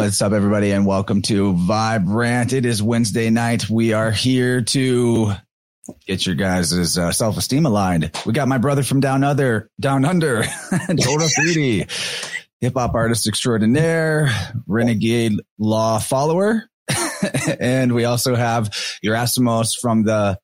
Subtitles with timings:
[0.00, 2.52] What's up, everybody, and welcome to Vibe Rant.
[2.52, 3.68] It is Wednesday night.
[3.68, 5.32] We are here to
[6.06, 8.12] get your guys' uh, self-esteem aligned.
[8.24, 11.90] We got my brother from down other, down under, Joel Rafidi,
[12.60, 14.30] hip hop artist extraordinaire,
[14.68, 16.70] renegade law follower,
[17.60, 18.70] and we also have
[19.04, 20.38] Yerasimos from the.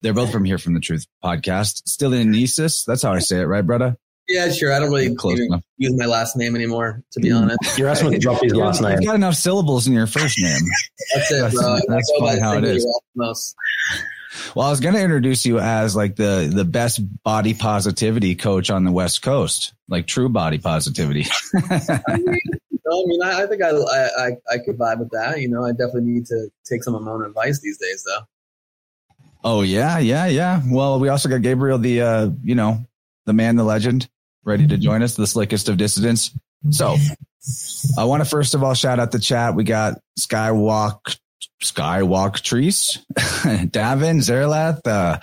[0.00, 1.82] They're both from here from the Truth podcast.
[1.86, 2.86] Still in Nisus.
[2.86, 3.98] That's how I say it, right, brother?
[4.28, 4.72] Yeah, sure.
[4.72, 7.58] I don't really Close even use my last name anymore, to be honest.
[7.78, 8.92] You're asking to drop his last name.
[9.00, 10.62] You've got enough syllables in your first name.
[11.14, 11.74] That's it, That's- bro.
[11.74, 13.00] I that's go how it Cindy is.
[13.16, 13.54] Rasmus.
[14.56, 18.68] Well, I was going to introduce you as like the the best body positivity coach
[18.70, 21.26] on the West Coast, like true body positivity.
[22.86, 25.40] No, I mean, I, I think I, I I I could vibe with that.
[25.40, 28.24] You know, I definitely need to take some of my own advice these days, though.
[29.42, 30.60] oh yeah, yeah, yeah.
[30.68, 32.84] Well, we also got Gabriel, the uh, you know,
[33.24, 34.06] the man, the legend,
[34.44, 36.30] ready to join us, the slickest of dissidents.
[36.70, 36.96] So,
[37.98, 39.54] I want to first of all shout out the chat.
[39.54, 41.16] We got Skywalk,
[41.62, 45.18] Skywalk Trees, Davin, Zerlath, uh,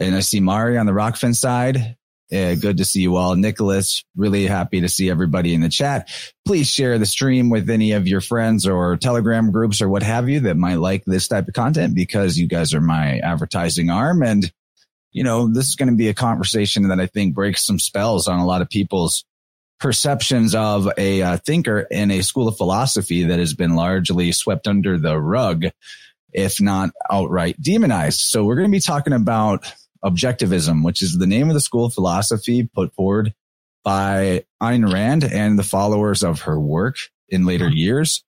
[0.00, 1.96] and I see Mari on the Rockfin side.
[2.32, 3.36] Uh, good to see you all.
[3.36, 6.08] Nicholas, really happy to see everybody in the chat.
[6.44, 10.28] Please share the stream with any of your friends or telegram groups or what have
[10.28, 14.24] you that might like this type of content because you guys are my advertising arm.
[14.24, 14.52] And,
[15.16, 18.28] you know, this is going to be a conversation that I think breaks some spells
[18.28, 19.24] on a lot of people's
[19.80, 24.68] perceptions of a uh, thinker in a school of philosophy that has been largely swept
[24.68, 25.64] under the rug,
[26.34, 28.20] if not outright demonized.
[28.20, 29.64] So we're going to be talking about
[30.04, 33.32] objectivism, which is the name of the school of philosophy put forward
[33.84, 36.96] by Ayn Rand and the followers of her work
[37.30, 38.22] in later years.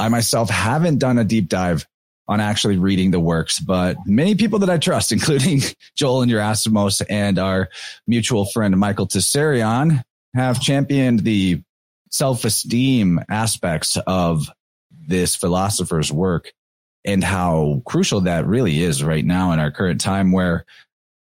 [0.00, 1.86] I myself haven't done a deep dive
[2.26, 5.60] on actually reading the works, but many people that I trust, including
[5.96, 7.68] Joel and your Yerasimos and our
[8.06, 10.02] mutual friend Michael Tessarion,
[10.34, 11.62] have championed the
[12.10, 14.48] self-esteem aspects of
[15.06, 16.52] this philosopher's work
[17.04, 20.64] and how crucial that really is right now in our current time where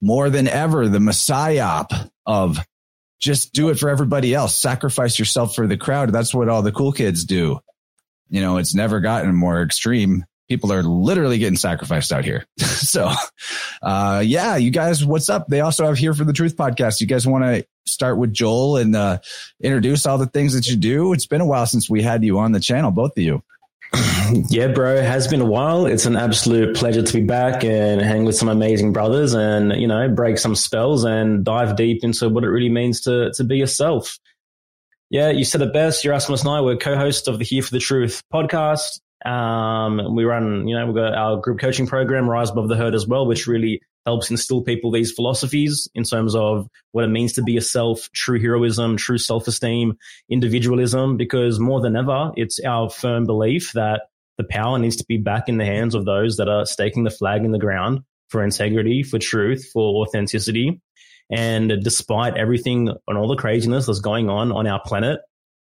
[0.01, 1.85] more than ever the messiah
[2.27, 2.59] of
[3.21, 6.13] just do it for everybody else sacrifice yourself for the crowd.
[6.13, 7.61] That's what all the cool kids do.
[8.29, 13.11] You know it's never gotten more extreme people are literally getting sacrificed out here so
[13.81, 17.07] uh yeah you guys what's up they also have here for the truth podcast you
[17.07, 19.17] guys want to start with joel and uh
[19.63, 22.39] introduce all the things that you do it's been a while since we had you
[22.39, 23.43] on the channel both of you
[24.49, 25.85] Yeah, bro, it has been a while.
[25.85, 29.87] It's an absolute pleasure to be back and hang with some amazing brothers and, you
[29.87, 33.59] know, break some spells and dive deep into what it really means to, to be
[33.59, 34.19] yourself.
[35.13, 36.03] Yeah, you said it best.
[36.03, 39.01] Yerasimos and I, we're co-hosts of the Here for the Truth podcast.
[39.25, 42.95] Um, we run, you know, we've got our group coaching program, Rise Above the Herd
[42.95, 47.35] as well, which really helps instill people these philosophies in terms of what it means
[47.35, 49.97] to be yourself, true heroism, true self-esteem,
[50.29, 54.03] individualism, because more than ever, it's our firm belief that
[54.39, 57.11] the power needs to be back in the hands of those that are staking the
[57.11, 60.81] flag in the ground for integrity, for truth, for authenticity.
[61.31, 65.21] And despite everything and all the craziness that's going on on our planet,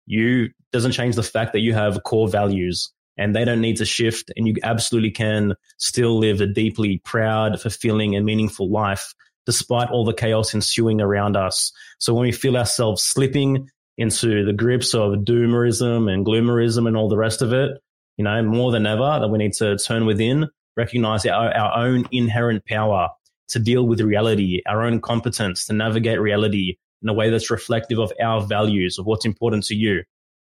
[0.06, 3.86] you doesn't change the fact that you have core values and they don't need to
[3.86, 9.14] shift and you absolutely can still live a deeply proud, fulfilling and meaningful life
[9.46, 11.72] despite all the chaos ensuing around us.
[12.00, 13.68] So when we feel ourselves slipping
[13.98, 17.72] into the grips of doomerism and gloomerism and all the rest of it,
[18.16, 22.06] you know, more than ever that we need to turn within, recognize our, our own
[22.12, 23.10] inherent power
[23.50, 28.00] to deal with reality, our own competence to navigate reality in a way that's reflective
[28.00, 30.04] of our values, of what's important to you.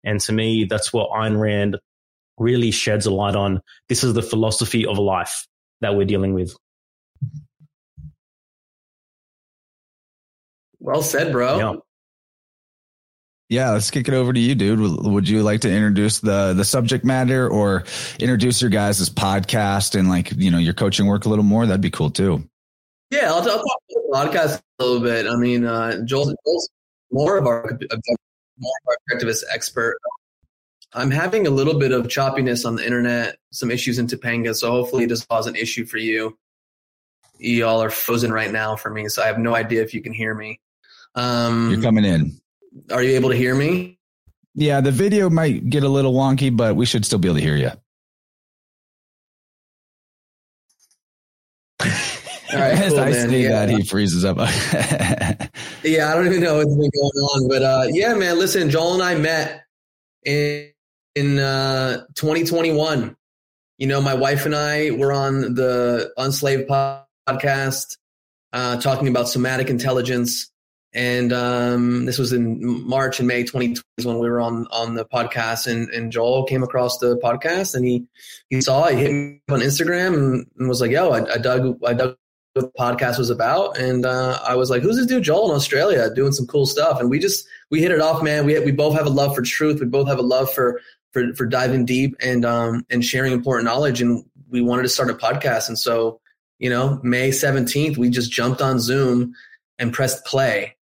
[0.03, 1.77] And to me, that's what Ayn Rand
[2.37, 3.61] really sheds a light on.
[3.89, 5.47] This is the philosophy of life
[5.81, 6.55] that we're dealing with.
[10.79, 11.57] Well said, bro.
[11.57, 11.73] Yeah.
[13.49, 14.79] Yeah, let's kick it over to you, dude.
[14.79, 17.85] Would would you like to introduce the the subject matter or
[18.19, 21.65] introduce your guys' podcast and like you know your coaching work a little more?
[21.65, 22.43] That'd be cool too.
[23.09, 25.27] Yeah, I'll, I'll talk about the podcast a little bit.
[25.27, 26.69] I mean, uh, Joel's, Joel's
[27.09, 27.79] more of our
[28.59, 29.97] more of our objectivist expert.
[30.93, 34.71] I'm having a little bit of choppiness on the internet, some issues in Topanga, so
[34.71, 36.37] hopefully it doesn't cause an issue for you.
[37.39, 40.13] Y'all are frozen right now for me, so I have no idea if you can
[40.13, 40.59] hear me.
[41.15, 42.39] Um, You're coming in.
[42.91, 43.99] are you able to hear me?
[44.55, 47.43] Yeah, the video might get a little wonky, but we should still be able to
[47.43, 47.69] hear you.
[52.53, 53.29] All right, As cool, I man.
[53.29, 53.65] say Yeah.
[53.65, 54.37] that, he freezes up.
[55.83, 58.37] Yeah, I don't even know what's been going on, but uh, yeah, man.
[58.39, 59.63] Listen, Joel and I met
[60.25, 60.69] in
[61.17, 63.15] in uh, 2021.
[63.79, 67.97] You know, my wife and I were on the Unslaved podcast
[68.53, 70.51] uh, talking about somatic intelligence,
[70.93, 75.05] and um, this was in March and May 2020 when we were on on the
[75.05, 78.05] podcast, and, and Joel came across the podcast, and he
[78.49, 81.77] he saw it, hit me on Instagram, and, and was like, "Yo, I, I dug
[81.85, 82.15] I dug
[82.53, 85.55] what the podcast was about," and uh, I was like, "Who's this dude Joel in
[85.55, 88.45] Australia doing some cool stuff?" And we just we hit it off, man.
[88.45, 89.79] We we both have a love for truth.
[89.79, 90.81] We both have a love for
[91.17, 95.09] for for diving deep and um and sharing important knowledge, and we wanted to start
[95.09, 96.19] a podcast, and so
[96.59, 99.35] you know, May 17th, we just jumped on Zoom
[99.77, 100.75] and pressed play.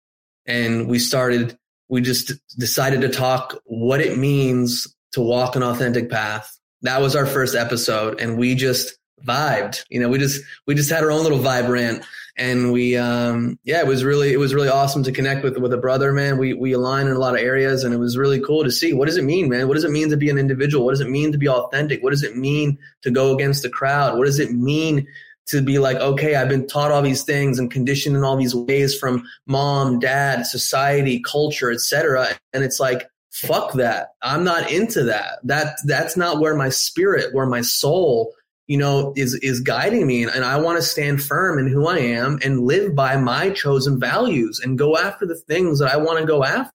[0.46, 1.56] And we started
[1.88, 6.58] we just decided to talk what it means to walk an authentic path.
[6.82, 9.84] That was our first episode and we just vibed.
[9.88, 12.04] You know we just we just had our own little vibe rant
[12.36, 15.72] and we um yeah it was really it was really awesome to connect with with
[15.72, 18.40] a brother man we we align in a lot of areas and it was really
[18.40, 20.38] cool to see what does it mean man what does it mean to be an
[20.38, 23.62] individual what does it mean to be authentic what does it mean to go against
[23.62, 25.06] the crowd what does it mean
[25.46, 28.54] to be like, okay, I've been taught all these things and conditioned in all these
[28.54, 32.28] ways from mom, dad, society, culture, etc.
[32.52, 34.08] And it's like, fuck that.
[34.22, 35.38] I'm not into that.
[35.42, 38.34] That that's not where my spirit, where my soul,
[38.66, 40.22] you know, is is guiding me.
[40.22, 43.50] And, and I want to stand firm in who I am and live by my
[43.50, 46.72] chosen values and go after the things that I want to go after.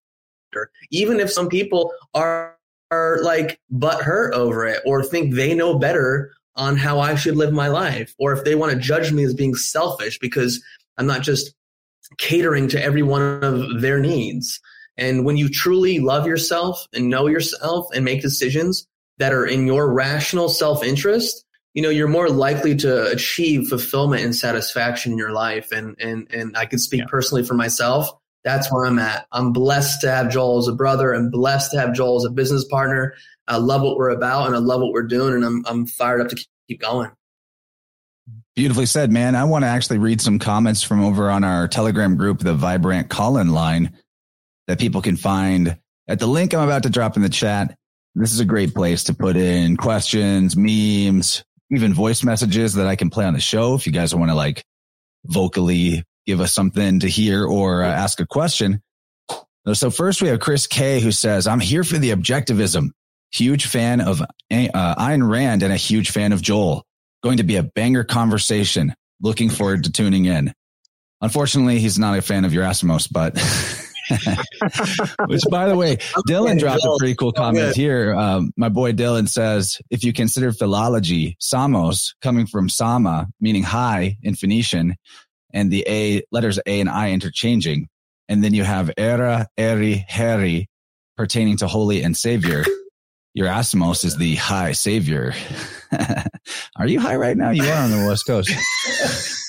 [0.92, 2.56] Even if some people are
[2.90, 7.36] are like butt hurt over it or think they know better on how I should
[7.36, 10.64] live my life, or if they want to judge me as being selfish because
[10.98, 11.54] I'm not just
[12.18, 14.60] catering to every one of their needs.
[14.98, 18.88] And when you truly love yourself and know yourself and make decisions
[19.20, 21.46] that are in your rational self interest,
[21.78, 25.72] you know, you're more likely to achieve fulfillment and satisfaction in your life.
[25.72, 27.06] And, and, and I can speak yeah.
[27.08, 28.10] personally for myself.
[28.44, 29.28] That's where I'm at.
[29.32, 32.32] I'm blessed to have Joel as a brother and blessed to have Joel as a
[32.32, 33.14] business partner.
[33.48, 36.20] I love what we're about and I love what we're doing and I'm I'm fired
[36.20, 37.12] up to keep going.
[38.56, 39.36] Beautifully said, man.
[39.36, 42.86] I want to actually read some comments from over on our Telegram group, the Vibe
[42.86, 43.96] Rant Call-in line
[44.66, 47.78] that people can find at the link I'm about to drop in the chat.
[48.16, 52.96] This is a great place to put in questions, memes, even voice messages that I
[52.96, 54.64] can play on the show if you guys want to like
[55.26, 58.82] vocally give us something to hear or uh, ask a question.
[59.74, 62.92] So first we have Chris K who says, I'm here for the objectivism.
[63.32, 66.86] Huge fan of uh, Ayn Rand and a huge fan of Joel.
[67.22, 68.94] Going to be a banger conversation.
[69.22, 70.54] Looking forward to tuning in.
[71.20, 73.34] Unfortunately, he's not a fan of Yerasimos, but
[75.28, 75.98] which, by the way,
[76.28, 78.14] Dylan dropped a pretty cool comment here.
[78.16, 84.18] Um, my boy Dylan says, if you consider philology, Samos coming from Sama, meaning high
[84.24, 84.96] in Phoenician,
[85.54, 87.88] and the A letters A and I interchanging,
[88.28, 90.70] and then you have era, eri, heri,
[91.16, 92.64] pertaining to holy and savior.
[93.34, 95.34] Your Yerasimos is the high savior.
[96.76, 97.52] are you high right now?
[97.52, 98.52] You are on the West Coast.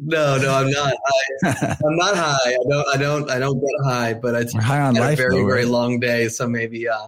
[0.00, 0.94] no, no, I'm not.
[1.44, 2.52] I, am not high.
[2.52, 2.88] I don't.
[2.94, 3.30] I don't.
[3.30, 4.14] I don't get high.
[4.14, 5.18] But it's high on life.
[5.18, 6.28] A very, though, very long day.
[6.28, 7.06] So maybe uh,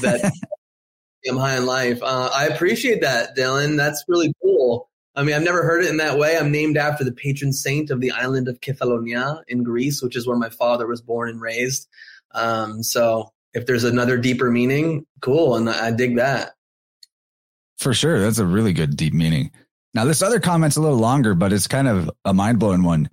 [0.00, 0.32] that
[1.28, 2.02] I'm high on life.
[2.02, 3.76] Uh, I appreciate that, Dylan.
[3.76, 4.88] That's really cool.
[5.14, 6.38] I mean, I've never heard it in that way.
[6.38, 10.26] I'm named after the patron saint of the island of Kefalonia in Greece, which is
[10.26, 11.86] where my father was born and raised.
[12.34, 15.56] Um, so if there's another deeper meaning, cool.
[15.56, 16.52] And I dig that.
[17.78, 18.20] For sure.
[18.20, 19.50] That's a really good deep meaning.
[19.94, 23.10] Now, this other comment's a little longer, but it's kind of a mind blowing one.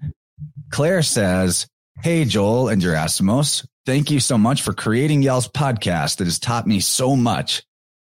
[0.71, 1.67] Claire says,
[2.01, 6.65] Hey, Joel and Yerasimos, thank you so much for creating Yell's podcast that has taught
[6.65, 7.63] me so much.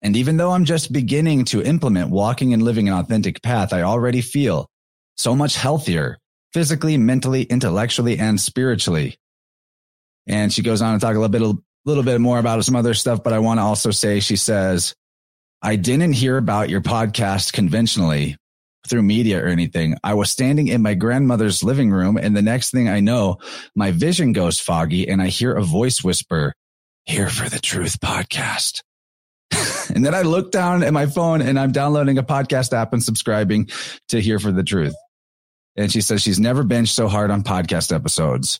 [0.03, 3.81] And even though I'm just beginning to implement walking and living an authentic path, I
[3.81, 4.69] already feel
[5.17, 6.19] so much healthier
[6.53, 9.17] physically, mentally, intellectually, and spiritually.
[10.27, 12.75] And she goes on to talk a little bit, a little bit more about some
[12.75, 14.93] other stuff, but I want to also say, she says,
[15.61, 18.37] I didn't hear about your podcast conventionally
[18.87, 19.97] through media or anything.
[20.03, 23.37] I was standing in my grandmother's living room and the next thing I know,
[23.75, 26.53] my vision goes foggy and I hear a voice whisper,
[27.05, 28.81] here for the truth podcast.
[29.93, 33.03] and then I look down at my phone and I'm downloading a podcast app and
[33.03, 33.69] subscribing
[34.09, 34.95] to Here for the Truth.
[35.75, 38.59] And she says she's never benched so hard on podcast episodes.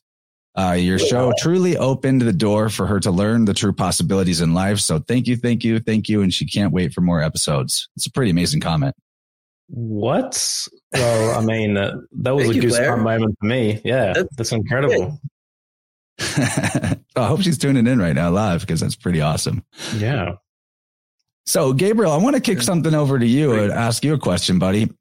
[0.58, 4.54] Uh, your show truly opened the door for her to learn the true possibilities in
[4.54, 4.80] life.
[4.80, 6.22] So thank you, thank you, thank you.
[6.22, 7.88] And she can't wait for more episodes.
[7.96, 8.96] It's a pretty amazing comment.
[9.72, 10.68] What?
[10.94, 13.82] Well, I mean, uh, that was a goosebump moment for me.
[13.86, 15.20] Yeah, that's, that's incredible.
[16.20, 19.64] I hope she's tuning in right now live because that's pretty awesome.
[19.96, 20.34] Yeah.
[21.46, 24.60] So, Gabriel, I want to kick something over to you and ask you a question,
[24.60, 24.92] buddy.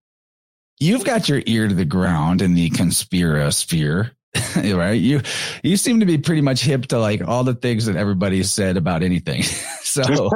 [0.78, 4.12] You've got your ear to the ground in the conspirasphere,
[4.56, 4.92] right?
[4.92, 5.22] You
[5.62, 8.76] you seem to be pretty much hip to like all the things that everybody said
[8.76, 9.42] about anything.
[9.82, 10.02] so,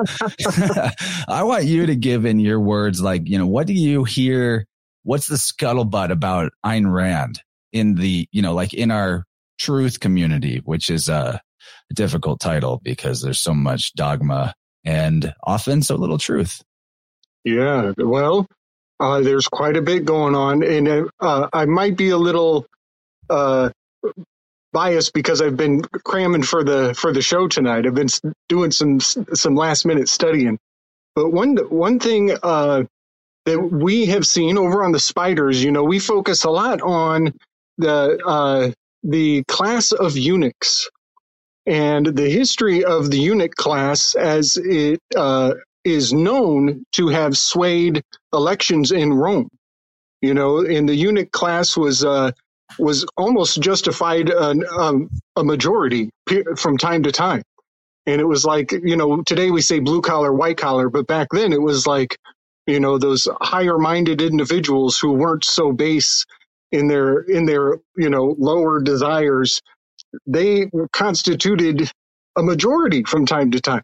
[1.28, 4.66] I want you to give in your words, like you know, what do you hear?
[5.04, 9.24] What's the scuttlebutt about Ayn Rand in the you know, like in our
[9.58, 11.40] truth community, which is a
[11.94, 16.62] difficult title because there's so much dogma and often so little truth.
[17.44, 18.46] Yeah, well,
[19.00, 22.66] uh, there's quite a bit going on, and uh, I might be a little
[23.28, 23.70] uh,
[24.72, 27.86] biased because I've been cramming for the for the show tonight.
[27.86, 28.08] I've been
[28.48, 30.58] doing some some last minute studying,
[31.14, 32.84] but one one thing uh,
[33.44, 37.34] that we have seen over on the spiders, you know, we focus a lot on
[37.78, 38.70] the uh,
[39.02, 40.88] the class of eunuchs
[41.66, 45.54] and the history of the eunuch class as it uh,
[45.84, 49.48] is known to have swayed elections in Rome.
[50.20, 52.30] You know, and the eunuch class was uh,
[52.78, 56.10] was almost justified an, um, a majority
[56.56, 57.42] from time to time.
[58.06, 61.28] And it was like, you know, today we say blue collar, white collar, but back
[61.32, 62.18] then it was like,
[62.66, 66.26] you know, those higher minded individuals who weren't so base
[66.72, 69.62] in their, in their, you know, lower desires.
[70.26, 71.90] They constituted
[72.36, 73.82] a majority from time to time.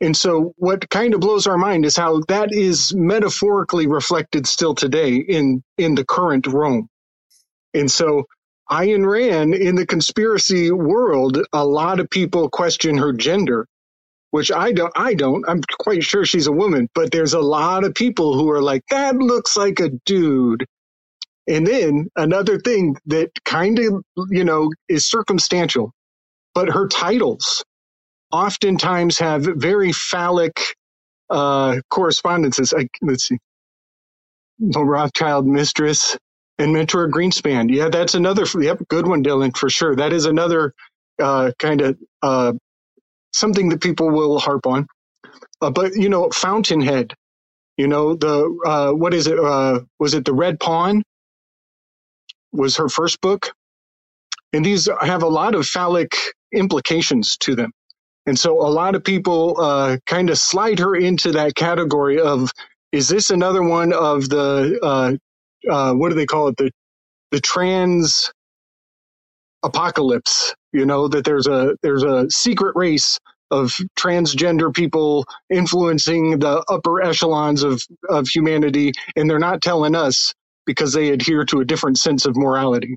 [0.00, 4.74] And so what kind of blows our mind is how that is metaphorically reflected still
[4.76, 6.88] today in, in the current Rome.
[7.74, 8.24] And so
[8.70, 13.66] Ayn Rand in the conspiracy world, a lot of people question her gender,
[14.32, 17.84] which I don't, I don't, I'm quite sure she's a woman, but there's a lot
[17.84, 20.66] of people who are like, that looks like a dude.
[21.48, 25.92] And then another thing that kind of, you know, is circumstantial,
[26.54, 27.64] but her titles
[28.32, 30.60] oftentimes have very phallic
[31.30, 32.74] uh, correspondences.
[32.76, 33.38] I, let's see.
[34.60, 36.18] The Rothschild mistress
[36.60, 37.70] and mentor Greenspan.
[37.74, 38.46] Yeah, that's another.
[38.60, 39.96] Yep, good one, Dylan, for sure.
[39.96, 40.74] That is another
[41.22, 42.54] uh, kind of uh,
[43.34, 44.88] something that people will harp on.
[45.62, 47.14] Uh, but you know, Fountainhead.
[47.78, 49.38] You know the uh, what is it?
[49.38, 51.02] Uh, was it the Red Pawn?
[52.52, 53.52] Was her first book,
[54.52, 56.14] and these have a lot of phallic
[56.52, 57.72] implications to them.
[58.26, 62.50] And so a lot of people uh, kind of slide her into that category of
[62.92, 65.29] is this another one of the uh,
[65.68, 66.70] uh, what do they call it the
[67.32, 68.32] the trans
[69.64, 70.54] apocalypse?
[70.72, 73.20] You know that there's a there's a secret race
[73.52, 80.34] of transgender people influencing the upper echelons of of humanity, and they're not telling us
[80.66, 82.96] because they adhere to a different sense of morality.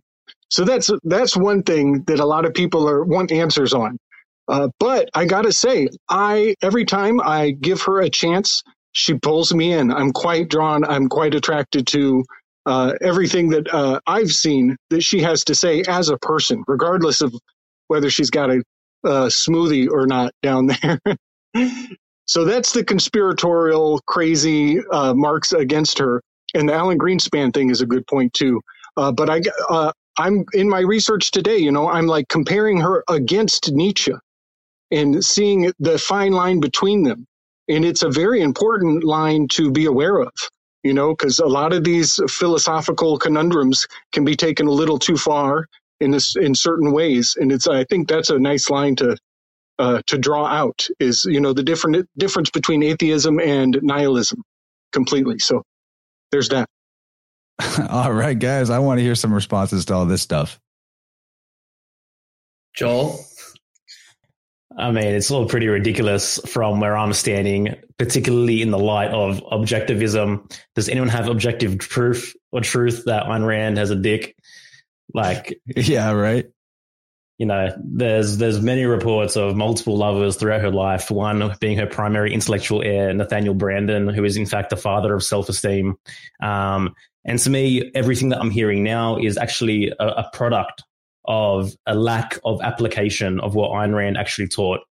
[0.50, 3.98] So that's that's one thing that a lot of people are want answers on.
[4.48, 9.54] Uh, but I gotta say, I every time I give her a chance, she pulls
[9.54, 9.92] me in.
[9.92, 10.86] I'm quite drawn.
[10.86, 12.24] I'm quite attracted to
[12.66, 17.22] uh, everything that uh, I've seen that she has to say as a person, regardless
[17.22, 17.34] of
[17.90, 18.64] whether she's got a,
[19.06, 21.00] a smoothie or not down there.
[22.26, 26.22] so that's the conspiratorial, crazy uh, marks against her.
[26.56, 28.62] And the Alan Greenspan thing is a good point too.
[28.98, 31.58] Uh, but I, uh, I'm in my research today.
[31.58, 34.14] You know, I'm like comparing her against Nietzsche
[34.92, 37.26] and seeing the fine line between them.
[37.70, 40.32] And it's a very important line to be aware of,
[40.84, 45.18] you know, because a lot of these philosophical conundrums can be taken a little too
[45.18, 45.68] far
[46.00, 47.36] in this in certain ways.
[47.40, 49.18] And it's I think that's a nice line to
[49.80, 54.44] uh, to draw out is you know the different difference between atheism and nihilism
[54.92, 55.40] completely.
[55.40, 55.64] So
[56.32, 56.68] there's that.
[57.90, 60.60] all right, guys, I want to hear some responses to all this stuff.
[62.76, 63.24] Joel,
[64.78, 69.44] I mean, it's all pretty ridiculous from where I'm standing, particularly in the light of
[69.44, 70.52] objectivism.
[70.76, 74.36] Does anyone have objective proof or truth that Ayn Rand has a dick?
[75.14, 76.48] Like, yeah, right.
[77.40, 81.10] You know, there's there's many reports of multiple lovers throughout her life.
[81.10, 85.24] One being her primary intellectual heir, Nathaniel Branden, who is in fact the father of
[85.24, 85.96] self-esteem.
[86.42, 86.94] Um,
[87.26, 90.84] and to me, everything that I'm hearing now is actually a, a product
[91.26, 94.82] of a lack of application of what Ayn Rand actually taught,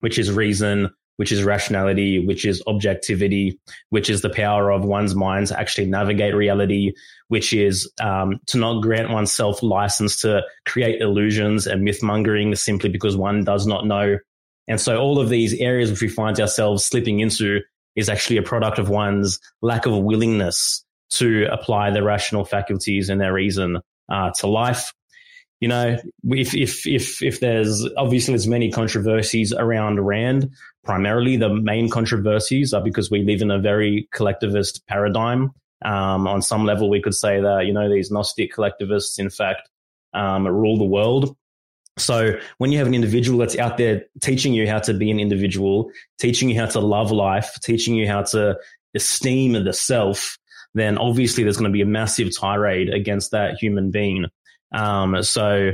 [0.00, 3.58] which is reason, which is rationality, which is objectivity,
[3.90, 6.92] which is the power of one's mind to actually navigate reality,
[7.26, 12.88] which is um, to not grant oneself license to create illusions and myth mongering simply
[12.88, 14.16] because one does not know.
[14.68, 17.60] And so all of these areas which we find ourselves slipping into
[17.96, 23.20] is actually a product of one's lack of willingness to apply their rational faculties and
[23.20, 24.92] their reason uh, to life
[25.60, 25.98] you know,
[26.28, 30.50] if if if if there's obviously there's many controversies around Rand.
[30.84, 35.52] Primarily, the main controversies are because we live in a very collectivist paradigm.
[35.84, 39.68] Um, on some level, we could say that you know these Gnostic collectivists, in fact,
[40.14, 41.36] um, rule the world.
[41.98, 45.18] So when you have an individual that's out there teaching you how to be an
[45.18, 48.56] individual, teaching you how to love life, teaching you how to
[48.94, 50.38] esteem the self,
[50.74, 54.26] then obviously there's going to be a massive tirade against that human being.
[54.72, 55.72] Um, so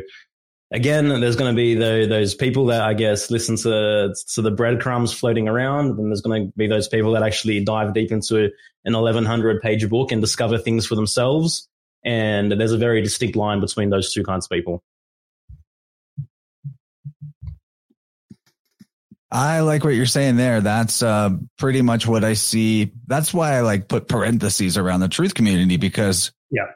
[0.73, 4.51] again, there's going to be the, those people that I guess listen to to the
[4.51, 8.51] breadcrumbs floating around, and there's going to be those people that actually dive deep into
[8.85, 11.69] an 1100 page book and discover things for themselves.
[12.05, 14.83] And there's a very distinct line between those two kinds of people.
[19.31, 20.61] I like what you're saying there.
[20.61, 22.93] That's uh, pretty much what I see.
[23.09, 26.67] That's why I like put parentheses around the truth community because yeah,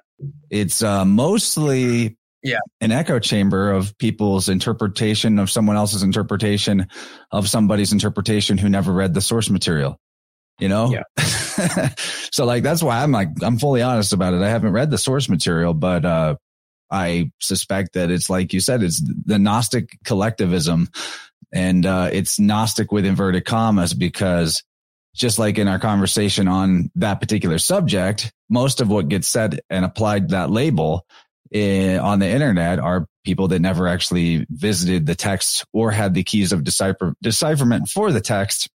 [0.50, 2.58] it's uh, mostly yeah.
[2.80, 6.86] an echo chamber of people's interpretation of someone else's interpretation
[7.30, 9.98] of somebody's interpretation who never read the source material
[10.58, 10.90] you know?
[10.90, 11.88] Yeah.
[12.32, 14.42] so like that's why i'm like i'm fully honest about it.
[14.42, 16.36] I haven't read the source material but uh
[16.90, 20.88] i suspect that it's like you said it's the gnostic collectivism
[21.52, 24.62] and uh it's gnostic with inverted commas because
[25.14, 29.84] just like in our conversation on that particular subject most of what gets said and
[29.84, 31.04] applied that label
[31.50, 36.24] in, on the internet are people that never actually visited the text or had the
[36.24, 38.68] keys of decipher, decipherment for the text.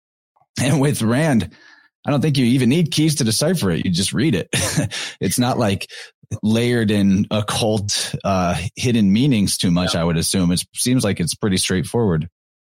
[0.60, 1.50] And with Rand,
[2.06, 3.84] I don't think you even need keys to decipher it.
[3.84, 4.48] You just read it.
[5.20, 5.90] it's not like
[6.42, 9.94] layered in occult, uh, hidden meanings too much.
[9.94, 12.28] I would assume it seems like it's pretty straightforward.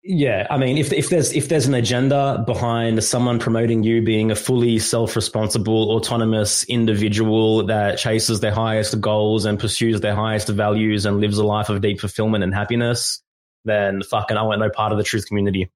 [0.06, 4.30] Yeah, I mean, if if there's if there's an agenda behind someone promoting you being
[4.30, 11.06] a fully self-responsible, autonomous individual that chases their highest goals and pursues their highest values
[11.06, 13.22] and lives a life of deep fulfillment and happiness,
[13.64, 15.70] then fucking I want no part of the truth community.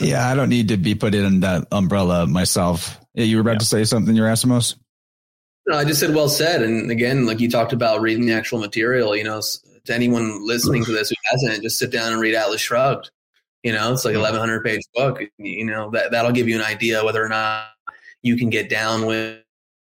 [0.00, 2.98] Yeah, I don't need to be put in that umbrella myself.
[3.12, 3.58] You were about yeah.
[3.58, 4.76] to say something, Yerasimos?
[5.66, 6.62] No, I just said well said.
[6.62, 9.42] And again, like you talked about reading the actual material, you know,
[9.86, 13.10] to anyone listening to this who hasn't, just sit down and read Atlas Shrugged.
[13.62, 15.20] You know, it's like 1100 page book.
[15.38, 17.68] You know, that, that'll give you an idea whether or not
[18.22, 19.40] you can get down with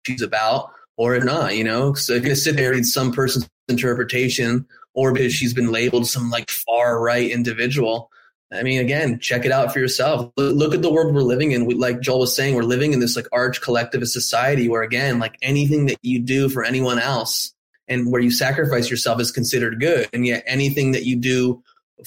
[0.06, 1.94] she's about or if not, you know.
[1.94, 6.06] So if you sit there and read some person's interpretation or because she's been labeled
[6.06, 8.10] some like far right individual,
[8.52, 10.32] I mean, again, check it out for yourself.
[10.36, 11.66] Look at the world we're living in.
[11.66, 15.20] We, like Joel was saying, we're living in this like arch collectivist society where, again,
[15.20, 17.54] like anything that you do for anyone else
[17.90, 20.08] and where you sacrifice yourself is considered good.
[20.12, 21.62] And yet anything that you do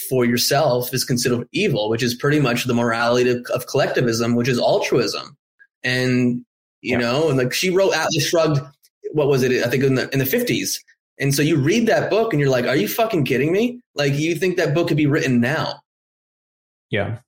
[0.09, 4.47] for yourself is considered evil, which is pretty much the morality of, of collectivism, which
[4.47, 5.37] is altruism.
[5.83, 6.45] And,
[6.81, 6.97] you yeah.
[6.97, 8.61] know, and like she wrote Atlas Shrugged,
[9.11, 9.51] what was it?
[9.63, 10.79] I think in the, in the 50s.
[11.19, 13.81] And so you read that book and you're like, are you fucking kidding me?
[13.93, 15.81] Like, you think that book could be written now?
[16.89, 17.19] Yeah.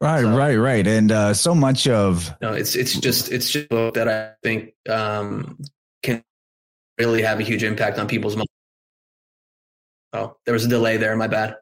[0.00, 0.86] Right, so, right, right.
[0.86, 4.32] And uh, so much of no, it's it's just it's just a book that I
[4.42, 5.75] think um, can
[6.98, 8.50] really have a huge impact on people's minds.
[10.12, 11.16] Oh, there was a delay there.
[11.16, 11.56] My bad.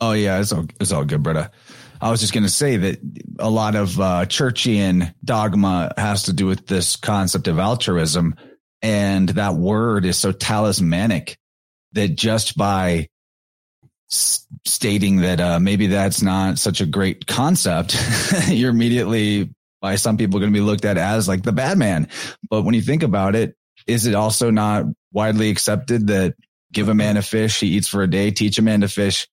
[0.00, 1.50] Oh yeah, it's all it's all good, brother.
[2.00, 2.98] I was just going to say that
[3.38, 8.34] a lot of uh, churchian dogma has to do with this concept of altruism,
[8.80, 11.38] and that word is so talismanic
[11.92, 13.08] that just by
[14.08, 17.96] stating that uh, maybe that's not such a great concept,
[18.48, 22.08] you're immediately by some people going to be looked at as like the bad man.
[22.50, 23.56] But when you think about it,
[23.86, 26.34] is it also not widely accepted that
[26.72, 29.28] give a man a fish, he eats for a day, teach a man to fish,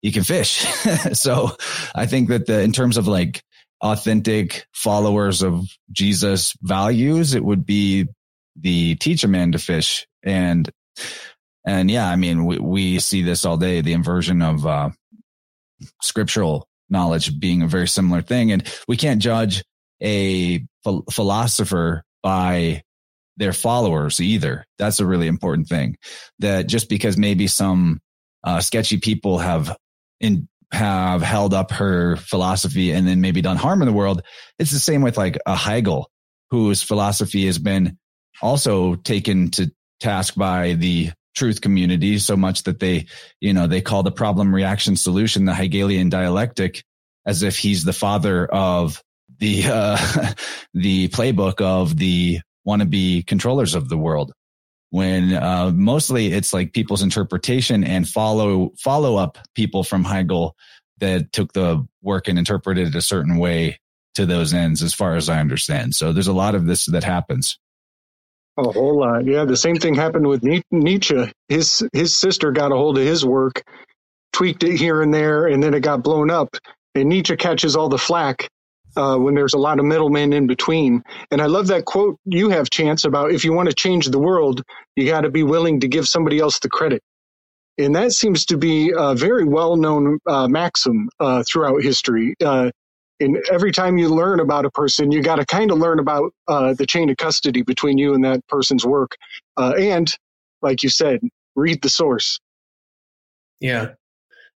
[0.00, 0.64] he can fish.
[1.12, 1.50] so
[1.94, 3.42] I think that the, in terms of like
[3.82, 8.06] authentic followers of Jesus values, it would be
[8.56, 10.06] the teach a man to fish.
[10.22, 10.70] And,
[11.66, 14.90] and yeah, I mean, we, we see this all day, the inversion of, uh,
[16.00, 18.52] scriptural knowledge being a very similar thing.
[18.52, 19.62] And we can't judge
[20.00, 22.82] a ph- philosopher by
[23.36, 24.64] their followers either.
[24.78, 25.96] That's a really important thing
[26.38, 28.00] that just because maybe some
[28.44, 29.76] uh, sketchy people have
[30.20, 34.22] in have held up her philosophy and then maybe done harm in the world.
[34.58, 36.10] It's the same with like a Hegel
[36.50, 37.98] whose philosophy has been
[38.42, 39.70] also taken to
[40.00, 43.06] task by the truth community so much that they,
[43.40, 46.82] you know, they call the problem reaction solution the Hegelian dialectic
[47.24, 49.02] as if he's the father of
[49.38, 50.32] the, uh,
[50.74, 54.32] the playbook of the wannabe controllers of the world
[54.90, 60.54] when uh, mostly it's like people's interpretation and follow follow up people from Hegel
[60.98, 63.78] that took the work and interpreted it a certain way
[64.14, 65.94] to those ends, as far as I understand.
[65.94, 67.58] So there's a lot of this that happens.
[68.58, 69.44] A whole lot, yeah.
[69.44, 71.30] The same thing happened with Nietzsche.
[71.48, 73.62] His his sister got a hold of his work,
[74.32, 76.56] tweaked it here and there, and then it got blown up.
[76.94, 78.48] And Nietzsche catches all the flack
[78.96, 81.02] uh, when there's a lot of middlemen in between.
[81.30, 84.18] And I love that quote you have, Chance, about if you want to change the
[84.18, 84.62] world,
[84.96, 87.02] you got to be willing to give somebody else the credit.
[87.78, 92.34] And that seems to be a very well known uh, maxim uh, throughout history.
[92.42, 92.70] Uh,
[93.20, 96.32] and every time you learn about a person, you got to kind of learn about
[96.48, 99.16] uh, the chain of custody between you and that person's work.
[99.56, 100.14] Uh, and
[100.62, 101.20] like you said,
[101.54, 102.40] read the source.
[103.60, 103.92] Yeah.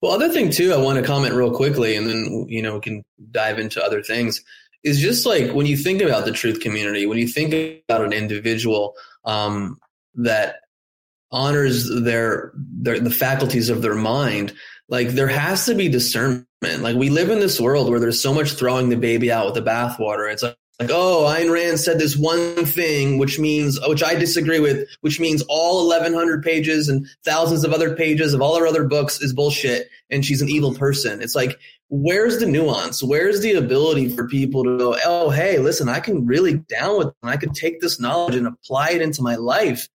[0.00, 2.80] Well, other thing too, I want to comment real quickly, and then you know we
[2.80, 4.42] can dive into other things.
[4.84, 8.12] Is just like when you think about the truth community, when you think about an
[8.12, 9.78] individual um,
[10.14, 10.56] that
[11.30, 14.54] honors their, their the faculties of their mind,
[14.88, 16.46] like there has to be discernment.
[16.62, 19.54] Like we live in this world where there's so much throwing the baby out with
[19.54, 20.32] the bathwater.
[20.32, 24.60] It's like like, oh, Ayn Rand said this one thing, which means, which I disagree
[24.60, 28.84] with, which means all 1100 pages and thousands of other pages of all her other
[28.84, 29.88] books is bullshit.
[30.10, 31.20] And she's an evil person.
[31.20, 33.02] It's like, where's the nuance?
[33.02, 37.08] Where's the ability for people to go, oh, hey, listen, I can really down with,
[37.22, 39.88] and I can take this knowledge and apply it into my life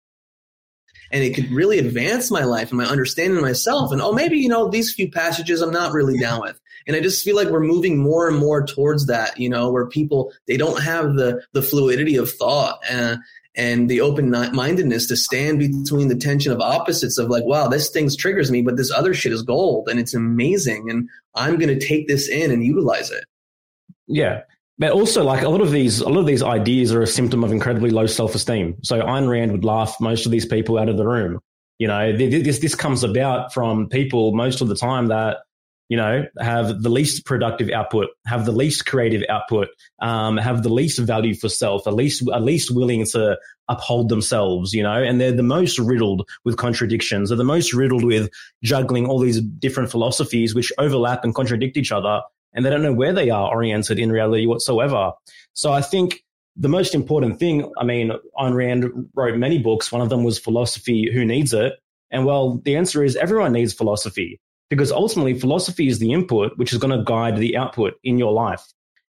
[1.13, 3.91] and it could really advance my life and my understanding of myself.
[3.91, 6.59] And oh, maybe, you know, these few passages I'm not really down with.
[6.87, 9.85] And I just feel like we're moving more and more towards that, you know, where
[9.85, 13.19] people, they don't have the, the fluidity of thought and,
[13.55, 17.91] and the open mindedness to stand between the tension of opposites of like, wow, this
[17.91, 20.89] thing triggers me, but this other shit is gold and it's amazing.
[20.89, 23.23] And I'm going to take this in and utilize it.
[24.07, 24.41] Yeah.
[24.79, 27.43] But also, like a lot of these, a lot of these ideas are a symptom
[27.43, 28.77] of incredibly low self-esteem.
[28.81, 31.39] So Ayn Rand would laugh most of these people out of the room.
[31.77, 35.37] You know, this this comes about from people most of the time that
[35.89, 39.67] you know have the least productive output, have the least creative output,
[40.01, 43.37] um, have the least value for self, at least at least willing to
[43.69, 44.73] uphold themselves.
[44.73, 47.29] You know, and they're the most riddled with contradictions.
[47.29, 48.29] They're the most riddled with
[48.63, 52.21] juggling all these different philosophies which overlap and contradict each other
[52.53, 55.11] and they don't know where they are oriented in reality whatsoever.
[55.53, 56.23] So I think
[56.55, 59.91] the most important thing, I mean, Ayn Rand wrote many books.
[59.91, 61.73] One of them was Philosophy Who Needs It?
[62.11, 64.39] And well, the answer is everyone needs philosophy
[64.69, 68.31] because ultimately philosophy is the input which is going to guide the output in your
[68.31, 68.63] life.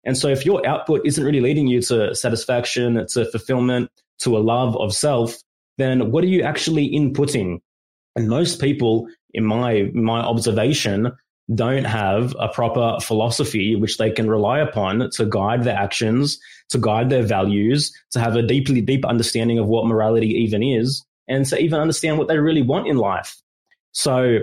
[0.05, 4.41] And so if your output isn't really leading you to satisfaction, to fulfillment, to a
[4.41, 5.37] love of self,
[5.79, 7.61] then what are you actually inputting?
[8.15, 11.13] And most people, in my my observation,
[11.55, 16.39] don't have a proper philosophy which they can rely upon to guide their actions,
[16.71, 21.05] to guide their values, to have a deeply deep understanding of what morality even is,
[21.29, 23.37] and to even understand what they really want in life.
[23.93, 24.41] So,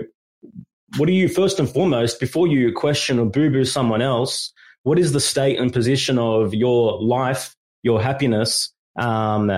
[0.96, 4.98] what do you first and foremost, before you question or boo boo someone else, what
[4.98, 9.50] is the state and position of your life, your happiness um,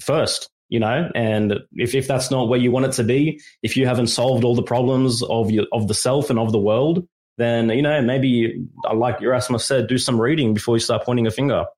[0.00, 0.50] first?
[0.68, 3.86] You know and if, if that's not where you want it to be if you
[3.86, 7.06] haven't solved all the problems of your of the self and of the world
[7.38, 11.26] then you know maybe uh, like erasmus said do some reading before you start pointing
[11.26, 11.66] a finger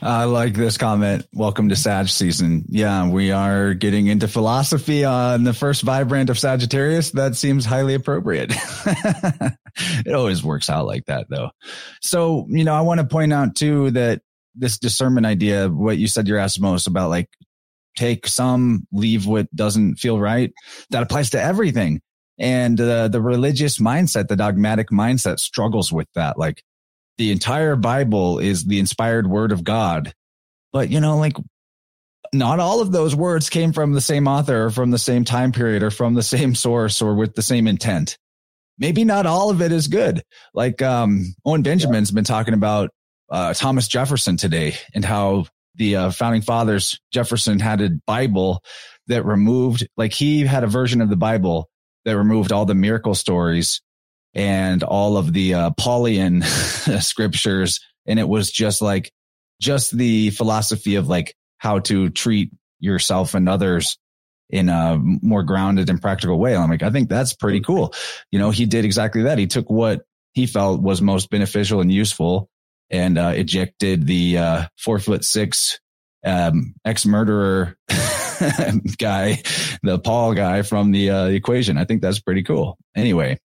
[0.00, 1.26] I like this comment.
[1.32, 2.64] Welcome to Sag season.
[2.68, 7.10] Yeah, we are getting into philosophy on the first Vibe Rant of Sagittarius.
[7.12, 8.52] That seems highly appropriate.
[8.86, 11.50] it always works out like that, though.
[12.00, 14.22] So, you know, I want to point out too that
[14.58, 17.28] this discernment idea, what you said you're asked most about like
[17.96, 20.52] take some, leave what doesn't feel right.
[20.90, 22.00] That applies to everything.
[22.38, 26.38] And uh, the religious mindset, the dogmatic mindset struggles with that.
[26.38, 26.62] Like
[27.16, 30.12] the entire Bible is the inspired word of God.
[30.72, 31.36] But you know, like
[32.32, 35.50] not all of those words came from the same author or from the same time
[35.50, 38.16] period or from the same source or with the same intent.
[38.78, 40.22] Maybe not all of it is good.
[40.54, 42.90] Like um, Owen Benjamin's been talking about
[43.30, 48.62] uh, Thomas Jefferson today and how the uh, founding fathers, Jefferson had a Bible
[49.06, 51.68] that removed, like he had a version of the Bible
[52.04, 53.80] that removed all the miracle stories
[54.34, 56.44] and all of the uh, Paulian
[57.02, 57.80] scriptures.
[58.06, 59.12] And it was just like,
[59.60, 63.98] just the philosophy of like how to treat yourself and others
[64.50, 66.56] in a more grounded and practical way.
[66.56, 67.92] I'm like, I think that's pretty cool.
[68.30, 69.38] You know, he did exactly that.
[69.38, 72.48] He took what he felt was most beneficial and useful
[72.90, 75.80] and uh, ejected the uh, four foot six
[76.24, 77.76] um, ex murderer
[78.98, 79.42] guy,
[79.82, 81.78] the Paul guy from the, uh, equation.
[81.78, 82.76] I think that's pretty cool.
[82.96, 83.38] Anyway,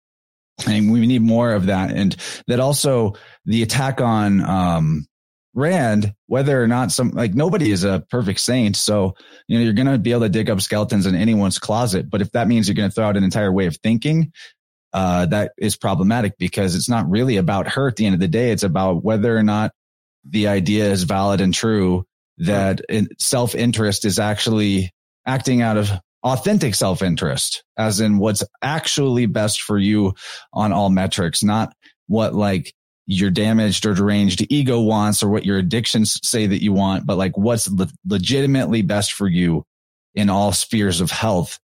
[0.67, 1.91] and we need more of that.
[1.93, 5.07] And that also the attack on, um,
[5.55, 8.75] Rand, whether or not some, like nobody is a perfect saint.
[8.75, 12.09] So, you know, you're going to be able to dig up skeletons in anyone's closet.
[12.09, 14.33] But if that means you're going to throw out an entire way of thinking,
[14.93, 18.29] uh, that is problematic because it's not really about her at the end of the
[18.29, 18.51] day.
[18.51, 19.73] It's about whether or not
[20.25, 22.05] the idea is valid and true
[22.39, 22.81] that
[23.19, 24.91] self interest is actually
[25.27, 25.91] acting out of
[26.23, 30.15] authentic self interest, as in what's actually best for you
[30.53, 31.75] on all metrics, not
[32.07, 32.73] what like
[33.07, 37.19] your damaged or deranged ego wants or what your addictions say that you want, but
[37.19, 39.65] like what's le- legitimately best for you
[40.15, 41.59] in all spheres of health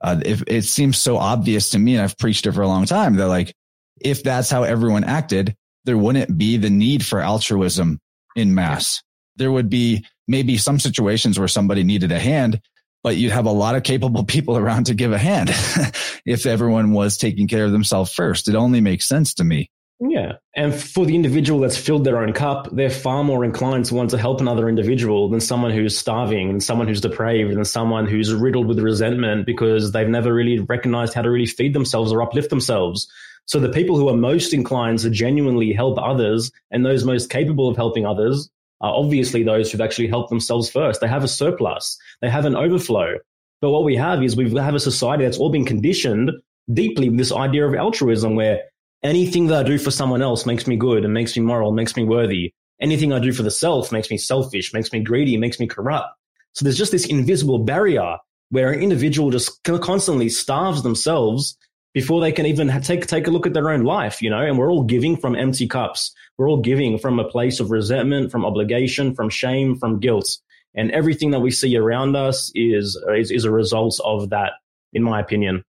[0.00, 2.86] uh, if it seems so obvious to me, and I've preached it for a long
[2.86, 3.54] time that like,
[4.00, 7.98] if that's how everyone acted, there wouldn't be the need for altruism
[8.36, 9.02] in mass.
[9.36, 12.60] There would be maybe some situations where somebody needed a hand,
[13.02, 15.50] but you'd have a lot of capable people around to give a hand
[16.26, 18.48] if everyone was taking care of themselves first.
[18.48, 19.70] It only makes sense to me.
[20.00, 20.34] Yeah.
[20.54, 24.10] And for the individual that's filled their own cup, they're far more inclined to want
[24.10, 28.32] to help another individual than someone who's starving and someone who's depraved and someone who's
[28.32, 32.48] riddled with resentment because they've never really recognized how to really feed themselves or uplift
[32.50, 33.10] themselves.
[33.46, 37.68] So the people who are most inclined to genuinely help others and those most capable
[37.68, 38.48] of helping others
[38.80, 41.00] are obviously those who've actually helped themselves first.
[41.00, 41.98] They have a surplus.
[42.20, 43.16] They have an overflow.
[43.60, 46.30] But what we have is we have a society that's all been conditioned
[46.72, 48.60] deeply with this idea of altruism where
[49.02, 51.96] anything that I do for someone else makes me good and makes me moral, makes
[51.96, 52.52] me worthy.
[52.80, 56.08] Anything I do for the self makes me selfish, makes me greedy, makes me corrupt.
[56.52, 58.16] So there's just this invisible barrier
[58.50, 61.56] where an individual just constantly starves themselves
[61.94, 64.40] before they can even take take a look at their own life, you know.
[64.40, 66.12] And we're all giving from empty cups.
[66.36, 70.38] We're all giving from a place of resentment, from obligation, from shame, from guilt,
[70.74, 74.52] and everything that we see around us is is, is a result of that,
[74.92, 75.64] in my opinion.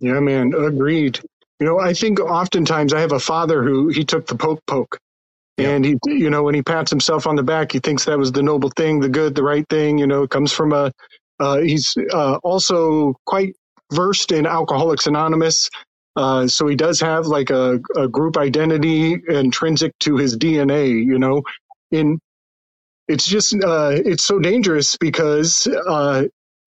[0.00, 1.20] Yeah, man, agreed.
[1.64, 4.98] You know, I think oftentimes I have a father who he took the poke poke.
[5.56, 5.70] Yeah.
[5.70, 8.32] And he, you know, when he pats himself on the back, he thinks that was
[8.32, 9.96] the noble thing, the good, the right thing.
[9.98, 10.92] You know, comes from a.
[11.40, 13.54] Uh, he's uh, also quite
[13.94, 15.70] versed in Alcoholics Anonymous,
[16.16, 20.90] uh, so he does have like a, a group identity intrinsic to his DNA.
[20.90, 21.42] You know,
[21.90, 22.18] in
[23.08, 26.24] it's just uh, it's so dangerous because uh,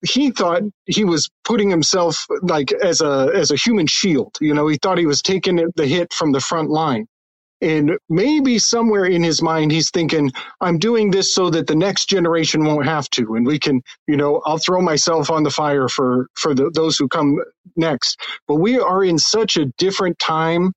[0.05, 4.35] he thought he was putting himself like as a as a human shield.
[4.41, 7.07] You know, he thought he was taking the hit from the front line.
[7.61, 10.31] And maybe somewhere in his mind, he's thinking,
[10.61, 13.35] I'm doing this so that the next generation won't have to.
[13.35, 16.97] And we can, you know, I'll throw myself on the fire for, for the, those
[16.97, 17.39] who come
[17.75, 18.21] next.
[18.47, 20.73] But we are in such a different time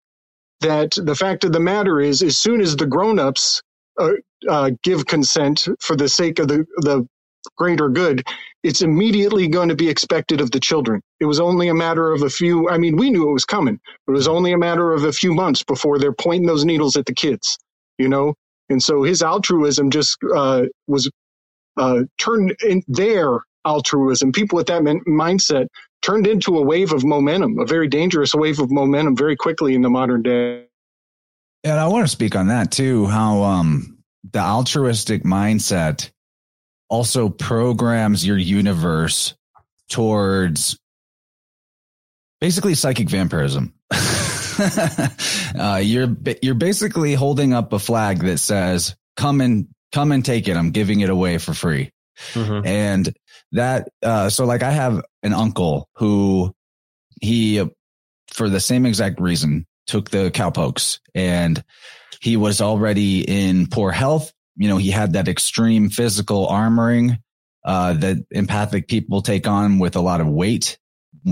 [0.61, 3.63] that the fact of the matter is, as soon as the grown-ups
[4.01, 4.13] uh,
[4.49, 7.07] uh, give consent for the sake of the, the
[7.57, 8.23] greater good,
[8.63, 11.01] it's immediately going to be expected of the children.
[11.21, 13.81] It was only a matter of a few, I mean, we knew it was coming.
[14.07, 17.07] It was only a matter of a few months before they're pointing those needles at
[17.07, 17.59] the kids,
[17.99, 18.35] you know?
[18.69, 21.11] And so his altruism just uh, was
[21.77, 25.67] uh, turned in their altruism, people with that mindset
[26.03, 29.83] turned into a wave of momentum, a very dangerous wave of momentum very quickly in
[29.83, 30.65] the modern day.
[31.63, 33.99] And I want to speak on that too, how um,
[34.33, 36.11] the altruistic mindset
[36.91, 39.35] also programs your universe
[39.89, 40.79] towards
[42.41, 43.73] basically psychic vampirism.
[45.59, 50.49] uh, you're you're basically holding up a flag that says, "Come and come and take
[50.49, 50.57] it.
[50.57, 51.91] I'm giving it away for free."
[52.35, 52.67] Mm-hmm.
[52.67, 53.17] And
[53.53, 56.55] that, uh, so like I have an uncle who
[57.21, 57.67] he,
[58.29, 61.63] for the same exact reason, took the cowpokes and
[62.21, 67.19] he was already in poor health you know, he had that extreme physical armoring
[67.65, 70.79] uh, that empathic people take on with a lot of weight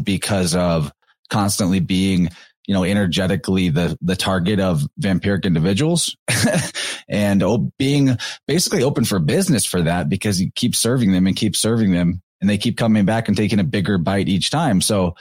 [0.03, 0.93] because of
[1.31, 2.29] constantly being,
[2.67, 6.17] you know, energetically the the target of vampiric individuals,
[7.09, 7.43] and
[7.79, 11.93] being basically open for business for that because he keeps serving them and keeps serving
[11.93, 14.81] them, and they keep coming back and taking a bigger bite each time.
[14.81, 15.15] So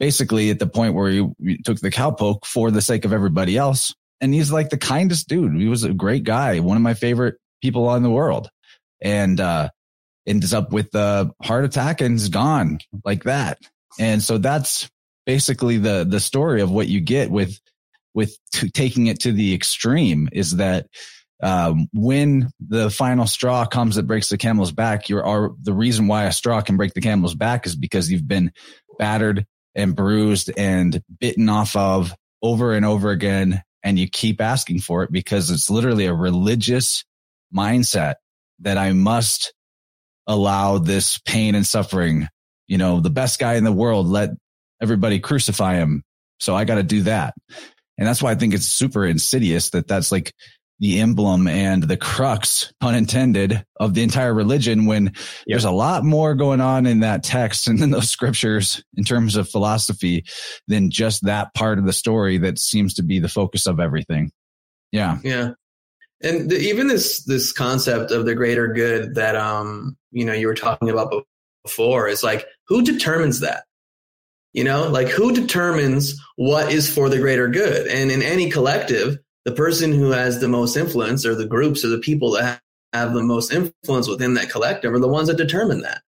[0.00, 3.94] basically, at the point where he took the cowpoke for the sake of everybody else,
[4.20, 5.56] and he's like the kindest dude.
[5.56, 8.50] He was a great guy, one of my favorite people in the world
[9.00, 9.68] and uh,
[10.26, 13.58] ends up with a heart attack and is gone like that.
[13.98, 14.88] And so that's
[15.26, 17.58] basically the the story of what you get with
[18.14, 20.86] with t- taking it to the extreme is that
[21.42, 26.08] um, when the final straw comes that breaks the camel's back, you're are the reason
[26.08, 28.52] why a straw can break the camel's back is because you've been
[28.98, 34.80] battered and bruised and bitten off of over and over again, and you keep asking
[34.80, 37.04] for it because it's literally a religious
[37.54, 38.14] mindset
[38.60, 39.52] that I must
[40.26, 42.28] allow this pain and suffering.
[42.66, 44.30] You know, the best guy in the world, let
[44.80, 46.02] everybody crucify him.
[46.40, 47.34] So I got to do that.
[47.96, 50.32] And that's why I think it's super insidious that that's like
[50.80, 55.14] the emblem and the crux, pun intended, of the entire religion when yep.
[55.46, 59.36] there's a lot more going on in that text and in those scriptures in terms
[59.36, 60.24] of philosophy
[60.68, 64.30] than just that part of the story that seems to be the focus of everything.
[64.92, 65.18] Yeah.
[65.22, 65.50] Yeah
[66.20, 70.46] and the, even this this concept of the greater good that um you know you
[70.46, 71.12] were talking about
[71.64, 73.64] before is like who determines that
[74.52, 79.18] you know like who determines what is for the greater good and in any collective
[79.48, 82.60] the person who has the most influence or the groups or the people that
[82.92, 86.02] have the most influence within that collective are the ones that determine that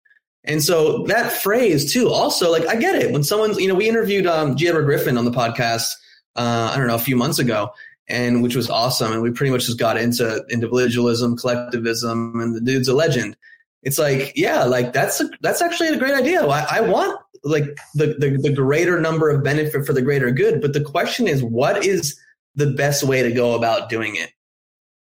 [0.45, 3.89] And so that phrase too, also like I get it when someone's, you know, we
[3.89, 4.69] interviewed um, G.
[4.69, 5.91] Edward Griffin on the podcast,
[6.37, 7.73] uh, I don't know, a few months ago,
[8.09, 9.13] and which was awesome.
[9.13, 13.37] And we pretty much just got into individualism, collectivism, and the dude's a legend.
[13.83, 16.47] It's like, yeah, like that's a, that's actually a great idea.
[16.47, 20.61] I, I want like the, the the greater number of benefit for the greater good,
[20.61, 22.19] but the question is, what is
[22.57, 24.31] the best way to go about doing it?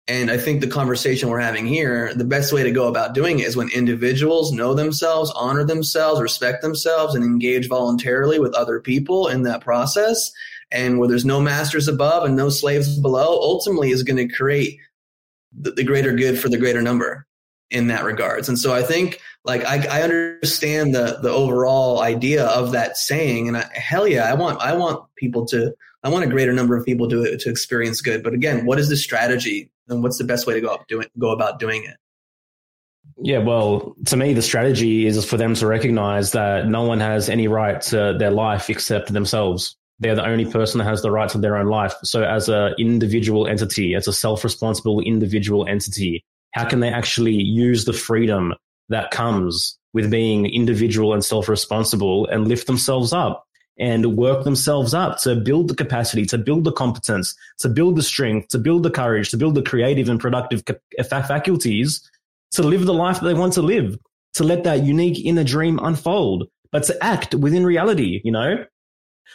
[0.07, 3.39] And I think the conversation we're having here, the best way to go about doing
[3.39, 8.79] it is when individuals know themselves, honor themselves, respect themselves, and engage voluntarily with other
[8.79, 10.31] people in that process.
[10.71, 14.77] And where there's no masters above and no slaves below, ultimately is going to create
[15.51, 17.25] the, the greater good for the greater number
[17.71, 18.47] in that regards.
[18.47, 23.47] And so I think like I, I understand the the overall idea of that saying,
[23.47, 25.73] and I, hell yeah, I want I want people to
[26.03, 28.23] I want a greater number of people to to experience good.
[28.23, 31.07] But again, what is the strategy and what's the best way to go up doing
[31.19, 31.97] go about doing it?
[33.17, 37.29] Yeah, well, to me, the strategy is for them to recognize that no one has
[37.29, 39.77] any right to their life except themselves.
[39.99, 41.93] They're the only person that has the right to their own life.
[42.03, 46.25] So, as an individual entity, as a self responsible individual entity,
[46.55, 48.53] how can they actually use the freedom
[48.89, 53.43] that comes with being individual and self responsible and lift themselves up?
[53.77, 58.01] and work themselves up to build the capacity, to build the competence, to build the
[58.01, 60.63] strength, to build the courage, to build the creative and productive
[61.09, 62.09] faculties
[62.51, 63.97] to live the life that they want to live,
[64.33, 68.63] to let that unique inner dream unfold, but to act within reality, you know?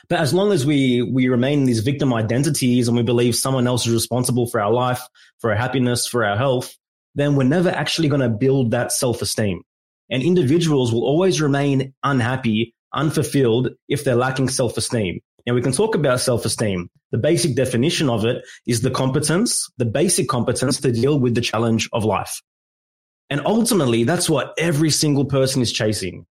[0.08, 3.86] But as long as we, we remain these victim identities and we believe someone else
[3.86, 5.02] is responsible for our life,
[5.38, 6.74] for our happiness, for our health,
[7.14, 9.62] then we're never actually going to build that self esteem.
[10.10, 15.20] And individuals will always remain unhappy unfulfilled if they're lacking self esteem.
[15.46, 16.90] Now we can talk about self esteem.
[17.12, 21.40] The basic definition of it is the competence, the basic competence to deal with the
[21.40, 22.40] challenge of life.
[23.30, 26.26] And ultimately, that's what every single person is chasing.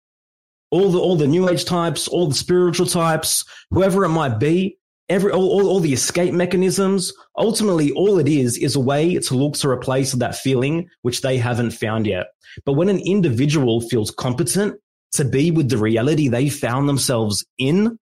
[0.71, 4.77] All the, all the new age types, all the spiritual types, whoever it might be,
[5.10, 7.13] every, all, all, all the escape mechanisms.
[7.38, 11.38] Ultimately, all it is, is a way to look to replace that feeling which they
[11.38, 12.28] haven't found yet.
[12.65, 14.80] But when an individual feels competent
[15.13, 17.98] to be with the reality they found themselves in,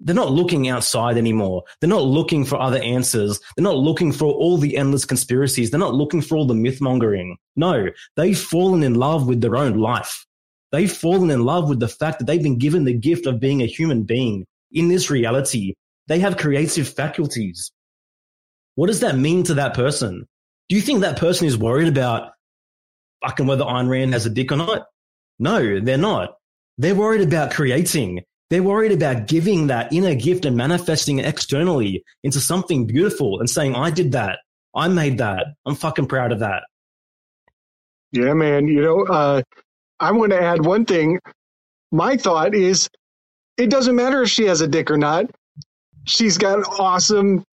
[0.00, 1.62] they're not looking outside anymore.
[1.80, 3.40] They're not looking for other answers.
[3.56, 5.70] They're not looking for all the endless conspiracies.
[5.70, 7.36] They're not looking for all the myth mongering.
[7.56, 10.26] No, they've fallen in love with their own life.
[10.72, 13.62] They've fallen in love with the fact that they've been given the gift of being
[13.62, 15.74] a human being in this reality.
[16.06, 17.72] They have creative faculties.
[18.74, 20.26] What does that mean to that person?
[20.68, 22.32] Do you think that person is worried about
[23.22, 24.86] fucking whether Ayn Rand has a dick or not?
[25.38, 26.36] No, they're not.
[26.78, 28.22] They're worried about creating.
[28.50, 33.48] They're worried about giving that inner gift and manifesting it externally into something beautiful and
[33.48, 34.40] saying, I did that.
[34.74, 35.46] I made that.
[35.64, 36.64] I'm fucking proud of that.
[38.12, 38.68] Yeah, man.
[38.68, 39.42] You know, uh,
[40.00, 41.20] I want to add one thing.
[41.90, 42.88] My thought is
[43.56, 45.26] it doesn't matter if she has a dick or not.
[46.04, 47.44] She's got awesome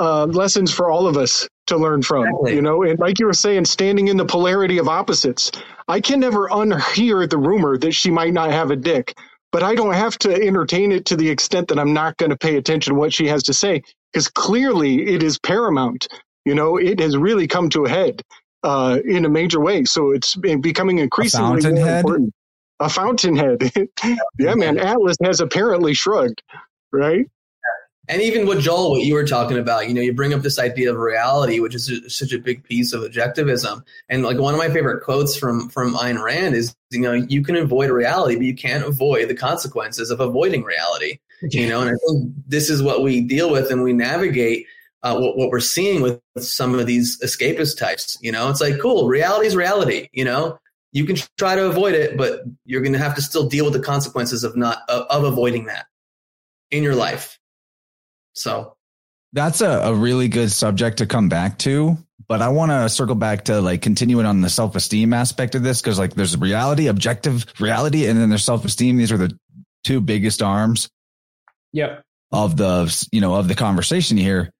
[0.00, 2.24] uh, lessons for all of us to learn from.
[2.24, 2.54] Exactly.
[2.54, 5.50] You know, and like you were saying, standing in the polarity of opposites.
[5.86, 9.14] I can never unhear the rumor that she might not have a dick,
[9.52, 12.36] but I don't have to entertain it to the extent that I'm not going to
[12.36, 13.82] pay attention to what she has to say
[14.12, 16.08] because clearly it is paramount.
[16.44, 18.22] You know, it has really come to a head
[18.62, 19.84] uh, in a major way.
[19.84, 22.34] So it's becoming increasingly more important.
[22.80, 23.72] A fountainhead.
[24.38, 24.78] yeah, man.
[24.78, 26.42] Atlas has apparently shrugged,
[26.92, 27.26] right?
[28.08, 30.58] And even what Joel, what you were talking about, you know, you bring up this
[30.58, 33.82] idea of reality, which is such a big piece of objectivism.
[34.08, 37.42] And like one of my favorite quotes from from Ayn Rand is, you know, you
[37.42, 41.18] can avoid reality, but you can't avoid the consequences of avoiding reality.
[41.42, 44.66] You know, and I think this is what we deal with and we navigate
[45.02, 48.18] uh, what, what we're seeing with some of these escapist types.
[48.20, 50.08] You know, it's like, cool, reality is reality.
[50.12, 50.58] You know,
[50.92, 53.74] you can try to avoid it, but you're going to have to still deal with
[53.74, 55.86] the consequences of not of, of avoiding that
[56.70, 57.37] in your life.
[58.38, 58.76] So
[59.32, 61.96] that's a, a really good subject to come back to.
[62.28, 65.62] But I want to circle back to like continuing on the self esteem aspect of
[65.62, 68.96] this because like there's reality, objective reality, and then there's self esteem.
[68.96, 69.36] These are the
[69.84, 70.88] two biggest arms.
[71.72, 72.02] Yep.
[72.30, 74.50] Of the you know of the conversation here.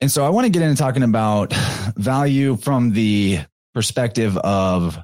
[0.00, 1.52] And so I want to get into talking about
[1.96, 3.40] value from the
[3.74, 4.96] perspective of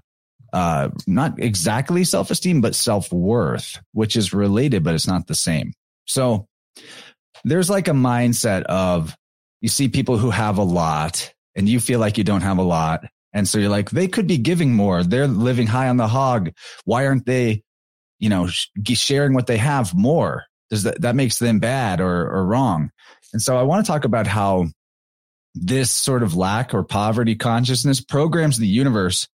[0.52, 5.34] uh, not exactly self esteem, but self worth, which is related, but it's not the
[5.34, 5.72] same.
[6.06, 6.46] So
[7.44, 9.16] there's like a mindset of
[9.60, 12.62] you see people who have a lot and you feel like you don't have a
[12.62, 13.04] lot.
[13.32, 15.02] And so you're like, they could be giving more.
[15.02, 16.52] They're living high on the hog.
[16.84, 17.62] Why aren't they,
[18.18, 20.44] you know, sharing what they have more?
[20.70, 22.90] Does that, that makes them bad or, or wrong?
[23.32, 24.66] And so I want to talk about how
[25.54, 29.28] this sort of lack or poverty consciousness programs the universe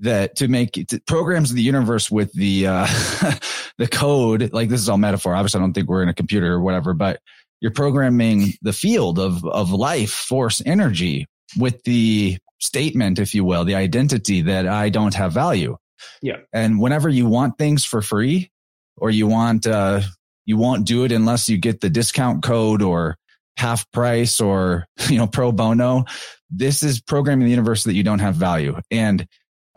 [0.00, 2.86] that to make to programs the universe with the uh
[3.78, 5.34] the code like this is all metaphor.
[5.34, 7.20] Obviously i don't think we're in a computer or whatever but
[7.60, 11.26] you're programming the field of of life force energy
[11.56, 15.76] with the statement if you will the identity that i don't have value.
[16.22, 16.38] Yeah.
[16.52, 18.50] and whenever you want things for free
[18.96, 20.02] or you want uh
[20.46, 23.16] you won't do it unless you get the discount code or
[23.56, 26.04] half price or you know pro bono
[26.50, 28.78] this is programming the universe that you don't have value.
[28.90, 29.26] And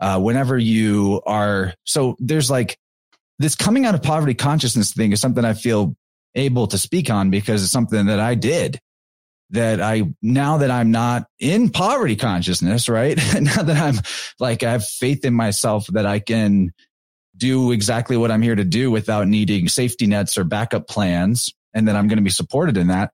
[0.02, 2.76] uh, whenever you are so there's like
[3.38, 5.96] this coming out of poverty consciousness thing is something i feel
[6.34, 8.78] able to speak on because it's something that i did.
[9.50, 13.18] That i now that i'm not in poverty consciousness right?
[13.40, 14.02] Now that i'm
[14.40, 16.72] like i have faith in myself that i can
[17.36, 21.86] do exactly what i'm here to do without needing safety nets or backup plans and
[21.86, 23.12] that i'm going to be supported in that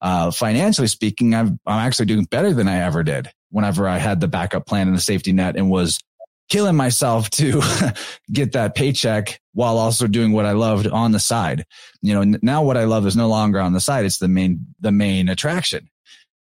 [0.00, 4.20] uh, financially speaking, i am actually doing better than I ever did whenever I had
[4.20, 6.00] the backup plan and the safety net and was
[6.48, 7.60] killing myself to
[8.32, 11.64] get that paycheck while also doing what I loved on the side.
[12.02, 14.04] You know, now what I love is no longer on the side.
[14.04, 15.88] It's the main, the main attraction.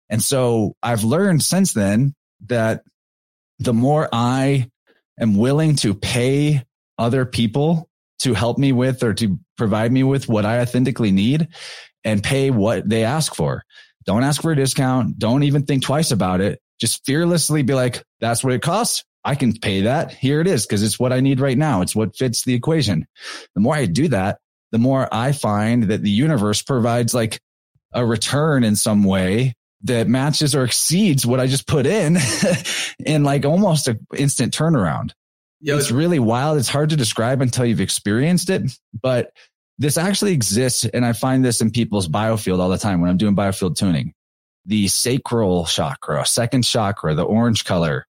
[0.10, 2.14] And so I've learned since then
[2.48, 2.84] that
[3.60, 4.70] the more I
[5.20, 6.64] am willing to pay
[6.98, 7.90] other people
[8.20, 11.48] to help me with or to provide me with what I authentically need
[12.04, 13.64] and pay what they ask for.
[14.06, 15.18] Don't ask for a discount.
[15.18, 16.62] Don't even think twice about it.
[16.80, 19.04] Just fearlessly be like, that's what it costs.
[19.26, 20.14] I can pay that.
[20.14, 21.82] Here it is because it's what I need right now.
[21.82, 23.08] It's what fits the equation.
[23.56, 24.38] The more I do that,
[24.72, 27.42] the more I find that the universe provides like
[27.92, 32.18] a return in some way that matches or exceeds what I just put in
[33.06, 35.12] in like almost an instant turnaround.
[35.60, 36.60] Yo, it's really wild.
[36.60, 39.32] It's hard to describe until you've experienced it, but
[39.78, 40.86] this actually exists.
[40.86, 44.14] And I find this in people's biofield all the time when I'm doing biofield tuning.
[44.66, 48.06] The sacral chakra, second chakra, the orange color.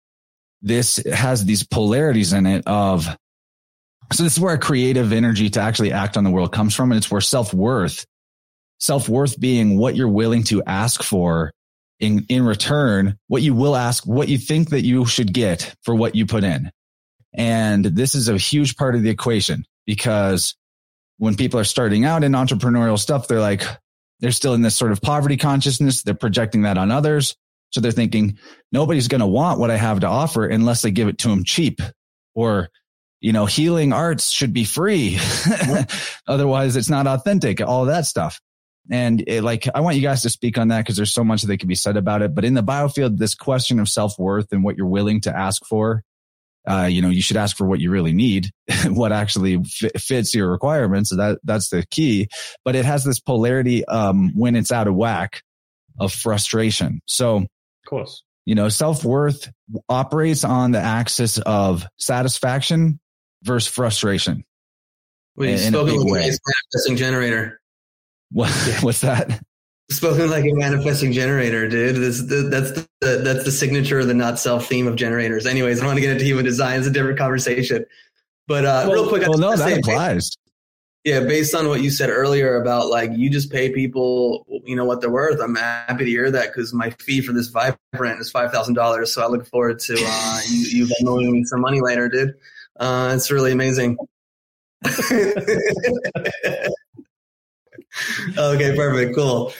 [0.65, 3.05] This has these polarities in it of,
[4.11, 6.91] so this is where creative energy to actually act on the world comes from.
[6.91, 8.03] And it's where self worth,
[8.79, 11.51] self worth being what you're willing to ask for
[11.99, 15.93] in, in return, what you will ask, what you think that you should get for
[15.93, 16.71] what you put in.
[17.35, 20.55] And this is a huge part of the equation because
[21.19, 23.63] when people are starting out in entrepreneurial stuff, they're like,
[24.19, 26.01] they're still in this sort of poverty consciousness.
[26.01, 27.35] They're projecting that on others.
[27.75, 28.37] So they're thinking
[28.71, 31.43] nobody's going to want what I have to offer unless they give it to them
[31.43, 31.81] cheap
[32.33, 32.69] or,
[33.19, 35.19] you know, healing arts should be free.
[36.27, 38.39] Otherwise it's not authentic, all that stuff.
[38.89, 41.41] And it, like, I want you guys to speak on that because there's so much
[41.41, 42.33] that can be said about it.
[42.33, 45.65] But in the biofield, this question of self worth and what you're willing to ask
[45.65, 46.03] for
[46.67, 48.49] uh, you know, you should ask for what you really need,
[48.85, 51.15] what actually f- fits your requirements.
[51.15, 52.27] That that's the key.
[52.63, 55.41] But it has this polarity um, when it's out of whack
[55.99, 57.01] of frustration.
[57.05, 57.45] So,
[57.85, 58.23] Of course.
[58.45, 59.51] you know, self worth
[59.89, 62.99] operates on the axis of satisfaction
[63.43, 64.43] versus frustration.
[65.35, 67.59] well, you in a like a manifesting generator.
[68.31, 68.49] What,
[68.81, 69.39] what's that?
[69.91, 71.97] Spoken like a manifesting generator, dude.
[71.97, 72.71] This, the, that's
[73.01, 75.45] the that's the signature of the not self theme of generators.
[75.45, 76.79] Anyways, I don't want to get into human design.
[76.79, 77.85] It's a different conversation.
[78.47, 80.31] But uh, real quick, I Well, just no, wanna that say, applies.
[81.05, 84.85] Yeah, based on what you said earlier about like you just pay people, you know
[84.85, 85.39] what they're worth.
[85.39, 88.73] I'm happy to hear that because my fee for this Vibe Rant is five thousand
[88.73, 89.13] dollars.
[89.13, 92.33] So I look forward to uh, you you Venmoing me some money later, dude.
[92.79, 93.97] Uh, it's really amazing.
[94.87, 95.33] okay,
[98.75, 99.53] perfect, cool.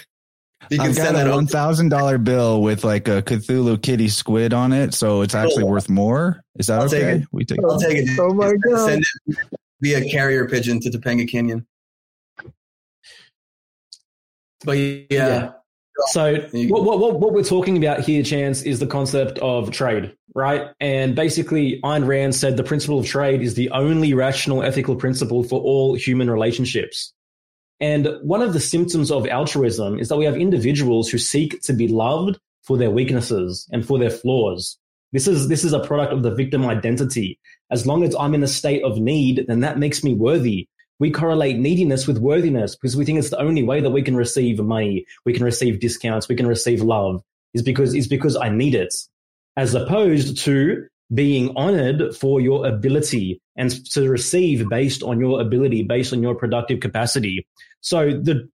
[0.71, 3.79] You can I've got send that a one thousand dollar bill with like a Cthulhu
[3.79, 5.73] kitty squid on it, so it's actually Cool.
[5.73, 6.41] worth more.
[6.57, 7.21] Is that I'll take okay?
[7.21, 7.27] it.
[7.31, 7.59] We take.
[7.63, 8.07] I'll take it.
[8.07, 8.19] dude.
[8.19, 8.85] Oh my god!
[8.87, 9.37] Send it
[9.82, 11.65] via carrier pigeon to Topanga Canyon.
[14.63, 15.51] But yeah, Yeah.
[16.07, 20.15] So what, what, what, what we're talking about here, Chance, is the concept of trade,
[20.34, 20.71] right?
[20.82, 25.43] And basically, Ayn Rand said the principle of trade is the only rational ethical principle
[25.43, 27.13] for all human relationships.
[27.80, 31.73] And one of the symptoms of altruism is that we have individuals who seek to
[31.73, 34.78] be loved for their weaknesses and for their flaws.
[35.16, 37.39] This is, this is a product of the victim identity.
[37.72, 40.68] As long as I'm in a state of need, then that makes me worthy.
[40.99, 44.18] We correlate neediness with worthiness because we think it's the only way that we can
[44.18, 47.22] receive money, we can receive discounts, we can receive love
[47.53, 48.93] is because is because I need it,
[49.55, 55.84] as opposed to being honored for your ability and to receive based on your ability,
[55.84, 57.47] based on your productive capacity.
[57.80, 58.49] So the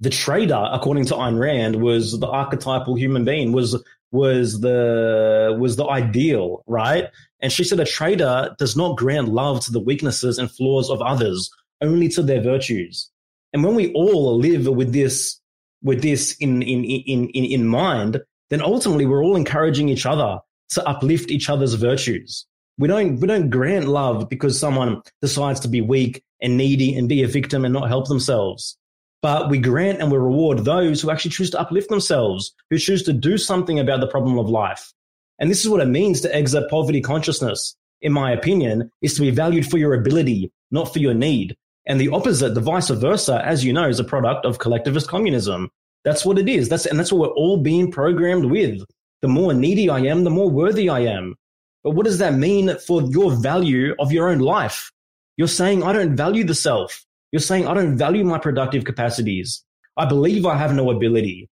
[0.00, 5.76] the trader, according to Ayn Rand, was the archetypal human being, was was the was
[5.76, 7.08] the ideal, right?
[7.40, 11.02] And she said a trader does not grant love to the weaknesses and flaws of
[11.02, 11.50] others,
[11.80, 13.10] only to their virtues.
[13.52, 15.40] And when we all live with this
[15.82, 20.38] with this in in in in, in mind, then ultimately we're all encouraging each other
[20.70, 22.46] to uplift each other's virtues.
[22.78, 27.08] We don't we don't grant love because someone decides to be weak and needy and
[27.08, 28.76] be a victim and not help themselves.
[29.20, 33.02] But we grant and we reward those who actually choose to uplift themselves, who choose
[33.04, 34.92] to do something about the problem of life.
[35.38, 39.20] And this is what it means to exit poverty consciousness, in my opinion, is to
[39.20, 41.56] be valued for your ability, not for your need.
[41.86, 45.70] And the opposite, the vice versa, as you know, is a product of collectivist communism.
[46.04, 46.68] That's what it is.
[46.68, 48.82] That's and that's what we're all being programmed with.
[49.22, 51.34] The more needy I am, the more worthy I am.
[51.82, 54.92] But what does that mean for your value of your own life?
[55.36, 57.04] You're saying I don't value the self.
[57.32, 59.64] You're saying I don't value my productive capacities.
[59.96, 61.48] I believe I have no ability.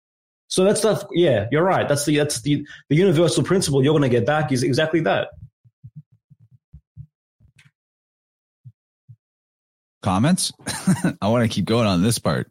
[0.48, 1.88] So that's the yeah, you're right.
[1.88, 5.28] That's the that's the the universal principle you're going to get back is exactly that.
[10.02, 10.52] Comments?
[11.20, 12.50] I want to keep going on this part.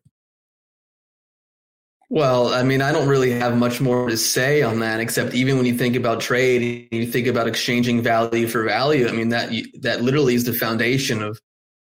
[2.10, 5.58] Well, I mean, I don't really have much more to say on that, except even
[5.58, 9.08] when you think about trade, you think about exchanging value for value.
[9.08, 9.52] I mean, that
[9.82, 11.40] that literally is the foundation of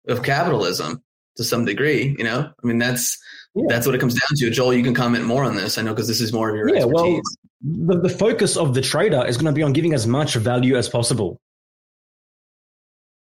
[0.08, 1.02] of capitalism
[1.38, 2.16] to some degree.
[2.18, 3.18] You know, I mean, that's
[3.56, 3.66] yeah.
[3.68, 4.50] that's what it comes down to.
[4.50, 5.78] Joel, you can comment more on this.
[5.78, 6.84] I know because this is more of your yeah.
[6.84, 7.22] Expertise.
[7.62, 10.36] Well, the, the focus of the trader is going to be on giving as much
[10.36, 11.40] value as possible.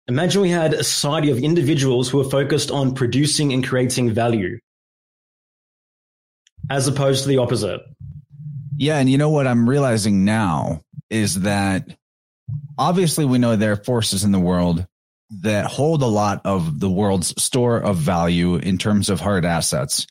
[0.08, 4.60] Imagine we had a society of individuals who are focused on producing and creating value
[6.70, 7.82] as opposed to the opposite.
[8.78, 8.98] Yeah.
[8.98, 11.98] And you know what I'm realizing now is that
[12.78, 14.86] obviously we know there are forces in the world
[15.42, 20.08] that hold a lot of the world's store of value in terms of hard assets,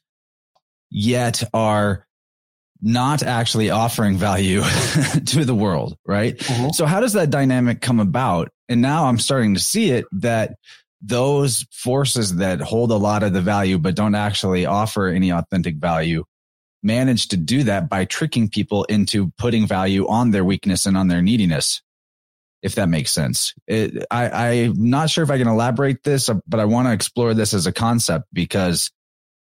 [0.90, 2.06] yet are
[2.80, 4.62] not actually offering value
[5.26, 6.38] to the world, right?
[6.50, 6.72] Uh-huh.
[6.72, 8.50] So how does that dynamic come about?
[8.68, 10.56] And now I'm starting to see it that
[11.00, 15.76] those forces that hold a lot of the value, but don't actually offer any authentic
[15.76, 16.24] value
[16.84, 21.08] manage to do that by tricking people into putting value on their weakness and on
[21.08, 21.82] their neediness.
[22.64, 23.52] If that makes sense.
[23.66, 27.34] It, I, I'm not sure if I can elaborate this, but I want to explore
[27.34, 28.90] this as a concept because,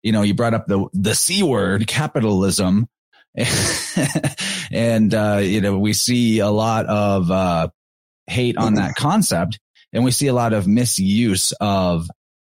[0.03, 2.89] you know, you brought up the, the C word, capitalism.
[4.73, 7.69] and, uh, you know, we see a lot of, uh,
[8.27, 9.61] hate on that concept
[9.93, 12.09] and we see a lot of misuse of,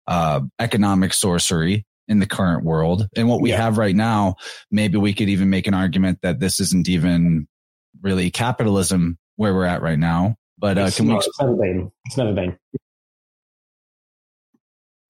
[0.08, 3.06] uh, economic sorcery in the current world.
[3.16, 3.62] And what we yeah.
[3.62, 4.34] have right now,
[4.68, 7.46] maybe we could even make an argument that this isn't even
[8.02, 10.34] really capitalism where we're at right now.
[10.58, 11.18] But uh, can not, we?
[11.26, 11.92] It's never been.
[12.06, 12.58] It's never been.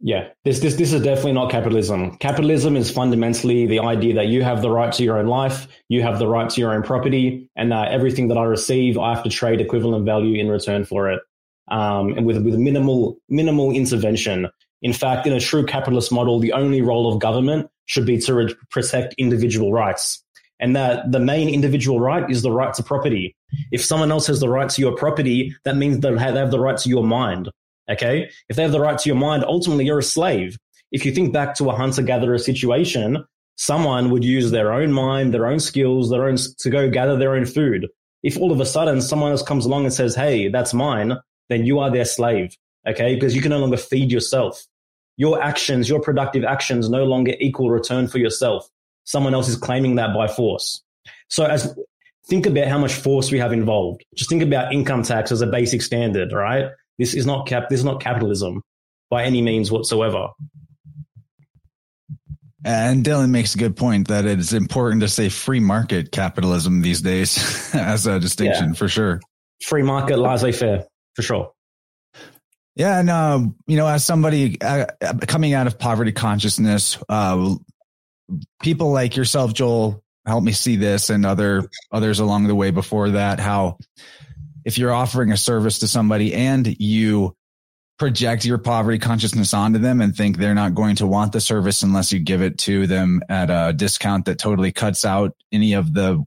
[0.01, 2.17] Yeah, this this this is definitely not capitalism.
[2.19, 6.03] Capitalism is fundamentally the idea that you have the right to your own life, you
[6.03, 9.25] have the right to your own property, and that everything that I receive, I have
[9.25, 11.23] to trade equivalent value in return for it,
[11.69, 14.49] um, and with with minimal minimal intervention.
[14.83, 18.35] In fact, in a true capitalist model, the only role of government should be to
[18.35, 20.23] re- protect individual rights.
[20.59, 23.37] And that the main individual right is the right to property.
[23.73, 26.79] If someone else has the right to your property, that means they have the right
[26.79, 27.51] to your mind.
[27.91, 28.31] Okay.
[28.49, 30.59] If they have the right to your mind, ultimately you're a slave.
[30.93, 33.25] If you think back to a hunter gatherer situation,
[33.57, 37.35] someone would use their own mind, their own skills, their own to go gather their
[37.35, 37.89] own food.
[38.23, 41.13] If all of a sudden someone else comes along and says, Hey, that's mine,
[41.49, 43.15] then you are their slave okay?
[43.15, 44.65] Because you can no longer feed yourself.
[45.17, 48.69] Your actions, your productive actions no longer equal return for yourself.
[49.07, 50.83] Someone else is claiming that by force.
[51.29, 51.75] So as
[52.29, 54.05] think about how much force we have involved.
[54.15, 56.67] Just think about income tax as a basic standard, right?
[56.99, 58.63] This is not cap this is not capitalism
[59.11, 60.29] by any means whatsoever.
[62.65, 67.01] And Dylan makes a good point that it's important to say free market capitalism these
[67.01, 68.75] days as a distinction yeah.
[68.75, 69.21] for sure.
[69.63, 70.85] Free market, laissez faire,
[71.15, 71.53] for sure.
[72.75, 74.87] Yeah, and uh, you know, as somebody uh,
[75.27, 77.55] coming out of poverty consciousness, uh,
[78.63, 83.11] people like yourself, Joel, help me see this, and other others along the way before
[83.11, 83.41] that.
[83.41, 83.79] How
[84.65, 87.37] if you're offering a service to somebody and you
[87.99, 91.83] project your poverty consciousness onto them and think they're not going to want the service
[91.83, 95.95] unless you give it to them at a discount that totally cuts out any of
[95.95, 96.23] the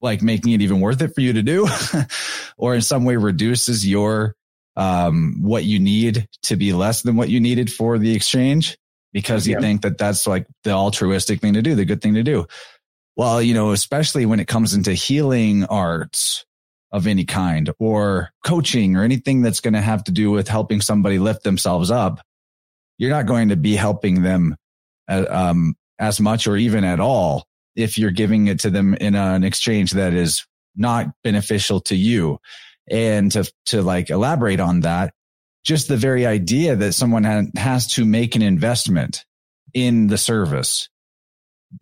[0.00, 1.66] like making it even worth it for you to do
[2.58, 4.34] or in some way reduces your
[4.76, 8.76] um, what you need to be less than what you needed for the exchange
[9.12, 9.60] because you yeah.
[9.60, 12.46] think that that's like the altruistic thing to do, the good thing to do.
[13.16, 16.44] Well, you know, especially when it comes into healing arts
[16.92, 20.80] of any kind or coaching or anything that's going to have to do with helping
[20.80, 22.20] somebody lift themselves up,
[22.98, 24.56] you're not going to be helping them
[25.08, 29.14] uh, um, as much or even at all if you're giving it to them in
[29.14, 32.38] an exchange that is not beneficial to you.
[32.88, 35.12] And to, to like elaborate on that,
[35.66, 39.24] just the very idea that someone has to make an investment
[39.74, 40.88] in the service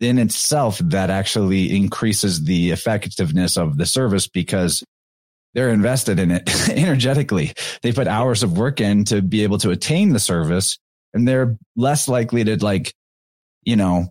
[0.01, 4.83] in itself, that actually increases the effectiveness of the service because
[5.53, 7.53] they're invested in it energetically.
[7.83, 10.79] They put hours of work in to be able to attain the service
[11.13, 12.91] and they're less likely to like,
[13.61, 14.07] you know,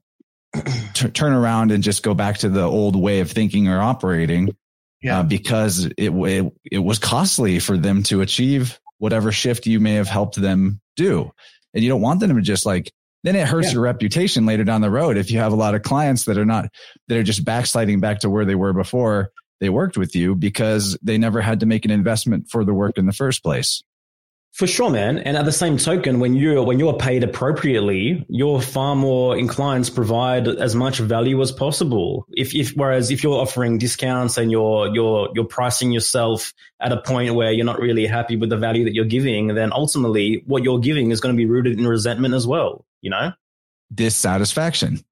[0.95, 4.57] t- turn around and just go back to the old way of thinking or operating.
[5.03, 5.19] Yeah.
[5.19, 9.93] Uh, because it, it, it was costly for them to achieve whatever shift you may
[9.93, 11.31] have helped them do.
[11.75, 12.91] And you don't want them to just like,
[13.23, 13.75] then it hurts yeah.
[13.75, 15.19] your reputation later down the road.
[15.19, 16.71] If you have a lot of clients that are not,
[17.09, 19.31] that are just backsliding back to where they were before
[19.61, 22.97] they worked with you because they never had to make an investment for the work
[22.97, 23.83] in the first place.
[24.55, 25.19] For sure, man.
[25.19, 29.87] And at the same token, when you're when you're paid appropriately, you're far more inclined
[29.87, 32.25] to provide as much value as possible.
[32.31, 37.01] If, if whereas if you're offering discounts and you're you're you're pricing yourself at a
[37.01, 40.63] point where you're not really happy with the value that you're giving, then ultimately what
[40.63, 42.87] you're giving is going to be rooted in resentment as well.
[43.01, 43.33] You know,
[43.93, 45.05] dissatisfaction.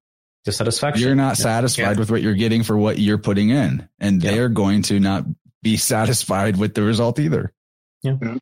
[0.45, 1.05] Dissatisfaction.
[1.05, 1.99] You're not satisfied yeah.
[1.99, 5.25] with what you're getting for what you're putting in, and they're going to not
[5.61, 7.51] be satisfied with the result either.
[8.21, 8.37] yeah.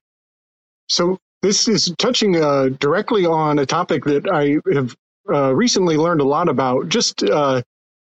[0.92, 4.94] So this is touching uh, directly on a topic that I have
[5.32, 7.62] uh, recently learned a lot about, just uh,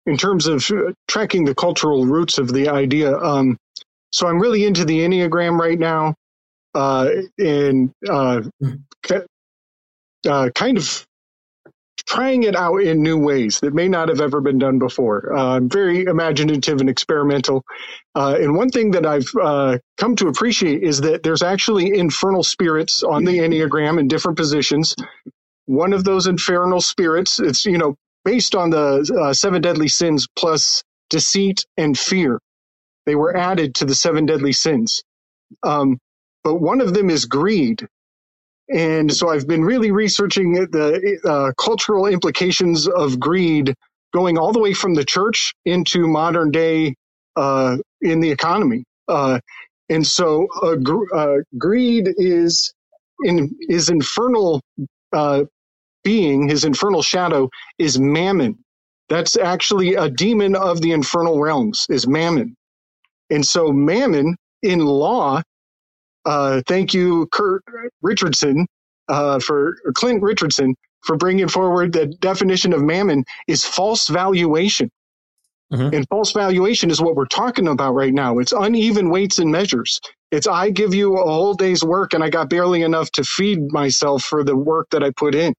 [0.05, 0.69] in terms of
[1.07, 3.17] tracking the cultural roots of the idea.
[3.17, 3.57] Um,
[4.11, 6.13] so I'm really into the Enneagram right now,
[6.75, 7.09] uh,
[7.39, 8.43] and uh,
[10.27, 11.05] uh, kind of
[12.07, 15.33] trying it out in new ways that may not have ever been done before.
[15.33, 17.63] Uh, very imaginative and experimental.
[18.15, 22.43] Uh, and one thing that I've uh, come to appreciate is that there's actually infernal
[22.43, 24.95] spirits on the Enneagram in different positions.
[25.65, 27.95] One of those infernal spirits, it's, you know,
[28.25, 32.39] based on the uh, seven deadly sins plus deceit and fear.
[33.05, 35.03] They were added to the seven deadly sins.
[35.63, 35.99] Um,
[36.43, 37.87] but one of them is greed.
[38.73, 43.73] And so I've been really researching the uh, cultural implications of greed
[44.13, 46.95] going all the way from the church into modern day
[47.37, 48.83] uh, in the economy.
[49.07, 49.39] Uh,
[49.89, 52.73] and so uh, gr- uh, greed is
[53.23, 54.61] in his infernal
[55.13, 55.45] uh,
[56.03, 57.49] being, his infernal shadow
[57.79, 58.59] is mammon.
[59.09, 62.55] That's actually a demon of the infernal realms is mammon.
[63.31, 65.41] And so mammon in law
[66.27, 67.63] uh, thank you, Kurt
[68.01, 68.67] Richardson,
[69.07, 74.89] uh, for Clint Richardson for bringing forward the definition of mammon is false valuation.
[75.71, 75.95] Mm-hmm.
[75.95, 78.39] And false valuation is what we're talking about right now.
[78.39, 79.99] It's uneven weights and measures.
[80.31, 83.71] It's I give you a whole day's work and I got barely enough to feed
[83.71, 85.53] myself for the work that I put in.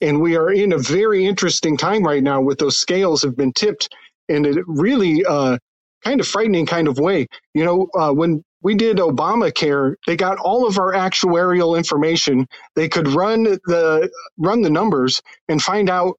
[0.00, 3.52] And we are in a very interesting time right now with those scales have been
[3.52, 3.88] tipped
[4.28, 5.58] in a really uh,
[6.02, 7.26] kind of frightening kind of way.
[7.54, 12.46] You know, uh, when we did Obamacare, they got all of our actuarial information.
[12.76, 16.18] They could run the run the numbers and find out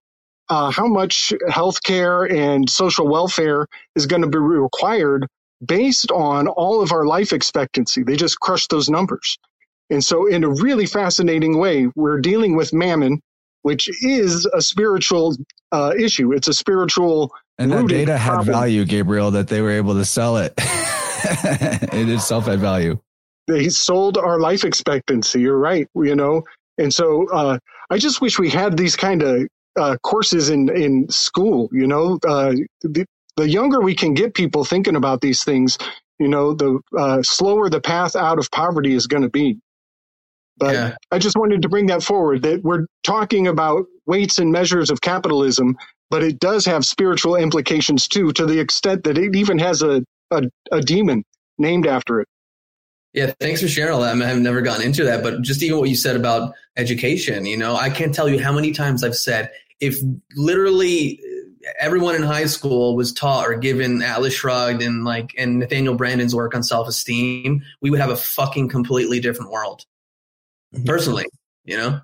[0.50, 5.28] uh, how much health care and social welfare is going to be required
[5.64, 8.04] based on all of our life expectancy.
[8.04, 9.38] They just crushed those numbers.
[9.90, 13.22] And so, in a really fascinating way, we're dealing with mammon,
[13.62, 15.36] which is a spiritual
[15.72, 16.34] uh, issue.
[16.34, 17.32] It's a spiritual.
[17.58, 18.48] And that data problem.
[18.48, 20.54] had value, Gabriel, that they were able to sell it.
[21.94, 23.00] it itself had value.
[23.48, 25.42] They sold our life expectancy.
[25.42, 25.88] You're right.
[25.96, 26.44] You know,
[26.78, 27.60] and so uh,
[27.90, 29.48] I just wish we had these kind of
[29.78, 31.70] uh, courses in in school.
[31.72, 33.06] You know, uh, the,
[33.38, 35.78] the younger we can get people thinking about these things,
[36.20, 39.58] you know, the uh, slower the path out of poverty is going to be.
[40.58, 40.96] But yeah.
[41.12, 45.02] I just wanted to bring that forward that we're talking about weights and measures of
[45.02, 45.76] capitalism,
[46.12, 50.04] but it does have spiritual implications too, to the extent that it even has a
[50.32, 51.24] a, a demon
[51.58, 52.28] named after it.
[53.14, 54.12] Yeah, thanks for sharing all that.
[54.12, 57.46] I mean, I've never gotten into that, but just even what you said about education,
[57.46, 59.52] you know, I can't tell you how many times I've said
[59.82, 59.98] if
[60.36, 61.20] literally
[61.80, 66.34] everyone in high school was taught or given Atlas Shrugged and like and Nathaniel Branden's
[66.34, 69.86] work on self esteem, we would have a fucking completely different world.
[70.74, 70.86] Mm-hmm.
[70.86, 71.26] Personally,
[71.66, 72.00] you know.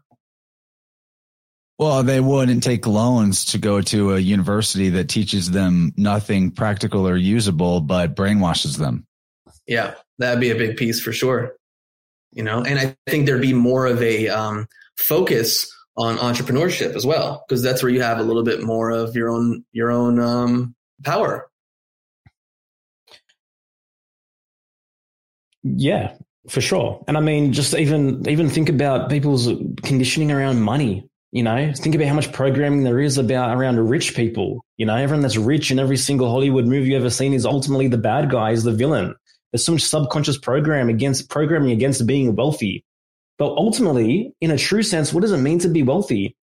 [1.79, 7.07] Well, they wouldn't take loans to go to a university that teaches them nothing practical
[7.07, 9.05] or usable, but brainwashes them.
[9.67, 11.55] Yeah, that'd be a big piece for sure.
[12.31, 14.67] You know, and I think there'd be more of a um,
[14.97, 19.15] focus on entrepreneurship as well, because that's where you have a little bit more of
[19.15, 21.49] your own your own um, power.
[25.63, 26.13] Yeah,
[26.49, 27.03] for sure.
[27.07, 29.47] And I mean, just even even think about people's
[29.83, 31.07] conditioning around money
[31.37, 34.65] you know, think about how much programming there is about around rich people.
[34.77, 37.87] You know, everyone that's rich in every single Hollywood movie you've ever seen is ultimately
[37.87, 39.13] the bad guy, is the villain.
[39.51, 42.83] There's so much subconscious program against programming against being wealthy.
[43.37, 46.35] But ultimately, in a true sense, what does it mean to be wealthy?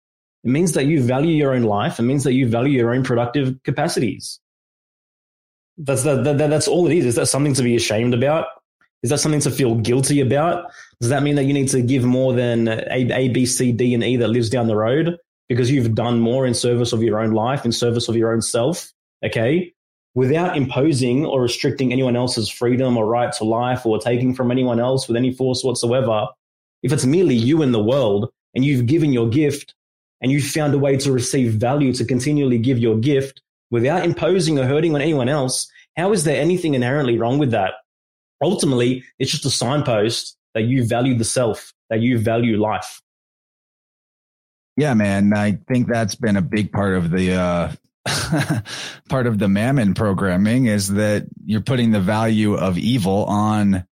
[0.44, 1.98] It means that you value your own life.
[1.98, 4.38] It means that you value your own productive capacities.
[5.76, 7.04] That's that, that that's all it is.
[7.04, 8.46] Is that something to be ashamed about?
[9.04, 10.72] Is that something to feel guilty about?
[10.98, 13.92] Does that mean that you need to give more than A, A, B, C, D,
[13.92, 17.20] and E that lives down the road because you've done more in service of your
[17.20, 18.90] own life, in service of your own self?
[19.22, 19.74] Okay.
[20.14, 24.80] Without imposing or restricting anyone else's freedom or right to life or taking from anyone
[24.80, 26.28] else with any force whatsoever.
[26.82, 29.74] If it's merely you in the world and you've given your gift
[30.22, 34.58] and you've found a way to receive value to continually give your gift without imposing
[34.58, 37.74] or hurting on anyone else, how is there anything inherently wrong with that?
[38.44, 43.00] Ultimately, it's just a signpost that you value the self, that you value life.
[44.76, 45.32] Yeah, man.
[45.34, 47.72] I think that's been a big part of the uh,
[49.08, 53.86] part of the mammon programming is that you're putting the value of evil on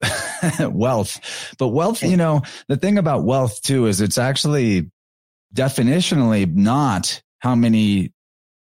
[0.60, 1.54] wealth.
[1.58, 4.90] But wealth, you know, the thing about wealth too is it's actually
[5.54, 8.12] definitionally not how many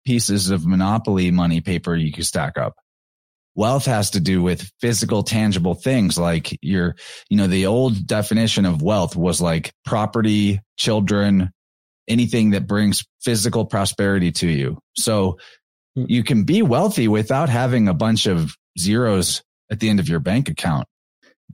[0.04, 2.74] pieces of monopoly money paper you can stack up.
[3.56, 6.96] Wealth has to do with physical, tangible things like your,
[7.28, 11.52] you know, the old definition of wealth was like property, children,
[12.08, 14.78] anything that brings physical prosperity to you.
[14.96, 15.38] So
[15.94, 16.06] hmm.
[16.08, 20.20] you can be wealthy without having a bunch of zeros at the end of your
[20.20, 20.86] bank account.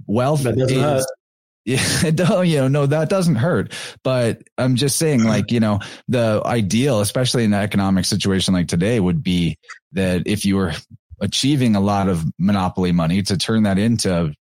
[0.06, 1.06] Wealth is,
[1.64, 3.74] yeah, it don't, you know, no, that doesn't hurt.
[4.02, 8.68] But I'm just saying, like, you know, the ideal, especially in an economic situation like
[8.68, 9.58] today, would be
[9.92, 10.72] that if you were
[11.20, 14.34] achieving a lot of monopoly money to turn that into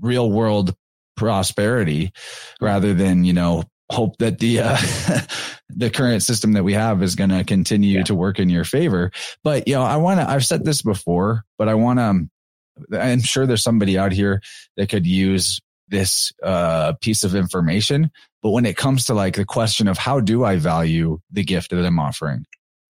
[0.00, 0.74] real world
[1.16, 2.12] prosperity
[2.60, 4.76] rather than, you know, hope that the uh,
[5.68, 8.04] the current system that we have is going to continue yeah.
[8.04, 9.10] to work in your favor.
[9.42, 10.28] But you know, I want to.
[10.28, 12.98] I've said this before, but I want to.
[12.98, 14.42] I'm sure there's somebody out here
[14.76, 18.10] that could use this uh, piece of information.
[18.42, 21.70] But when it comes to like the question of how do I value the gift
[21.70, 22.44] that I'm offering,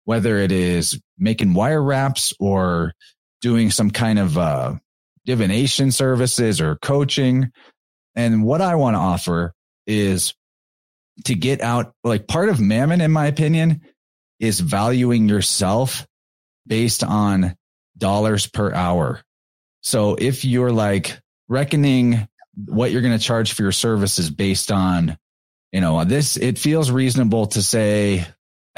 [0.10, 2.94] whether it is making wire wraps or
[3.42, 4.74] doing some kind of uh,
[5.24, 7.52] divination services or coaching,
[8.16, 9.54] and what I want to offer
[9.86, 10.34] is
[11.26, 13.82] to get out, like part of mammon, in my opinion,
[14.40, 16.08] is valuing yourself
[16.66, 17.56] based on
[17.96, 19.22] dollars per hour.
[19.82, 22.28] So if you're like reckoning
[22.66, 25.20] what you're going to charge for your services based on,
[25.72, 28.26] you know, this, it feels reasonable to say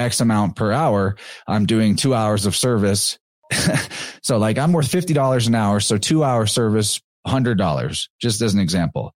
[0.01, 1.15] X amount per hour.
[1.47, 3.17] I'm doing two hours of service.
[4.21, 5.79] so like I'm worth $50 an hour.
[5.79, 9.13] So two hour service, $100, just as an example.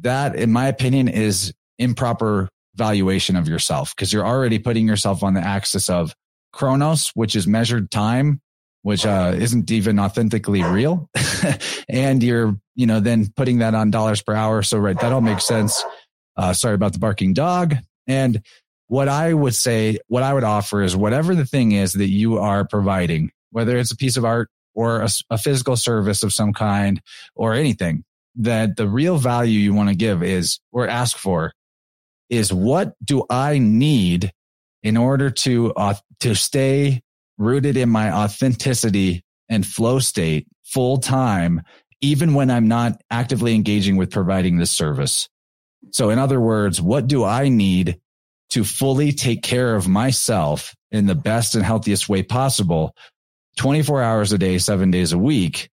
[0.00, 5.34] That, in my opinion, is improper valuation of yourself because you're already putting yourself on
[5.34, 6.14] the axis of
[6.52, 8.40] chronos, which is measured time,
[8.82, 11.08] which uh, isn't even authentically real.
[11.88, 14.62] and you're, you know, then putting that on dollars per hour.
[14.62, 15.82] So, right, that all makes sense.
[16.36, 17.76] Uh, sorry about the barking dog.
[18.06, 18.42] And
[18.88, 22.38] what I would say, what I would offer is whatever the thing is that you
[22.38, 26.52] are providing, whether it's a piece of art or a, a physical service of some
[26.52, 27.00] kind
[27.34, 28.04] or anything,
[28.36, 31.52] that the real value you want to give is or ask for
[32.28, 34.32] is what do I need
[34.82, 37.00] in order to, uh, to stay
[37.38, 41.62] rooted in my authenticity and flow state full time,
[42.00, 45.28] even when I'm not actively engaging with providing this service.
[45.92, 48.00] So in other words, what do I need
[48.54, 52.94] to fully take care of myself in the best and healthiest way possible
[53.56, 55.68] 24 hours a day, seven days a week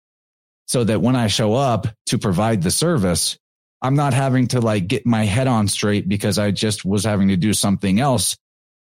[0.65, 3.37] so that when I show up to provide the service,
[3.83, 7.29] I'm not having to like get my head on straight because I just was having
[7.29, 8.35] to do something else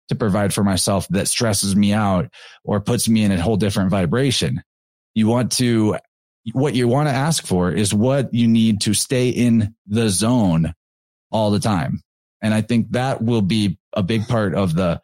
[0.09, 2.27] to provide for myself that stresses me out
[2.65, 4.61] or puts me in a whole different vibration.
[5.13, 5.95] You want to,
[6.51, 10.73] what you want to ask for is what you need to stay in the zone
[11.31, 12.01] all the time.
[12.41, 15.01] And I think that will be a big part of the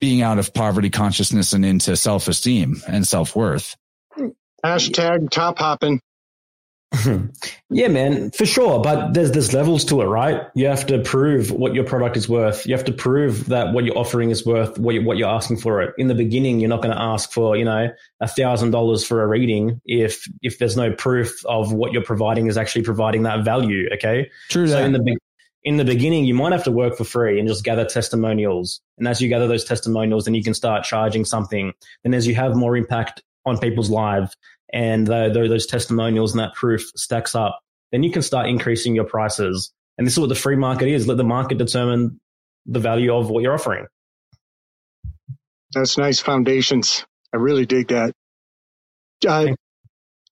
[0.00, 3.76] being out of poverty consciousness and into self esteem and self worth.
[4.64, 6.00] Hashtag top hopping.
[7.70, 8.80] yeah, man, for sure.
[8.80, 10.42] But there's there's levels to it, right?
[10.54, 12.66] You have to prove what your product is worth.
[12.66, 15.58] You have to prove that what you're offering is worth what you, what you're asking
[15.58, 15.94] for it.
[15.98, 17.88] In the beginning, you're not going to ask for you know
[18.20, 22.46] a thousand dollars for a reading if if there's no proof of what you're providing
[22.46, 23.88] is actually providing that value.
[23.94, 24.68] Okay, true.
[24.68, 24.84] So that.
[24.84, 25.18] in the
[25.66, 28.80] in the beginning, you might have to work for free and just gather testimonials.
[28.98, 31.72] And as you gather those testimonials, then you can start charging something.
[32.04, 34.34] And as you have more impact on people's lives,
[34.72, 37.58] and the, the, those testimonials and that proof stacks up,
[37.90, 39.72] then you can start increasing your prices.
[39.98, 41.08] And this is what the free market is.
[41.08, 42.20] Let the market determine
[42.66, 43.86] the value of what you're offering.
[45.74, 47.04] That's nice foundations.
[47.34, 48.12] I really dig that.
[49.26, 49.48] Uh,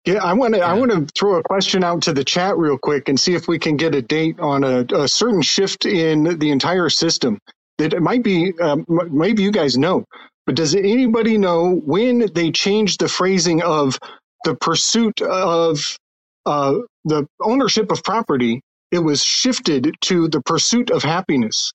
[0.06, 0.60] yeah, I want to.
[0.62, 3.48] I want to throw a question out to the chat real quick and see if
[3.48, 7.38] we can get a date on a, a certain shift in the entire system.
[7.78, 8.52] That it might be.
[8.60, 10.04] Um, maybe you guys know,
[10.46, 13.98] but does anybody know when they changed the phrasing of
[14.44, 15.98] the pursuit of
[16.46, 16.74] uh,
[17.04, 21.72] the ownership of property, it was shifted to the pursuit of happiness.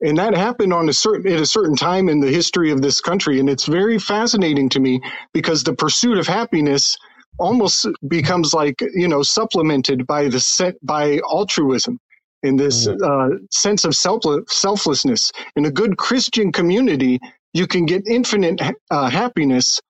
[0.00, 3.00] And that happened on a certain at a certain time in the history of this
[3.00, 3.40] country.
[3.40, 5.00] And it's very fascinating to me
[5.34, 6.96] because the pursuit of happiness
[7.38, 11.98] almost becomes like, you know, supplemented by the set by altruism
[12.42, 13.00] in this mm.
[13.02, 15.32] uh, sense of self- selflessness.
[15.56, 17.18] In a good Christian community,
[17.52, 18.60] you can get infinite
[18.90, 19.80] uh, happiness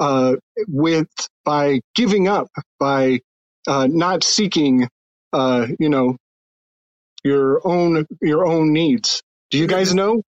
[0.00, 0.36] uh,
[0.68, 1.08] with
[1.44, 2.48] by giving up,
[2.80, 3.20] by
[3.66, 4.88] uh, not seeking,
[5.32, 6.16] uh, you know,
[7.24, 9.22] your own your own needs.
[9.50, 10.22] Do you guys know?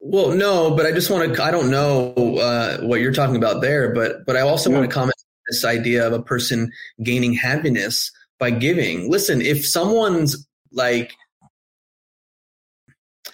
[0.00, 1.42] Well, no, but I just want to.
[1.42, 4.78] I don't know uh, what you're talking about there, but but I also yeah.
[4.78, 6.70] want to comment on this idea of a person
[7.02, 9.10] gaining happiness by giving.
[9.10, 11.14] Listen, if someone's like,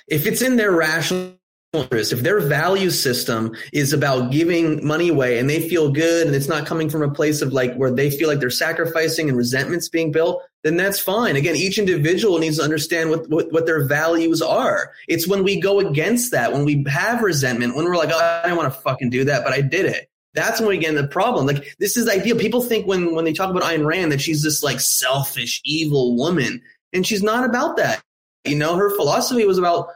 [0.09, 1.35] if it's in their rational
[1.73, 6.37] interest, if their value system is about giving money away and they feel good and
[6.37, 9.39] it's not coming from a place of like where they feel like they're sacrificing and
[9.39, 11.35] resentments being built, then that's fine.
[11.35, 14.93] Again, each individual needs to understand what, what, what, their values are.
[15.09, 18.43] It's when we go against that, when we have resentment, when we're like, oh, I
[18.43, 20.09] didn't want to fucking do that, but I did it.
[20.35, 21.47] That's when we get in the problem.
[21.47, 22.35] Like this is the idea.
[22.37, 26.17] People think when, when they talk about Ayn Rand that she's this like selfish, evil
[26.17, 26.63] woman.
[26.93, 28.03] And she's not about that.
[28.45, 29.89] You know, her philosophy was about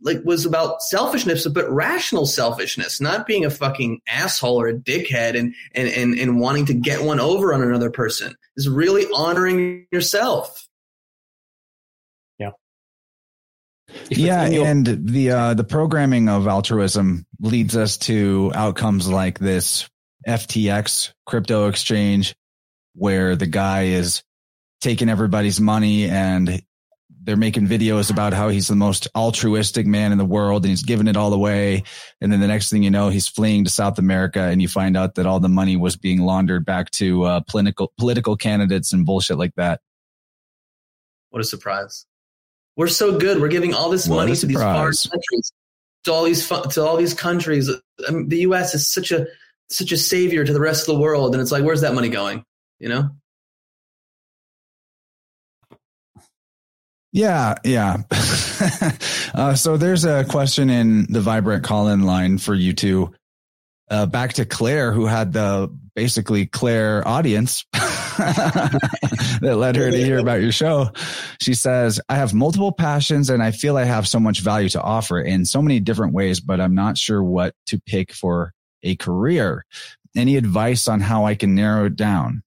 [0.00, 5.38] like was about selfishness, but rational selfishness, not being a fucking asshole or a dickhead
[5.38, 8.34] and and and, and wanting to get one over on another person.
[8.56, 10.67] Is really honoring yourself.
[14.10, 19.88] Yeah, and the uh, the programming of altruism leads us to outcomes like this
[20.26, 22.34] FTX crypto exchange,
[22.94, 24.22] where the guy is
[24.80, 26.62] taking everybody's money and
[27.28, 30.82] they're making videos about how he's the most altruistic man in the world and he's
[30.82, 31.82] giving it all away.
[32.20, 34.96] And then the next thing you know, he's fleeing to South America and you find
[34.96, 39.04] out that all the money was being laundered back to uh, political political candidates and
[39.04, 39.80] bullshit like that.
[41.30, 42.06] What a surprise!
[42.78, 43.40] We're so good.
[43.40, 45.52] We're giving all this what money to these foreign countries,
[46.04, 47.68] to all these to all these countries.
[48.06, 48.72] I mean, the U.S.
[48.72, 49.26] is such a
[49.68, 52.08] such a savior to the rest of the world, and it's like, where's that money
[52.08, 52.44] going?
[52.78, 53.10] You know.
[57.10, 57.96] Yeah, yeah.
[59.34, 63.12] uh, so there's a question in the Vibe Rant call-in line for you two.
[63.90, 67.64] Uh, back to Claire, who had the basically clairaudience
[69.40, 70.90] that led her to hear about your show.
[71.40, 74.82] She says, I have multiple passions and I feel I have so much value to
[74.82, 78.52] offer in so many different ways, but I'm not sure what to pick for
[78.82, 79.64] a career.
[80.16, 82.42] Any advice on how I can narrow it down?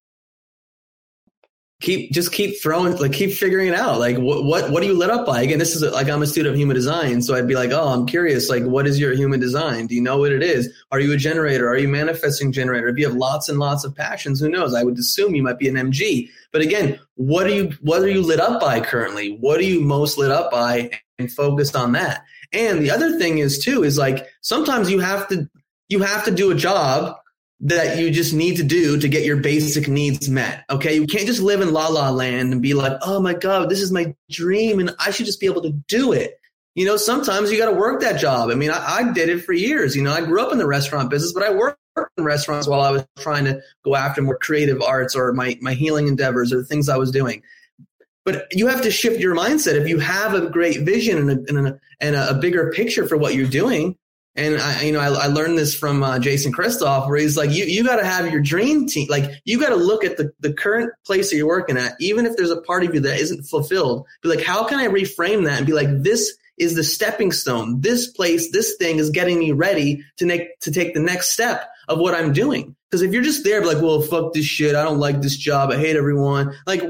[1.82, 4.00] Keep just keep throwing like keep figuring it out.
[4.00, 5.42] Like what what what are you lit up by?
[5.42, 7.90] Again this is like i'm a student of human design so i'd be like oh
[7.90, 9.88] i'm curious like what is your human design?
[9.88, 10.72] Do you know what it is?
[10.92, 11.68] Are you a generator?
[11.68, 12.88] Are you manifesting generator?
[12.88, 14.74] If you have lots and lots of passions who knows?
[14.74, 18.10] I would assume you might be an mg but again what are you what are
[18.10, 19.38] you lit up by currently?
[19.40, 20.92] What are you most lit up by?
[21.20, 22.24] And focused on that.
[22.52, 25.50] And the other thing is too is like sometimes you have to
[25.90, 27.18] you have to do a job
[27.62, 30.66] that you just need to do to get your basic needs met.
[30.70, 30.96] Okay.
[30.96, 33.82] You can't just live in la la land and be like, oh my God, this
[33.82, 36.40] is my dream and I should just be able to do it.
[36.74, 38.50] You know, sometimes you got to work that job.
[38.50, 39.96] I mean, I, I, did it for years.
[39.96, 41.78] You know, I grew up in the restaurant business, but I worked
[42.18, 45.74] in restaurants while I was trying to go after more creative arts or my, my
[45.74, 47.44] healing endeavors or the things I was doing.
[48.24, 49.74] But you have to shift your mindset.
[49.74, 53.18] If you have a great vision and a, and a, and a bigger picture for
[53.18, 53.98] what you're doing,
[54.36, 57.52] and I, you know, I, I learned this from uh, Jason Christoff, where he's like,
[57.52, 59.08] you, you got to have your dream team.
[59.10, 62.26] Like, you got to look at the, the current place that you're working at, even
[62.26, 64.06] if there's a part of you that isn't fulfilled.
[64.24, 67.82] Be like, how can I reframe that and be like, this is the stepping stone.
[67.82, 71.68] This place, this thing is getting me ready to make to take the next step
[71.88, 72.76] of what I'm doing.
[72.90, 74.76] Because if you're just there, like, well, fuck this shit.
[74.76, 75.72] I don't like this job.
[75.72, 76.54] I hate everyone.
[76.68, 76.84] Like,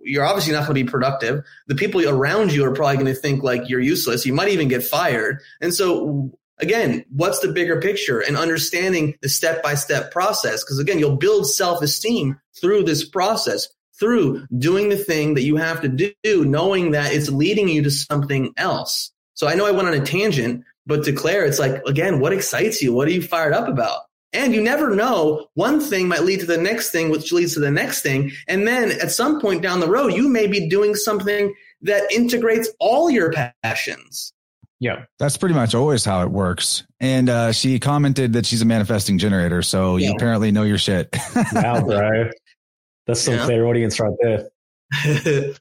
[0.00, 1.44] you're obviously not going to be productive.
[1.66, 4.26] The people around you are probably going to think like you're useless.
[4.26, 5.40] You might even get fired.
[5.60, 10.62] And so again, what's the bigger picture and understanding the step by step process?
[10.62, 15.56] Because again, you'll build self esteem through this process, through doing the thing that you
[15.56, 19.10] have to do, knowing that it's leading you to something else.
[19.34, 22.32] So I know I went on a tangent, but to Claire, it's like, again, what
[22.32, 22.92] excites you?
[22.92, 24.00] What are you fired up about?
[24.32, 27.60] And you never know, one thing might lead to the next thing, which leads to
[27.60, 28.30] the next thing.
[28.46, 31.52] And then at some point down the road, you may be doing something
[31.82, 33.32] that integrates all your
[33.64, 34.32] passions.
[34.80, 35.04] Yeah.
[35.18, 36.84] That's pretty much always how it works.
[37.00, 39.62] And uh, she commented that she's a manifesting generator.
[39.62, 40.08] So yeah.
[40.08, 41.14] you apparently know your shit.
[41.52, 42.30] wow, bro.
[43.06, 43.44] That's some yeah.
[43.44, 44.48] clairaudience right there.
[44.92, 45.54] I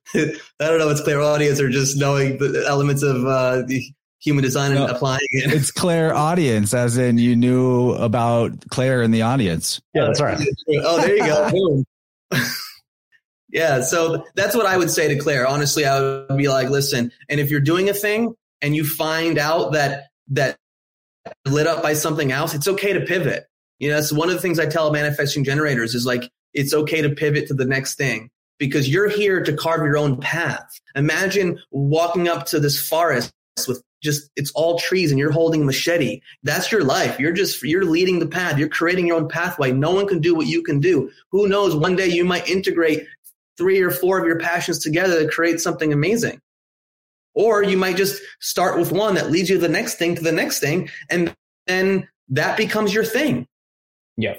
[0.59, 3.83] don't know if it's clairaudience or just knowing the elements of uh, the
[4.19, 5.53] human design and No, applying it.
[5.53, 9.81] It's Claire audience, as in you knew about Claire in the audience.
[9.93, 10.39] Yeah, that's right.
[10.69, 11.51] oh, there you go.
[11.51, 12.41] Boom.
[13.49, 15.47] yeah, so that's what I would say to Claire.
[15.47, 19.37] Honestly, I would be like, listen, and if you're doing a thing and you find
[19.37, 20.57] out that that
[21.45, 23.45] lit up by something else, it's okay to pivot.
[23.79, 27.01] You know, that's one of the things I tell manifesting generators is like it's okay
[27.01, 30.67] to pivot to the next thing because you're here to carve your own path.
[30.95, 33.31] Imagine walking up to this forest
[33.67, 36.21] with just it's all trees and you're holding a machete.
[36.43, 37.19] That's your life.
[37.19, 38.57] You're just you're leading the path.
[38.57, 39.71] You're creating your own pathway.
[39.71, 41.11] No one can do what you can do.
[41.31, 41.75] Who knows?
[41.75, 43.07] One day you might integrate
[43.57, 46.39] three or four of your passions together to create something amazing.
[47.33, 50.21] Or you might just start with one that leads you to the next thing to
[50.21, 51.35] the next thing, and
[51.67, 53.47] then that becomes your thing.
[54.17, 54.35] Yeah.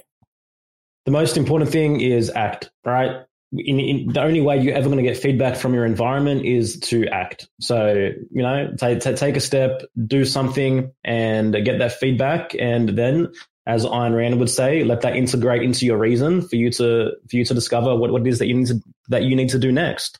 [1.06, 3.24] The most important thing is act, right?
[3.52, 6.78] In, in, the only way you're ever going to get feedback from your environment is
[6.80, 7.48] to act.
[7.60, 12.54] So, you know, take, take a step, do something and get that feedback.
[12.54, 13.32] And then,
[13.66, 17.36] as Ayn Rand would say, let that integrate into your reason for you to, for
[17.36, 19.58] you to discover what, what it is that you need to, that you need to
[19.58, 20.18] do next.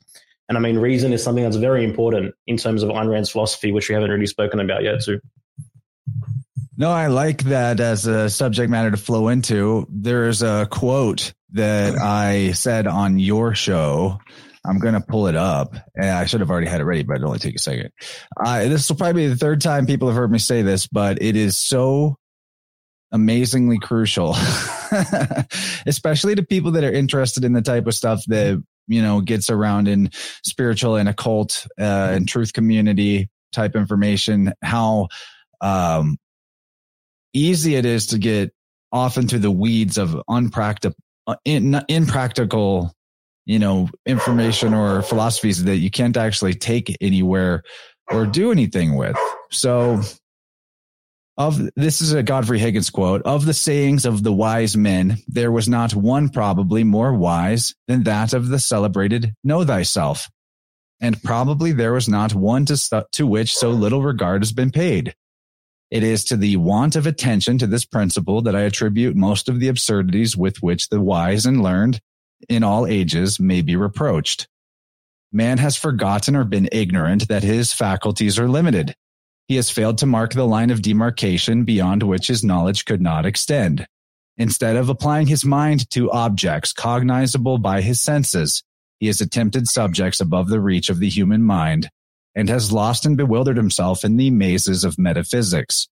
[0.50, 3.70] And I mean, reason is something that's very important in terms of Ayn Rand's philosophy,
[3.70, 5.20] which we haven't really spoken about yet, too.
[6.76, 9.86] No, I like that as a subject matter to flow into.
[9.88, 14.18] There's a quote that I said on your show.
[14.66, 15.76] I'm going to pull it up.
[15.94, 17.90] And I should have already had it ready, but it'll only take a second.
[18.36, 21.22] Uh, this will probably be the third time people have heard me say this, but
[21.22, 22.16] it is so
[23.12, 24.34] amazingly crucial,
[25.86, 28.60] especially to people that are interested in the type of stuff that,
[28.90, 30.10] you know, gets around in
[30.44, 35.08] spiritual and occult uh, and truth community type information, how,
[35.60, 36.18] um,
[37.32, 38.52] easy it is to get
[38.92, 40.96] off into the weeds of unpractical,
[41.44, 42.92] in, impractical,
[43.46, 47.62] you know, information or philosophies that you can't actually take anywhere
[48.10, 49.16] or do anything with.
[49.50, 50.02] So,
[51.40, 55.50] of this is a Godfrey Higgins quote of the sayings of the wise men, there
[55.50, 60.28] was not one probably more wise than that of the celebrated know thyself.
[61.00, 65.14] And probably there was not one to, to which so little regard has been paid.
[65.90, 69.60] It is to the want of attention to this principle that I attribute most of
[69.60, 72.02] the absurdities with which the wise and learned
[72.50, 74.46] in all ages may be reproached.
[75.32, 78.94] Man has forgotten or been ignorant that his faculties are limited.
[79.50, 83.26] He has failed to mark the line of demarcation beyond which his knowledge could not
[83.26, 83.84] extend.
[84.36, 88.62] Instead of applying his mind to objects cognizable by his senses,
[89.00, 91.90] he has attempted subjects above the reach of the human mind
[92.36, 95.88] and has lost and bewildered himself in the mazes of metaphysics.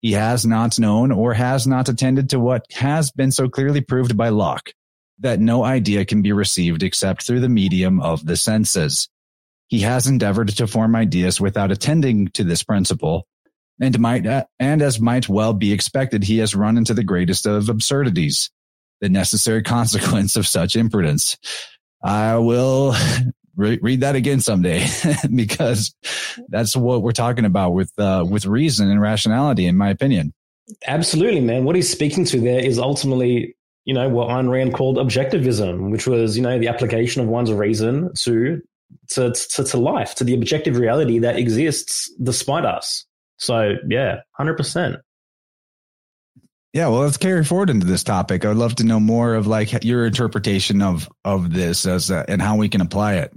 [0.00, 4.16] He has not known or has not attended to what has been so clearly proved
[4.16, 4.72] by Locke,
[5.18, 9.10] that no idea can be received except through the medium of the senses.
[9.68, 13.26] He has endeavored to form ideas without attending to this principle,
[13.80, 14.26] and might,
[14.58, 18.50] and as might well be expected, he has run into the greatest of absurdities,
[19.00, 21.36] the necessary consequence of such imprudence.
[22.02, 22.94] I will
[23.56, 24.86] re- read that again someday
[25.34, 25.94] because
[26.48, 30.34] that's what we're talking about with uh, with reason and rationality, in my opinion.
[30.86, 31.64] Absolutely, man.
[31.64, 36.06] What he's speaking to there is ultimately, you know, what Ayn Rand called objectivism, which
[36.06, 38.62] was, you know, the application of one's reason to
[39.10, 43.04] to to, to life, to the objective reality that exists despite us.
[43.38, 44.96] So, yeah, hundred percent.
[46.72, 48.44] Yeah, well, let's carry forward into this topic.
[48.44, 52.24] I would love to know more of like your interpretation of of this as a,
[52.28, 53.32] and how we can apply it.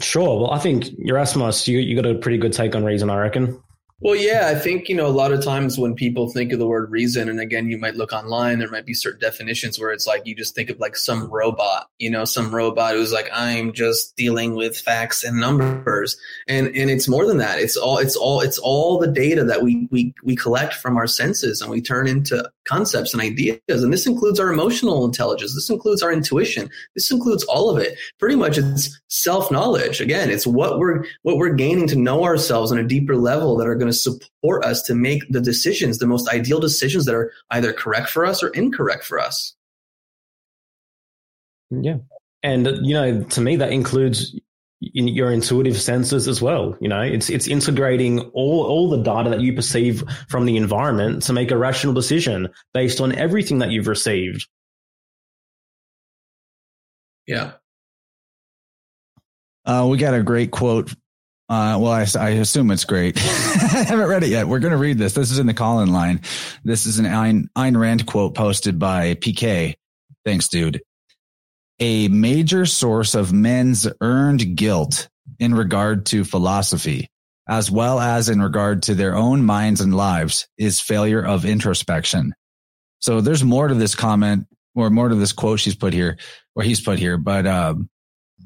[0.00, 0.40] Sure.
[0.40, 3.62] Well, I think Yerasimos, you you got a pretty good take on reason, I reckon.
[4.04, 6.66] Well, yeah, I think, you know, a lot of times when people think of the
[6.66, 10.08] word reason, and again, you might look online, there might be certain definitions where it's
[10.08, 13.72] like you just think of like some robot, you know, some robot who's like, I'm
[13.72, 16.16] just dealing with facts and numbers.
[16.48, 17.60] And and it's more than that.
[17.60, 21.06] It's all it's all it's all the data that we we we collect from our
[21.06, 23.60] senses and we turn into concepts and ideas.
[23.68, 25.54] And this includes our emotional intelligence.
[25.54, 26.70] This includes our intuition.
[26.96, 27.96] This includes all of it.
[28.18, 30.00] Pretty much it's self-knowledge.
[30.00, 33.68] Again, it's what we're what we're gaining to know ourselves on a deeper level that
[33.68, 37.32] are going to support us to make the decisions, the most ideal decisions that are
[37.50, 39.54] either correct for us or incorrect for us.
[41.70, 41.98] Yeah.
[42.42, 44.34] And, you know, to me, that includes
[44.94, 46.76] in your intuitive senses as well.
[46.80, 51.22] You know, it's it's integrating all all the data that you perceive from the environment
[51.24, 54.46] to make a rational decision based on everything that you've received.
[57.26, 57.52] Yeah.
[59.64, 60.92] Uh, we got a great quote
[61.52, 63.16] uh, well, I, I, assume it's great.
[63.20, 64.48] I haven't read it yet.
[64.48, 65.12] We're going to read this.
[65.12, 66.20] This is in the call in line.
[66.64, 69.74] This is an Ayn, Ayn Rand quote posted by PK.
[70.24, 70.80] Thanks, dude.
[71.78, 77.08] A major source of men's earned guilt in regard to philosophy
[77.48, 82.34] as well as in regard to their own minds and lives, is failure of introspection.
[83.00, 86.18] So there's more to this comment or more to this quote she's put here
[86.54, 87.88] or he's put here, but um,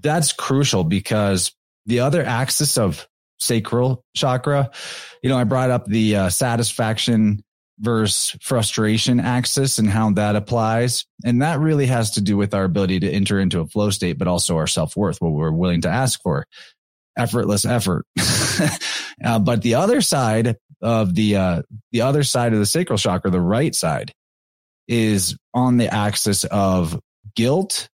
[0.01, 1.53] that's crucial because
[1.87, 3.07] the other axis of
[3.39, 4.71] sacral chakra,
[5.23, 7.43] you know, I brought up the uh, satisfaction
[7.79, 11.05] versus frustration axis and how that applies.
[11.25, 14.19] And that really has to do with our ability to enter into a flow state,
[14.19, 16.47] but also our self worth, what we're willing to ask for.
[17.19, 18.05] Effortless effort.
[19.25, 21.63] uh, but the other side of the, uh,
[21.93, 24.13] the other side of the sacral chakra, the right side
[24.89, 27.01] is on the axis of
[27.35, 27.89] guilt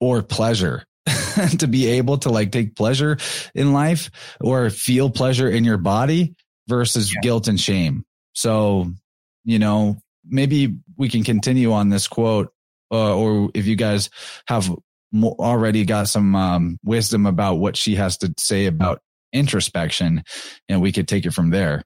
[0.00, 0.84] or pleasure.
[1.58, 3.18] to be able to like take pleasure
[3.54, 6.34] in life or feel pleasure in your body
[6.68, 7.20] versus yeah.
[7.22, 8.04] guilt and shame.
[8.34, 8.90] So,
[9.44, 12.52] you know, maybe we can continue on this quote,
[12.90, 14.10] uh, or if you guys
[14.48, 14.74] have
[15.14, 19.00] already got some um, wisdom about what she has to say about
[19.32, 20.24] introspection,
[20.68, 21.82] and we could take it from there.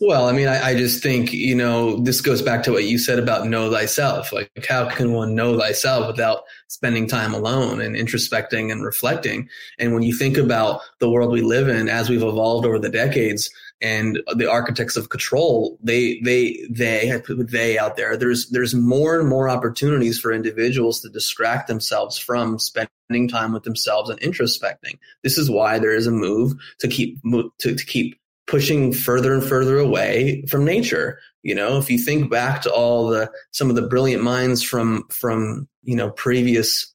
[0.00, 2.98] Well, I mean, I, I, just think, you know, this goes back to what you
[2.98, 4.32] said about know thyself.
[4.32, 9.48] Like, how can one know thyself without spending time alone and introspecting and reflecting?
[9.78, 12.88] And when you think about the world we live in as we've evolved over the
[12.88, 13.50] decades,
[13.82, 19.20] and the architects of control they they they put they out there there's there's more
[19.20, 24.98] and more opportunities for individuals to distract themselves from spending time with themselves and introspecting
[25.22, 27.20] this is why there is a move to keep
[27.58, 32.30] to, to keep pushing further and further away from nature you know if you think
[32.30, 36.94] back to all the some of the brilliant minds from from you know previous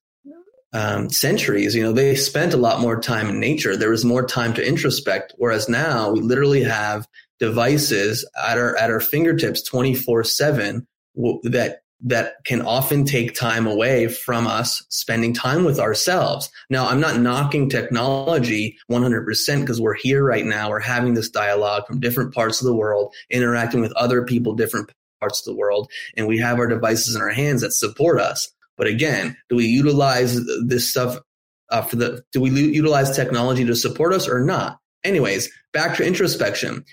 [0.73, 3.75] um, centuries, you know, they spent a lot more time in nature.
[3.75, 5.33] There was more time to introspect.
[5.37, 7.07] Whereas now we literally have
[7.39, 10.87] devices at our, at our fingertips 24 seven
[11.43, 16.49] that, that can often take time away from us spending time with ourselves.
[16.69, 20.69] Now, I'm not knocking technology 100% because we're here right now.
[20.69, 24.91] We're having this dialogue from different parts of the world, interacting with other people, different
[25.19, 28.51] parts of the world, and we have our devices in our hands that support us.
[28.77, 31.19] But again, do we utilize this stuff
[31.69, 32.23] uh, for the?
[32.31, 34.79] Do we utilize technology to support us or not?
[35.03, 36.83] Anyways, back to introspection.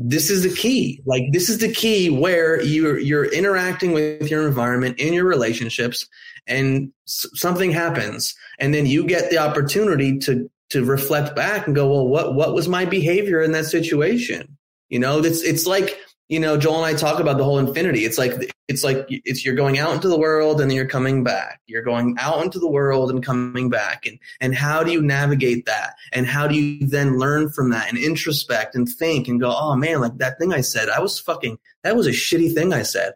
[0.00, 1.02] This is the key.
[1.04, 6.08] Like this is the key where you're you're interacting with your environment in your relationships,
[6.46, 11.90] and something happens, and then you get the opportunity to to reflect back and go,
[11.90, 14.56] well, what what was my behavior in that situation?
[14.88, 15.98] You know, it's it's like
[16.28, 18.04] you know, Joel and I talk about the whole infinity.
[18.04, 21.24] It's like it's like it's you're going out into the world and then you're coming
[21.24, 21.60] back.
[21.66, 24.06] You're going out into the world and coming back.
[24.06, 25.94] And and how do you navigate that?
[26.12, 29.74] And how do you then learn from that and introspect and think and go, oh
[29.74, 32.82] man, like that thing I said, I was fucking that was a shitty thing I
[32.82, 33.14] said.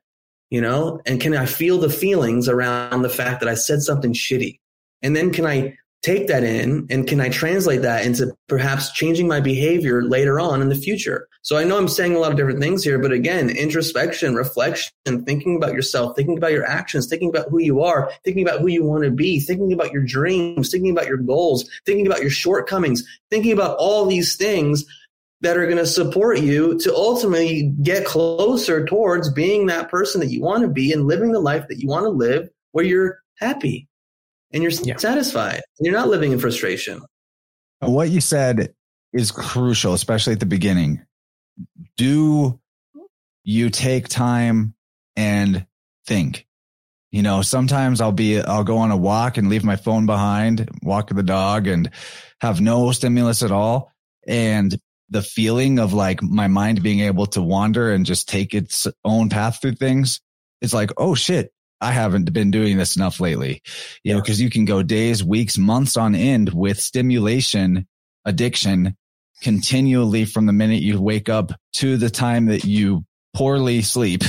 [0.49, 1.01] You know?
[1.05, 4.59] And can I feel the feelings around the fact that I said something shitty?
[5.03, 9.29] And then can I take that in and can I translate that into perhaps changing
[9.29, 11.29] my behavior later on in the future?
[11.43, 14.93] So I know I'm saying a lot of different things here, but again, introspection, reflection,
[15.05, 18.69] thinking about yourself, thinking about your actions, thinking about who you are, thinking about who
[18.69, 22.31] you want to be, thinking about your dreams, thinking about your goals, thinking about your
[22.31, 24.85] shortcomings, thinking about all these things
[25.41, 30.31] that are going to support you to ultimately get closer towards being that person that
[30.31, 33.19] you want to be and living the life that you want to live where you're
[33.39, 33.89] happy
[34.53, 34.97] and you're yeah.
[34.97, 35.63] satisfied.
[35.81, 37.01] You're not living in frustration.
[37.81, 38.75] What you said
[39.13, 41.05] is crucial, especially at the beginning.
[41.97, 42.61] Do
[43.45, 44.75] you take time
[45.17, 45.67] and
[46.07, 46.47] think?
[47.11, 50.69] You know, sometimes I'll be, I'll go on a walk and leave my phone behind,
[50.83, 51.91] walk the dog and
[52.41, 53.93] have no stimulus at all.
[54.27, 54.75] And
[55.11, 59.29] the feeling of like my mind being able to wander and just take its own
[59.29, 60.21] path through things.
[60.63, 61.52] It's like, oh shit,
[61.83, 63.61] I haven't been doing this enough lately,
[64.05, 64.15] you yeah.
[64.15, 67.87] know, cause you can go days, weeks, months on end with stimulation
[68.25, 68.97] addiction
[69.43, 73.05] continually from the minute you wake up to the time that you
[73.35, 74.23] poorly sleep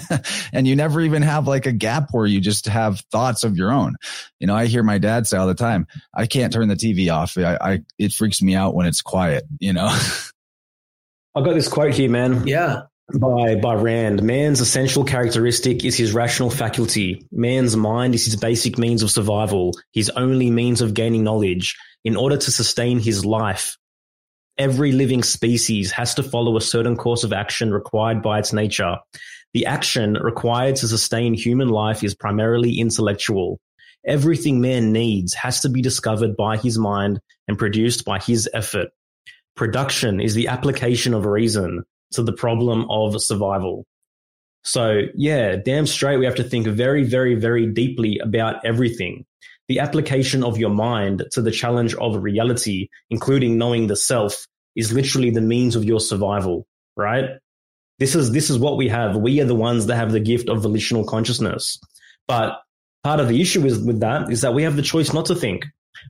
[0.52, 3.72] and you never even have like a gap where you just have thoughts of your
[3.72, 3.96] own.
[4.38, 7.12] You know, I hear my dad say all the time, I can't turn the TV
[7.12, 7.36] off.
[7.36, 9.86] I, I it freaks me out when it's quiet, you know?
[11.34, 12.46] I got this quote here, man.
[12.46, 12.82] Yeah
[13.18, 14.22] by by Rand.
[14.22, 17.26] Man's essential characteristic is his rational faculty.
[17.30, 21.76] Man's mind is his basic means of survival, his only means of gaining knowledge.
[22.04, 23.76] In order to sustain his life,
[24.58, 28.96] every living species has to follow a certain course of action required by its nature.
[29.54, 33.60] The action required to sustain human life is primarily intellectual.
[34.06, 38.88] Everything man needs has to be discovered by his mind and produced by his effort.
[39.54, 43.84] Production is the application of reason to the problem of survival.
[44.64, 49.24] So yeah, damn straight, we have to think very, very, very deeply about everything.
[49.68, 54.92] the application of your mind to the challenge of reality, including knowing the self, is
[54.92, 56.66] literally the means of your survival,
[56.96, 57.30] right?
[57.98, 59.16] This is this is what we have.
[59.16, 61.78] We are the ones that have the gift of volitional consciousness.
[62.26, 62.60] But
[63.02, 65.34] part of the issue is with that is that we have the choice not to
[65.34, 65.64] think.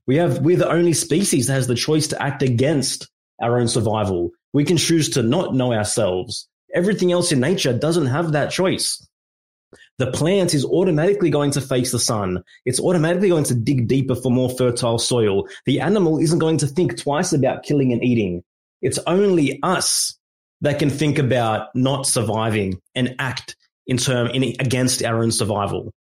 [0.06, 3.08] We have we're the only species that has the choice to act against
[3.40, 4.30] our own survival.
[4.52, 6.48] We can choose to not know ourselves.
[6.74, 9.06] Everything else in nature doesn't have that choice.
[9.98, 12.42] The plant is automatically going to face the sun.
[12.64, 15.46] It's automatically going to dig deeper for more fertile soil.
[15.66, 18.42] The animal isn't going to think twice about killing and eating.
[18.80, 20.18] It's only us
[20.62, 23.56] that can think about not surviving and act
[23.86, 25.92] in term in, against our own survival.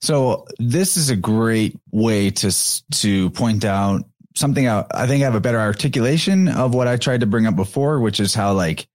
[0.00, 2.52] So this is a great way to
[2.92, 4.04] to point out
[4.38, 4.86] something out.
[4.94, 8.00] I think I have a better articulation of what I tried to bring up before,
[8.00, 8.88] which is how like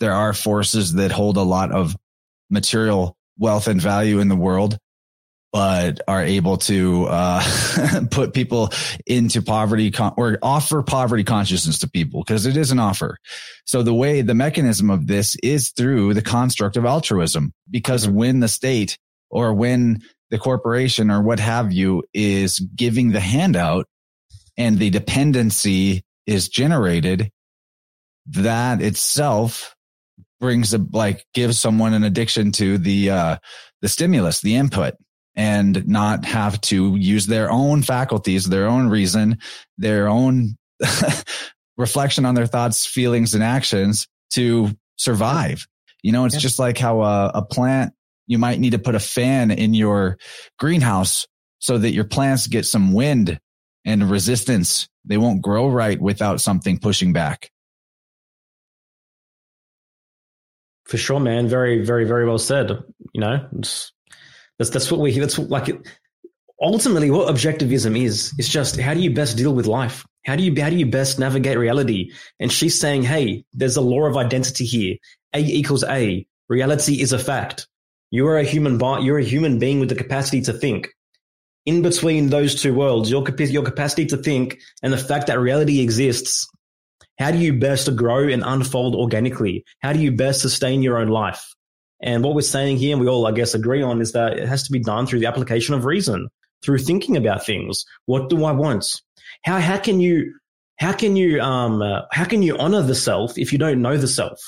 [0.00, 1.96] there are forces that hold a lot of
[2.50, 4.78] material wealth and value in the world,
[5.52, 7.42] but are able to uh,
[8.10, 8.70] put people
[9.06, 13.18] into poverty con- or offer poverty consciousness to people because it is an offer.
[13.64, 18.40] So the way the mechanism of this is through the construct of altruism, because when
[18.40, 18.98] the state
[19.30, 23.86] or when the corporation or what have you is giving the handout
[24.56, 27.30] and the dependency is generated,
[28.26, 29.76] that itself
[30.40, 33.36] brings a like gives someone an addiction to the uh
[33.80, 34.94] the stimulus the input
[35.34, 39.38] and not have to use their own faculties their own reason
[39.78, 40.56] their own
[41.78, 45.66] reflection on their thoughts feelings and actions to survive
[46.02, 46.40] you know it's yeah.
[46.40, 47.94] just like how a, a plant
[48.26, 50.18] you might need to put a fan in your
[50.58, 51.26] greenhouse
[51.60, 53.38] so that your plants get some wind
[53.86, 57.50] and resistance they won't grow right without something pushing back
[60.86, 61.48] For sure, man.
[61.48, 62.70] Very, very, very well said.
[63.12, 63.92] You know, that's
[64.58, 65.18] that's what we.
[65.18, 65.68] That's like
[66.60, 68.32] ultimately what objectivism is.
[68.38, 70.06] It's just how do you best deal with life?
[70.24, 72.12] How do you how do you best navigate reality?
[72.38, 74.96] And she's saying, hey, there's a law of identity here.
[75.34, 76.24] A equals A.
[76.48, 77.66] Reality is a fact.
[78.12, 78.78] You are a human.
[79.02, 80.90] You're a human being with the capacity to think.
[81.66, 85.80] In between those two worlds, your your capacity to think and the fact that reality
[85.80, 86.46] exists
[87.18, 89.64] how do you best grow and unfold organically?
[89.80, 91.54] How do you best sustain your own life?
[92.00, 94.46] And what we're saying here, and we all, I guess, agree on, is that it
[94.46, 96.28] has to be done through the application of reason,
[96.62, 97.86] through thinking about things.
[98.04, 99.00] What do I want?
[99.44, 100.34] How how can you
[100.78, 103.96] how can you um uh, how can you honor the self if you don't know
[103.96, 104.38] the self?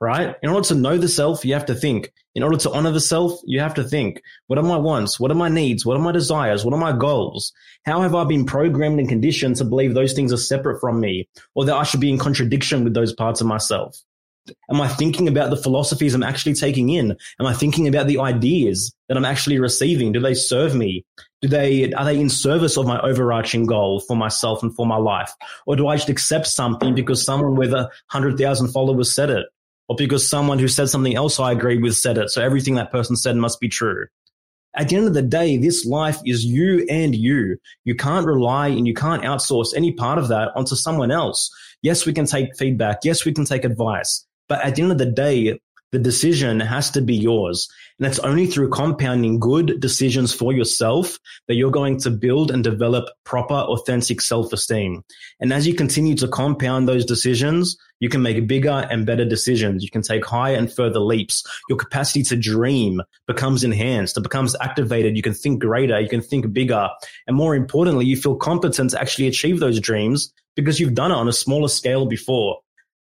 [0.00, 0.34] Right?
[0.42, 2.12] In order to know the self, you have to think.
[2.34, 4.22] In order to honor the self, you have to think.
[4.46, 5.20] What are my wants?
[5.20, 5.84] What are my needs?
[5.84, 6.64] What are my desires?
[6.64, 7.52] What are my goals?
[7.84, 11.28] How have I been programmed and conditioned to believe those things are separate from me
[11.54, 13.96] or that I should be in contradiction with those parts of myself?
[14.70, 17.16] Am I thinking about the philosophies I'm actually taking in?
[17.38, 20.12] Am I thinking about the ideas that I'm actually receiving?
[20.12, 21.04] Do they serve me?
[21.42, 24.96] Do they, are they in service of my overarching goal for myself and for my
[24.96, 25.32] life?
[25.66, 29.46] Or do I just accept something because someone with a hundred thousand followers said it?
[29.90, 32.30] Or because someone who said something else I agree with said it.
[32.30, 34.06] So everything that person said must be true.
[34.76, 37.56] At the end of the day, this life is you and you.
[37.82, 41.50] You can't rely and you can't outsource any part of that onto someone else.
[41.82, 42.98] Yes, we can take feedback.
[43.02, 44.24] Yes, we can take advice.
[44.48, 45.58] But at the end of the day,
[45.92, 47.68] the decision has to be yours.
[47.98, 51.18] And it's only through compounding good decisions for yourself
[51.48, 55.04] that you're going to build and develop proper, authentic self esteem.
[55.40, 59.82] And as you continue to compound those decisions, you can make bigger and better decisions.
[59.82, 61.44] You can take higher and further leaps.
[61.68, 64.16] Your capacity to dream becomes enhanced.
[64.16, 65.16] It becomes activated.
[65.16, 66.00] You can think greater.
[66.00, 66.88] You can think bigger.
[67.26, 71.16] And more importantly, you feel competent to actually achieve those dreams because you've done it
[71.16, 72.60] on a smaller scale before.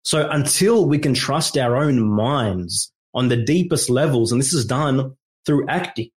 [0.03, 4.65] So until we can trust our own minds on the deepest levels, and this is
[4.65, 5.15] done
[5.45, 6.09] through acting,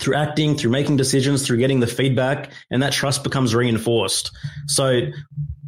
[0.00, 4.30] through acting, through making decisions, through getting the feedback, and that trust becomes reinforced.
[4.66, 5.02] So,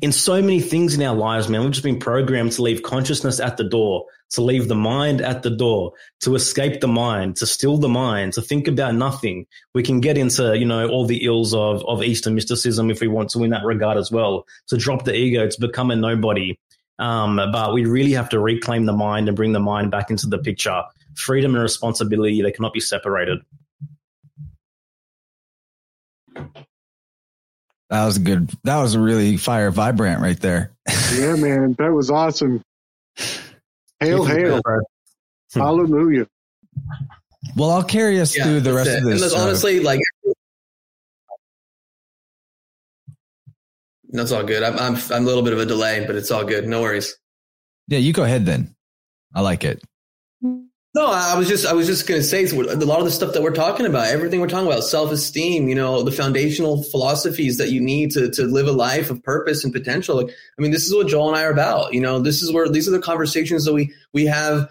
[0.00, 3.40] in so many things in our lives, man, we've just been programmed to leave consciousness
[3.40, 7.46] at the door, to leave the mind at the door, to escape the mind, to
[7.46, 9.46] still the mind, to think about nothing.
[9.72, 13.08] We can get into, you know, all the ills of, of Eastern mysticism if we
[13.08, 16.58] want to in that regard as well, to drop the ego, to become a nobody,
[16.98, 20.26] um, but we really have to reclaim the mind and bring the mind back into
[20.26, 20.82] the picture.
[21.16, 23.40] Freedom and responsibility, they cannot be separated.
[27.90, 30.72] That was a good, that was a really fire Vibe Rant right there.
[31.14, 31.74] yeah, man.
[31.78, 32.62] That was awesome.
[34.00, 34.60] Hail, hail.
[35.54, 36.26] Hallelujah.
[37.56, 38.98] Well, I'll carry us yeah, through the rest it.
[38.98, 39.32] of this.
[39.32, 40.00] And honestly, like
[44.14, 44.62] That's all good.
[44.62, 46.66] I'm, I'm, I'm a little bit of a delay, but it's all good.
[46.68, 47.16] No worries.
[47.88, 48.74] Yeah, you go ahead then.
[49.34, 49.82] I like it.
[50.96, 53.32] No, I was just I was just going to say a lot of the stuff
[53.32, 57.58] that we're talking about, everything we're talking about, self esteem, you know, the foundational philosophies
[57.58, 60.14] that you need to to live a life of purpose and potential.
[60.14, 61.94] Like, I mean, this is what Joel and I are about.
[61.94, 64.70] You know, this is where these are the conversations that we we have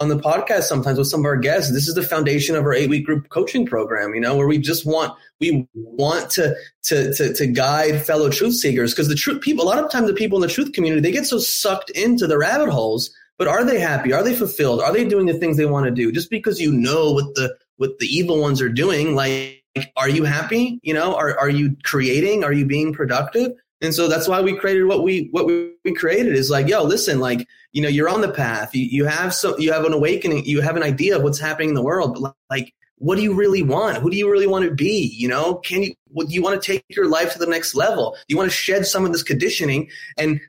[0.00, 1.72] on the podcast sometimes with some of our guests.
[1.72, 4.14] This is the foundation of our eight week group coaching program.
[4.14, 6.54] You know, where we just want we want to
[6.84, 10.06] to to, to guide fellow truth seekers because the truth people a lot of times
[10.06, 13.48] the people in the truth community they get so sucked into the rabbit holes but
[13.48, 14.12] are they happy?
[14.12, 14.80] Are they fulfilled?
[14.80, 16.12] Are they doing the things they want to do?
[16.12, 19.64] Just because you know what the what the evil ones are doing, like
[19.96, 20.78] are you happy?
[20.82, 22.44] You know, are are you creating?
[22.44, 23.52] Are you being productive?
[23.82, 27.18] And so that's why we created what we what we, created is like, yo, listen,
[27.18, 28.74] like, you know, you're on the path.
[28.74, 31.70] You, you have so you have an awakening, you have an idea of what's happening
[31.70, 32.72] in the world, but like
[33.02, 33.96] what do you really want?
[33.96, 35.12] Who do you really want to be?
[35.16, 38.12] You know, can you, do you want to take your life to the next level?
[38.12, 39.90] Do you want to shed some of this conditioning?
[40.16, 40.40] And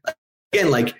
[0.54, 0.94] again, like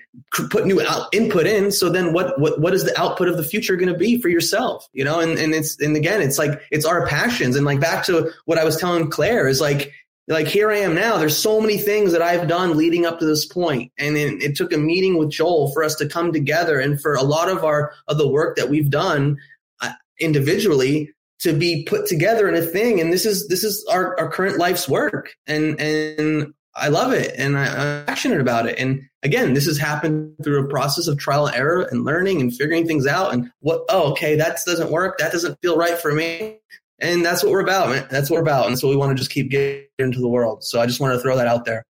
[0.50, 1.72] put new out, input in.
[1.72, 4.30] So then what, what, what is the output of the future going to be for
[4.30, 4.90] yourself?
[4.94, 7.56] You know, and, and it's, and again, it's like, it's our passions.
[7.56, 9.94] And like back to what I was telling Claire is like,
[10.28, 11.18] like here I am now.
[11.18, 14.56] There's so many things that I've done leading up to this point, and it, it,
[14.56, 17.64] took a meeting with Joel for us to come together, and for a lot of
[17.64, 19.38] our of the work that we've done
[19.82, 23.02] uh, individually to be put together in a thing.
[23.02, 27.36] And this is this is our, our current life's work, and and I love it,
[27.38, 28.80] and I, I'm passionate about it.
[28.80, 32.56] And again, this has happened through a process of trial and error and learning and
[32.56, 33.34] figuring things out.
[33.34, 35.18] And what, oh, okay, that doesn't work.
[35.20, 36.60] That doesn't feel right for me.
[37.00, 38.08] And that's what we're about, man.
[38.10, 38.68] That's what we're about.
[38.68, 40.64] And so we want to just keep getting into the world.
[40.64, 41.86] So I just want to throw that out there.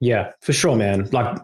[0.00, 1.08] Yeah, for sure, man.
[1.10, 1.38] Like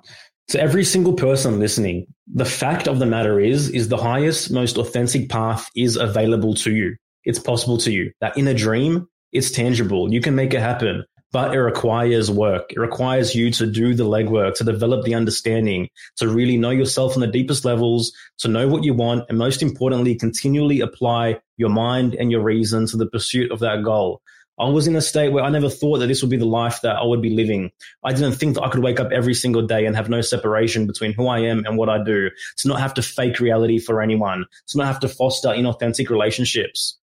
[0.49, 4.77] to every single person listening, the fact of the matter is, is the highest, most
[4.77, 6.97] authentic path is available to you.
[7.25, 8.13] It's possible to you.
[8.21, 10.13] That inner dream, it's tangible.
[10.13, 12.73] You can make it happen but it requires work.
[12.73, 17.15] It requires you to do the legwork, to develop the understanding, to really know yourself
[17.15, 21.71] on the deepest levels, to know what you want, and most importantly, continually apply your
[21.71, 24.23] mind and your reason to the pursuit of that goal.
[24.59, 26.83] I was in a state where I never thought that this would be the life
[26.83, 27.71] that I would be living.
[28.05, 30.87] I didn't think that I could wake up every single day and have no separation
[30.87, 32.29] between who I am and what I do,
[32.59, 36.99] to not have to fake reality for anyone, to not have to foster inauthentic relationships.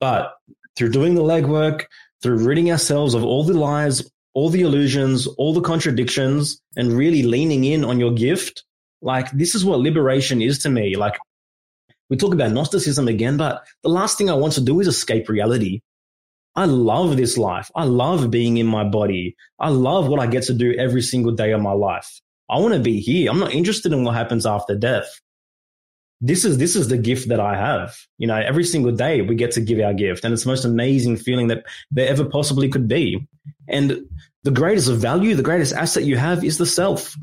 [0.00, 0.32] But
[0.76, 1.84] through doing the legwork,
[2.24, 4.02] through ridding ourselves of all the lies,
[4.32, 8.64] all the illusions, all the contradictions, and really leaning in on your gift.
[9.02, 10.96] Like, this is what liberation is to me.
[10.96, 11.18] Like,
[12.08, 15.28] we talk about Gnosticism again, but the last thing I want to do is escape
[15.28, 15.82] reality.
[16.56, 17.70] I love this life.
[17.76, 19.36] I love being in my body.
[19.60, 22.22] I love what I get to do every single day of my life.
[22.48, 23.30] I want to be here.
[23.30, 25.20] I'm not interested in what happens after death
[26.20, 27.96] this is this is the gift that I have.
[28.18, 30.64] You know, every single day we get to give our gift, and it's the most
[30.64, 33.26] amazing feeling that there ever possibly could be.
[33.68, 34.06] And
[34.44, 37.16] the greatest value, the greatest asset you have is the self.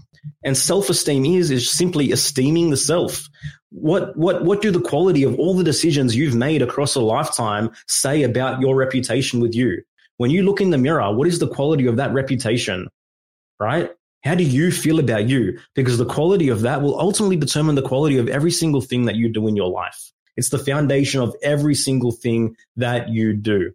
[0.43, 3.27] And self-esteem is is simply esteeming the self.
[3.69, 7.71] What what what do the quality of all the decisions you've made across a lifetime
[7.87, 9.81] say about your reputation with you?
[10.17, 12.87] When you look in the mirror, what is the quality of that reputation?
[13.59, 13.89] Right?
[14.23, 15.59] How do you feel about you?
[15.73, 19.15] Because the quality of that will ultimately determine the quality of every single thing that
[19.15, 20.11] you do in your life.
[20.37, 23.71] It's the foundation of every single thing that you do.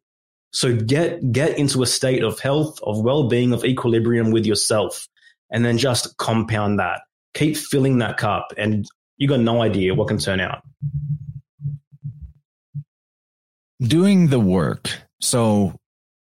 [0.53, 5.09] So get, get into a state of health, of well-being, of equilibrium with yourself,
[5.51, 7.03] and then just compound that.
[7.35, 8.87] Keep filling that cup and
[9.19, 10.63] you got no idea what can turn out.
[13.81, 14.91] Doing the work.
[15.21, 15.75] So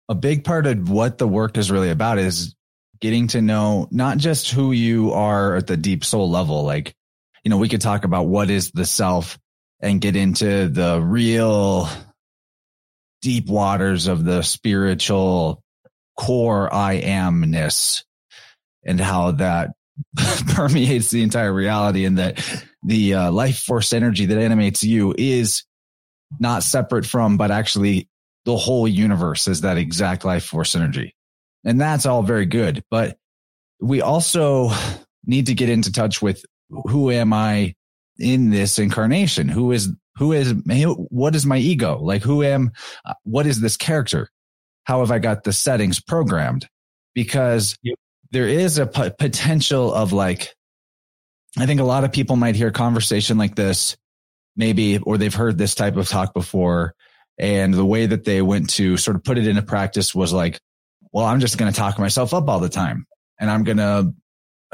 [0.10, 2.56] a big part of what the work is really about is
[3.02, 6.64] getting to know not just who you are at the deep soul level.
[6.64, 6.94] Like,
[7.44, 9.40] you know, we could talk about what is the self
[9.82, 11.88] and get into the real
[13.22, 15.64] deep waters of the spiritual
[16.18, 18.04] core I amness
[18.86, 19.72] and how that
[20.50, 25.64] permeates the entire reality and that the uh, life force energy that animates you is
[26.40, 28.08] not separate from, but actually
[28.46, 31.16] the whole universe is that exact life force energy.
[31.66, 32.84] And that's all very good.
[32.90, 33.18] But
[33.82, 34.72] we also
[35.26, 37.76] need to get into touch with who am I
[38.18, 39.48] in this incarnation?
[39.48, 40.54] Who is, who is,
[41.10, 42.00] what is my ego?
[42.02, 42.72] Like, who am,
[43.06, 44.30] uh, what is this character?
[44.84, 46.68] How have I got the settings programmed?
[47.14, 47.96] Because yep.
[48.32, 50.54] there is a p- potential of like,
[51.58, 53.98] I think a lot of people might hear a conversation like this,
[54.56, 56.94] maybe, or they've heard this type of talk before.
[57.38, 60.60] And the way that they went to sort of put it into practice was like,
[61.12, 63.06] well, I'm just going to talk myself up all the time
[63.40, 64.14] and I'm going to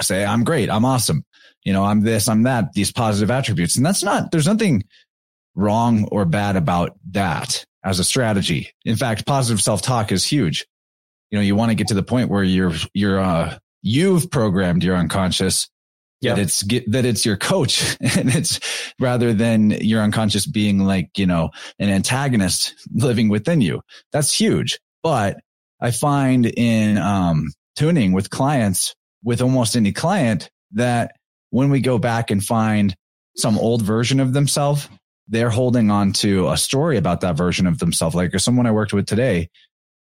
[0.01, 0.69] say, I'm great.
[0.69, 1.23] I'm awesome.
[1.63, 3.75] You know, I'm this, I'm that, these positive attributes.
[3.75, 4.83] And that's not, there's nothing
[5.55, 8.71] wrong or bad about that as a strategy.
[8.83, 10.65] In fact, positive self talk is huge.
[11.31, 14.83] You know, you want to get to the point where you're, you're, uh, you've programmed
[14.83, 15.69] your unconscious
[16.21, 18.59] that it's get, that it's your coach and it's
[18.99, 23.81] rather than your unconscious being like, you know, an antagonist living within you.
[24.11, 24.79] That's huge.
[25.03, 25.37] But
[25.79, 31.15] I find in, um, tuning with clients with almost any client that
[31.49, 32.95] when we go back and find
[33.35, 34.87] some old version of themselves,
[35.27, 38.15] they're holding on to a story about that version of themselves.
[38.15, 39.49] Like someone I worked with today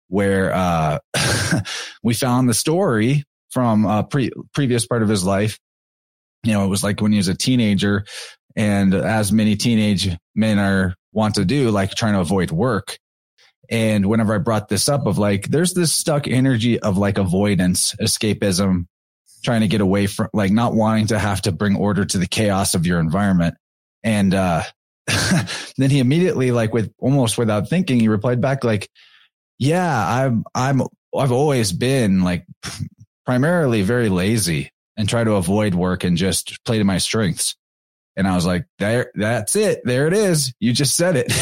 [0.09, 0.99] where, uh,
[2.03, 5.57] we found the story from a pre- previous part of his life
[6.43, 8.05] you know, it was like when he was a teenager
[8.55, 12.97] and as many teenage men are want to do, like trying to avoid work.
[13.69, 17.95] And whenever I brought this up of like, there's this stuck energy of like avoidance,
[18.01, 18.87] escapism,
[19.43, 22.27] trying to get away from like not wanting to have to bring order to the
[22.27, 23.55] chaos of your environment.
[24.03, 24.63] And, uh,
[25.77, 28.89] then he immediately like with almost without thinking, he replied back like,
[29.59, 30.81] yeah, I'm, I'm,
[31.15, 32.45] I've always been like
[33.25, 37.55] primarily very lazy and try to avoid work and just play to my strengths.
[38.15, 39.81] And I was like, there, that's it.
[39.83, 40.53] There it is.
[40.59, 41.33] You just said it,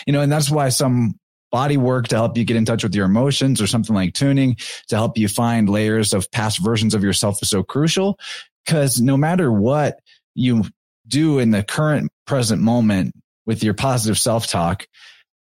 [0.06, 1.18] you know, and that's why some
[1.50, 4.56] body work to help you get in touch with your emotions or something like tuning
[4.88, 8.18] to help you find layers of past versions of yourself is so crucial.
[8.66, 10.00] Cause no matter what
[10.34, 10.64] you
[11.06, 13.14] do in the current present moment
[13.46, 14.86] with your positive self talk,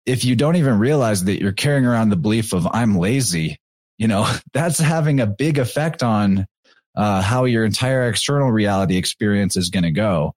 [0.06, 3.58] if you don't even realize that you're carrying around the belief of I'm lazy,
[3.98, 6.48] you know, that's having a big effect on
[6.96, 10.34] uh, how your entire external reality experience is going to go.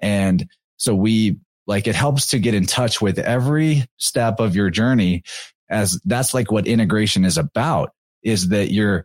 [0.00, 0.48] And
[0.78, 1.36] so we
[1.66, 5.22] like it helps to get in touch with every step of your journey
[5.68, 7.90] as that's like what integration is about
[8.22, 9.04] is that you're,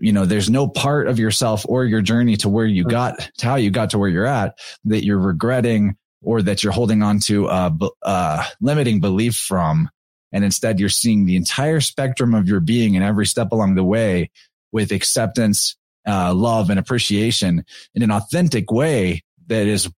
[0.00, 3.46] you know, there's no part of yourself or your journey to where you got to
[3.46, 7.18] how you got to where you're at that you're regretting or that you're holding on
[7.18, 9.88] to a, a limiting belief from.
[10.32, 13.84] And instead you're seeing the entire spectrum of your being and every step along the
[13.84, 14.30] way
[14.72, 17.64] with acceptance uh, love and appreciation
[17.94, 19.90] in an authentic way that is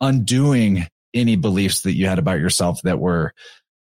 [0.00, 3.32] undoing any beliefs that you had about yourself that were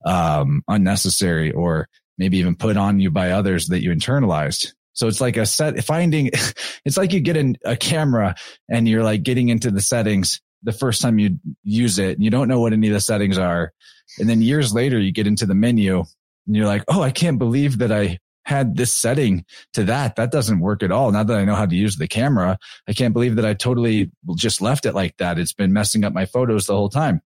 [0.05, 1.89] um, unnecessary or
[2.19, 4.73] maybe even put on you by others that you internalized.
[4.93, 6.31] So it's like a set finding,
[6.85, 8.35] it's like you get in a camera
[8.69, 12.31] and you're like getting into the settings the first time you use it and you
[12.31, 13.73] don't know what any of the settings are.
[14.19, 15.99] And then years later, you get into the menu
[16.47, 20.16] and you're like, Oh, I can't believe that I had this setting to that.
[20.16, 21.10] That doesn't work at all.
[21.10, 22.59] Now that I know how to use the camera,
[22.89, 25.39] I can't believe that I totally just left it like that.
[25.39, 27.20] It's been messing up my photos the whole time.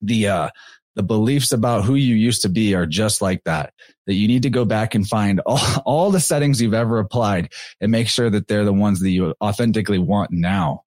[0.00, 0.48] The, uh,
[0.94, 3.74] the beliefs about who you used to be are just like that,
[4.06, 7.52] that you need to go back and find all, all the settings you've ever applied
[7.80, 10.84] and make sure that they're the ones that you authentically want now.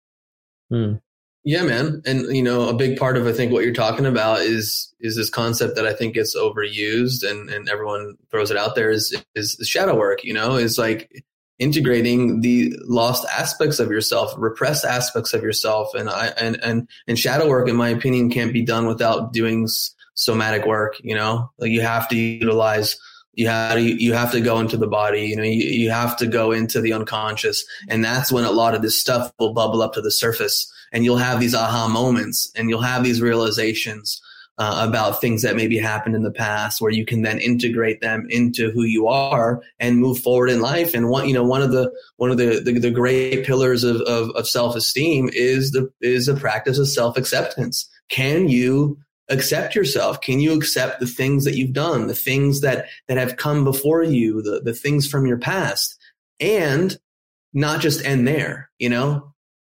[0.71, 0.95] Hmm.
[1.45, 2.03] Yeah, man.
[2.07, 5.17] And you know, a big part of I think what you're talking about is is
[5.17, 9.17] this concept that I think gets overused and, and everyone throws it out there is
[9.35, 11.25] is shadow work, you know, is like
[11.59, 15.95] integrating the lost aspects of yourself, repressed aspects of yourself.
[15.95, 19.67] And I and and and shadow work in my opinion can't be done without doing
[20.15, 21.51] somatic work, you know?
[21.59, 22.97] Like you have to utilize
[23.35, 26.19] you have to, you have to go into the body you know you, you have
[26.19, 29.81] to go into the unconscious and that's when a lot of this stuff will bubble
[29.81, 34.21] up to the surface and you'll have these aha moments and you'll have these realizations
[34.59, 38.27] uh, about things that maybe happened in the past where you can then integrate them
[38.29, 40.95] into who you are and move forward in life.
[40.95, 44.03] And one you know one of the one of the the, the great pillars of,
[44.03, 47.89] of, of self-esteem is the is the practice of self-acceptance.
[48.09, 48.99] Can you
[49.29, 50.21] accept yourself?
[50.21, 54.03] Can you accept the things that you've done the things that that have come before
[54.03, 55.99] you the the things from your past
[56.41, 56.99] and
[57.55, 59.32] not just end there you know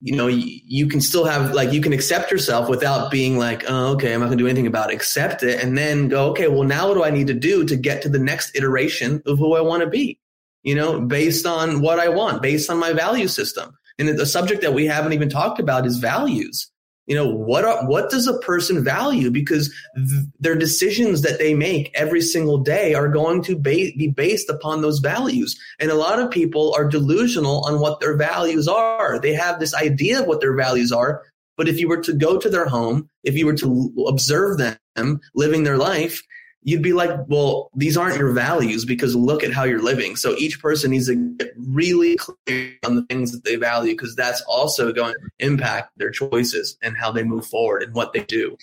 [0.03, 3.63] you know, you, you, can still have like you can accept yourself without being like,
[3.69, 4.95] oh, okay, I'm not gonna do anything about it.
[4.95, 7.77] Accept it and then go, okay, well, now what do I need to do to
[7.77, 10.19] get to the next iteration of who I want to be?
[10.65, 13.79] You know, based on what I want, based on my value system.
[13.99, 16.72] And the subject that we haven't even talked about is values
[17.07, 19.31] you know what are, what does a person value?
[19.31, 24.13] Because th- their decisions that they make every single day are going to ba- be
[24.15, 25.59] based upon those values.
[25.81, 29.19] And a lot of people are delusional on what their values are.
[29.19, 31.23] They have this idea of what their values are
[31.59, 35.21] but if you were to go to their home if you were to observe them
[35.35, 36.23] living their life
[36.63, 40.17] you'd be like, well, these aren't your values because look at how you're living.
[40.17, 44.15] So each person needs to get really clear on the things that they value because
[44.15, 48.23] that's also going to impact their choices and how they move forward and what they
[48.25, 48.57] do.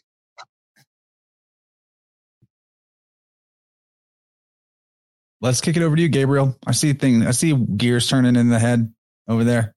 [5.41, 6.57] Let's kick it over to you, Gabriel.
[6.67, 7.25] I see thing.
[7.25, 8.93] I see gears turning in the head
[9.27, 9.73] over there.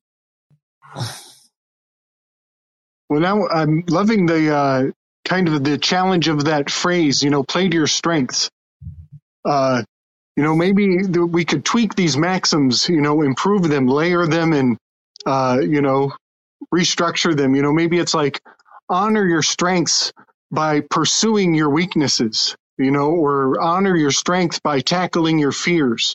[3.08, 4.90] Well, now I'm loving the uh,
[5.24, 8.50] kind of the challenge of that phrase, you know, play to your strengths.
[9.44, 9.82] Uh,
[10.36, 14.78] you know, maybe we could tweak these maxims, you know, improve them, layer them, and,
[15.26, 16.12] uh, you know,
[16.74, 17.54] restructure them.
[17.54, 18.40] You know, maybe it's like
[18.88, 20.12] honor your strengths
[20.50, 26.14] by pursuing your weaknesses, you know, or honor your strength by tackling your fears.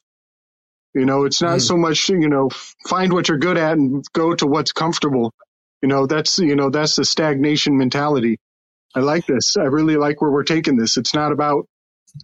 [0.94, 1.62] You know, it's not mm.
[1.62, 2.50] so much, you know,
[2.88, 5.32] find what you're good at and go to what's comfortable.
[5.82, 8.40] You know, that's, you know, that's the stagnation mentality.
[8.98, 9.56] I like this.
[9.58, 10.98] I really like where we're taking this.
[10.98, 11.68] It's not about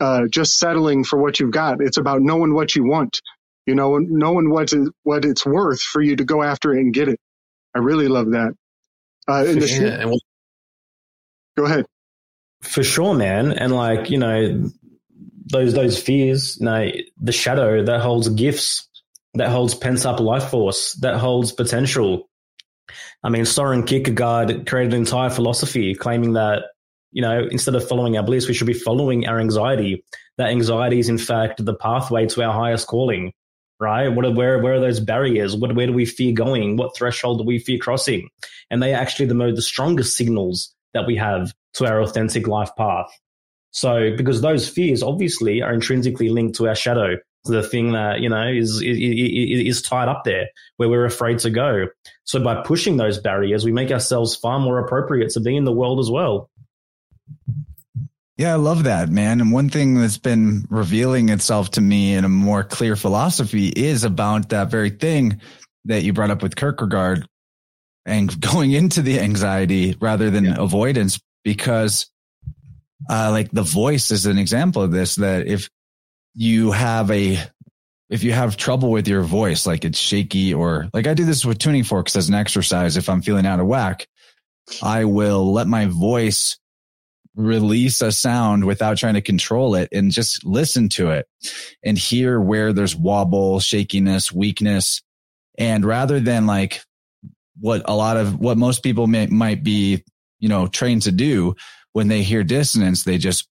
[0.02, 1.82] uh, just settling for what you've got.
[1.82, 3.22] It's about knowing what you want,
[3.68, 6.92] you know, knowing what is, what it's worth for you to go after it and
[6.92, 7.20] get it.
[7.76, 8.54] I really love that.
[9.30, 10.20] Uh, in the yeah, we'll-
[11.56, 11.86] go ahead.
[12.64, 13.52] For sure, man.
[13.52, 14.72] And like, you know,
[15.46, 16.90] those those fears, you know,
[17.22, 18.90] the shadow that holds gifts,
[19.36, 22.28] that holds pent up life force, that holds potential.
[23.24, 26.64] I mean, Soren Kierkegaard created an entire philosophy claiming that,
[27.12, 30.04] you know, instead of following our bliss, we should be following our anxiety.
[30.38, 33.34] That anxiety is, in fact, the pathway to our highest calling,
[33.80, 34.10] right?
[34.10, 35.56] What are, where, where are those barriers?
[35.56, 36.76] What, where do we fear going?
[36.76, 38.30] What threshold do we fear crossing?
[38.70, 42.48] And they are actually the, most, the strongest signals that we have to our authentic
[42.48, 43.10] life path.
[43.72, 48.22] So, because those fears obviously are intrinsically linked to our shadow, to the thing that,
[48.22, 50.48] you know, is, is, is tied up there
[50.78, 51.88] where we're afraid to go.
[52.26, 55.74] So by pushing those barriers, we make ourselves far more appropriate to be in the
[55.74, 56.50] world as well.
[58.38, 59.42] Yeah, I love that, man.
[59.42, 64.04] And one thing that's been revealing itself to me in a more clear philosophy is
[64.04, 65.40] about that very thing
[65.86, 67.28] that you brought up with Kierkegaard
[68.06, 70.56] and going into the anxiety rather than yeah.
[70.58, 72.08] avoidance because
[73.10, 75.70] uh, like the voice is an example of this that if
[76.34, 77.38] you have a
[78.14, 81.44] if you have trouble with your voice like it's shaky or like i do this
[81.44, 82.96] with tuning forks as an exercise.
[82.96, 84.08] If i'm feeling out of whack
[84.82, 86.58] i will let my voice
[87.36, 91.28] release a sound without trying to control it and just listen to it
[91.84, 95.02] and hear where there's wobble shakiness weakness.
[95.58, 96.82] And rather than like
[97.60, 100.04] what a lot of what most people may, might be
[100.40, 101.56] you know trained to do
[101.94, 103.48] when they hear dissonance, they just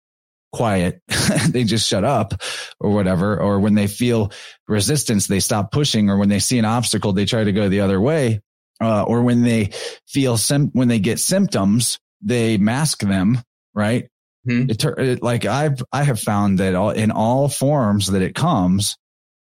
[0.52, 1.00] quiet.
[1.48, 2.34] they just shut up
[2.80, 3.40] or whatever.
[3.40, 4.32] Or when they feel
[4.68, 6.10] resistance, they stop pushing.
[6.10, 8.40] Or when they see an obstacle, they try to go the other way.
[8.80, 9.70] Uh, or when they
[10.08, 13.38] feel sim- when they get symptoms, they mask them.
[13.74, 14.08] Right.
[14.44, 18.34] hmm It, it, like I've, I have found that all, in all forms that it
[18.34, 18.96] comes,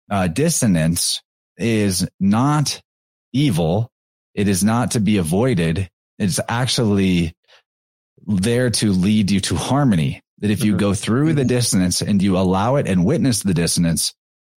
[0.10, 1.22] uh, dissonance
[1.58, 2.82] is not
[3.34, 3.92] evil.
[4.34, 5.90] It is not to be avoided.
[6.18, 7.34] It's actually
[8.26, 10.22] there to lead you to harmony.
[10.40, 14.14] That if you go through the dissonance and you allow it and witness the dissonance,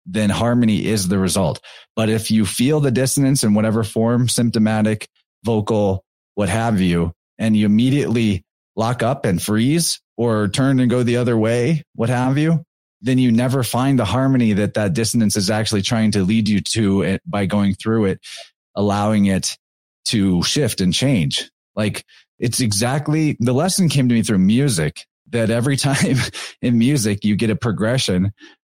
[0.06, 1.60] then harmony is the result.
[1.96, 5.08] But if you feel the dissonance in whatever form, symptomatic,
[5.44, 6.04] vocal,
[6.36, 8.44] what have you, and you immediately
[8.76, 12.64] lock up and freeze or turn and go the other way, what have you,
[13.02, 16.62] then you never find the harmony that that dissonance is actually trying to lead you
[16.62, 18.20] to it by going through it,
[18.76, 19.58] allowing it
[20.06, 21.50] to shift and change.
[21.76, 22.06] Like
[22.38, 26.18] it's exactly the lesson came to me through music that every time
[26.62, 28.32] in music you get a progression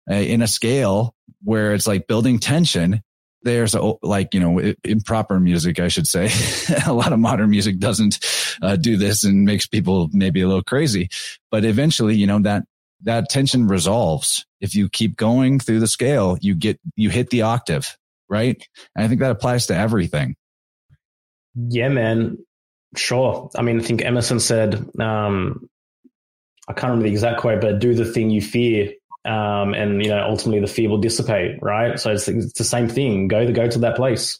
[0.09, 1.13] uh, in a scale
[1.43, 3.01] where it's like building tension
[3.43, 6.29] there's a, like you know improper music i should say.
[6.85, 8.19] A lot of modern music doesn't
[8.61, 11.09] uh, do this and makes people maybe a little crazy.
[11.51, 12.63] But eventually you know that
[13.03, 14.45] that tension resolves.
[14.59, 17.95] If you keep going through the scale you get you hit the octave
[18.27, 18.61] right?
[18.95, 20.35] And i think that applies to everything.
[21.55, 22.37] Yeah man.
[22.95, 23.49] Sure.
[23.55, 25.69] I mean, I think Emerson said, um,
[26.69, 28.93] I can't remember the exact quote, but do the thing you fear.
[29.25, 31.99] Um, and, you know, ultimately the fear will dissipate, right?
[31.99, 33.27] So it's, it's the same thing.
[33.27, 34.39] Go to go to that place.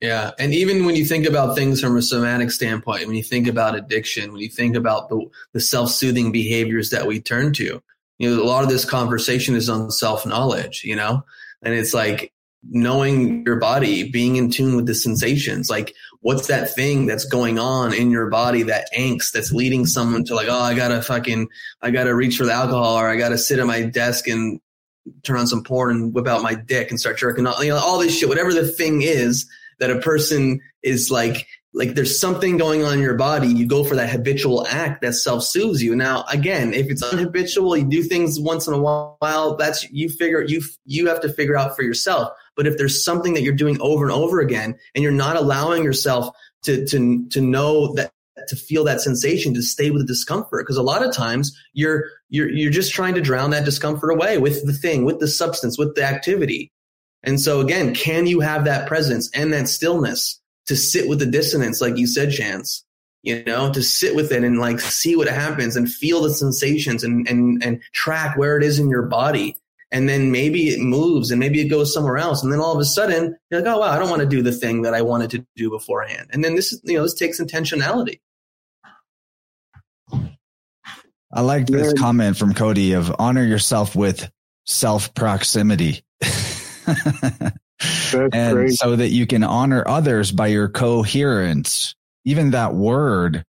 [0.00, 0.32] Yeah.
[0.38, 3.74] And even when you think about things from a somatic standpoint, when you think about
[3.74, 7.82] addiction, when you think about the, the self soothing behaviors that we turn to,
[8.18, 11.24] you know, a lot of this conversation is on self knowledge, you know,
[11.62, 12.32] and it's like
[12.68, 15.68] knowing your body, being in tune with the sensations.
[15.68, 20.24] Like, what's that thing that's going on in your body, that angst that's leading someone
[20.24, 21.48] to like, oh, I gotta fucking,
[21.82, 24.60] I gotta reach for the alcohol or I gotta sit at my desk and
[25.24, 27.76] turn on some porn and whip out my dick and start jerking off, you know,
[27.76, 29.50] all this shit, whatever the thing is
[29.80, 33.82] that a person is like, like there's something going on in your body, you go
[33.82, 35.96] for that habitual act that self-soothes you.
[35.96, 40.42] Now, again, if it's unhabitual, you do things once in a while, that's you figure
[40.42, 42.30] you you have to figure out for yourself.
[42.56, 45.84] But if there's something that you're doing over and over again and you're not allowing
[45.84, 46.34] yourself
[46.64, 48.12] to to to know that
[48.48, 50.64] to feel that sensation to stay with the discomfort.
[50.64, 54.38] Because a lot of times you're you're you're just trying to drown that discomfort away
[54.38, 56.70] with the thing with the substance with the activity.
[57.22, 61.26] And so again can you have that presence and that stillness to sit with the
[61.26, 62.84] dissonance, like you said, Chance,
[63.22, 67.04] you know, to sit with it and like see what happens and feel the sensations
[67.04, 69.56] and, and, and track where it is in your body
[69.92, 72.80] and then maybe it moves and maybe it goes somewhere else and then all of
[72.80, 75.02] a sudden you're like oh wow i don't want to do the thing that i
[75.02, 78.18] wanted to do beforehand and then this you know this takes intentionality
[81.34, 82.00] I like this Yeah.
[82.00, 84.30] comment from Cody of honor yourself with
[84.66, 86.04] self proximity.
[88.32, 88.72] And great.
[88.74, 91.96] so that you can honor others by your coherence.
[92.24, 93.44] Even that word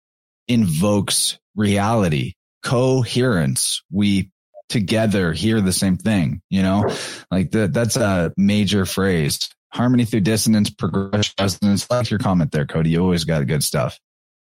[0.47, 3.83] invokes reality, coherence.
[3.91, 4.29] We
[4.71, 6.93] together hear the same thing, you know,
[7.29, 7.73] like that.
[7.73, 9.49] That's a major phrase.
[9.71, 11.89] Harmony through dissonance, progression, resonance.
[11.89, 12.89] Like your comment there, Cody.
[12.89, 13.99] You always got good stuff.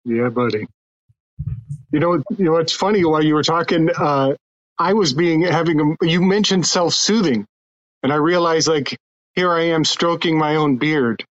[0.04, 0.66] Yeah, buddy.
[1.92, 4.36] You know, you know, it's funny while you were talking, uh,
[4.80, 7.46] I was being having a, you mentioned self soothing,
[8.02, 8.98] and I realized like
[9.36, 11.24] here I am stroking my own beard.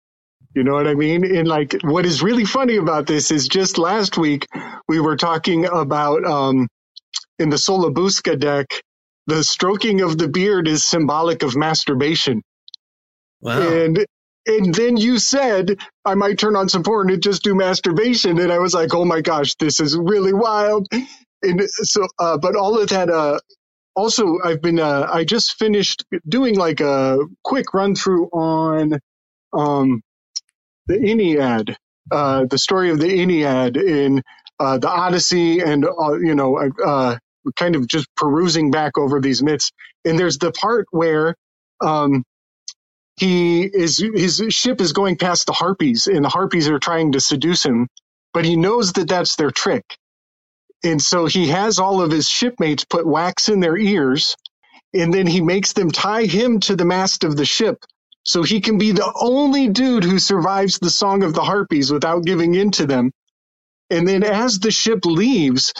[0.55, 1.25] You know what I mean?
[1.25, 4.47] And like, what is really funny about this is just last week
[4.89, 6.69] we were talking about um,
[7.41, 8.69] in the Sola Busca deck,
[9.29, 12.43] the stroking of the beard is symbolic of masturbation.
[13.43, 14.07] wow And
[14.47, 18.53] and then you said I might turn on some porn and just do masturbation, and
[18.53, 20.89] I was like, oh my gosh, this is really wild.
[21.43, 23.11] And so, uh, but all of that.
[23.11, 23.41] Uh,
[23.97, 28.99] also, I've been uh, I just finished doing like a quick run through on
[29.53, 30.03] um,
[30.87, 31.77] the Ennead,
[32.12, 34.23] uh, the story of the Ennead in
[34.61, 37.19] uh, the Odyssey, and uh, you know, uh,
[37.57, 39.73] kind of just perusing back over these myths.
[40.05, 41.35] And there's the part where
[41.83, 42.17] um,
[43.17, 47.21] he is his ship is going past the harpies and the harpies are trying to
[47.21, 47.89] seduce him
[48.35, 49.85] but he knows that that's their trick
[50.85, 54.37] and so he has all of his shipmates put wax in their ears
[54.95, 57.85] and then he makes them tie him to the mast of the ship
[58.25, 62.25] so he can be the only dude who survives the song of the harpies without
[62.25, 63.12] giving in to them
[63.91, 65.75] and then as the ship leaves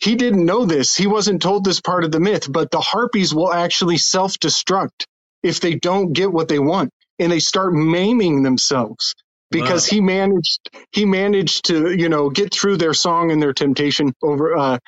[0.00, 3.34] he didn't know this he wasn't told this part of the myth but the harpies
[3.34, 5.04] will actually self-destruct
[5.42, 9.14] if they don't get what they want and they start maiming themselves
[9.50, 9.94] because Wow.
[9.96, 14.56] he managed he managed to you know get through their song and their temptation over
[14.56, 14.78] uh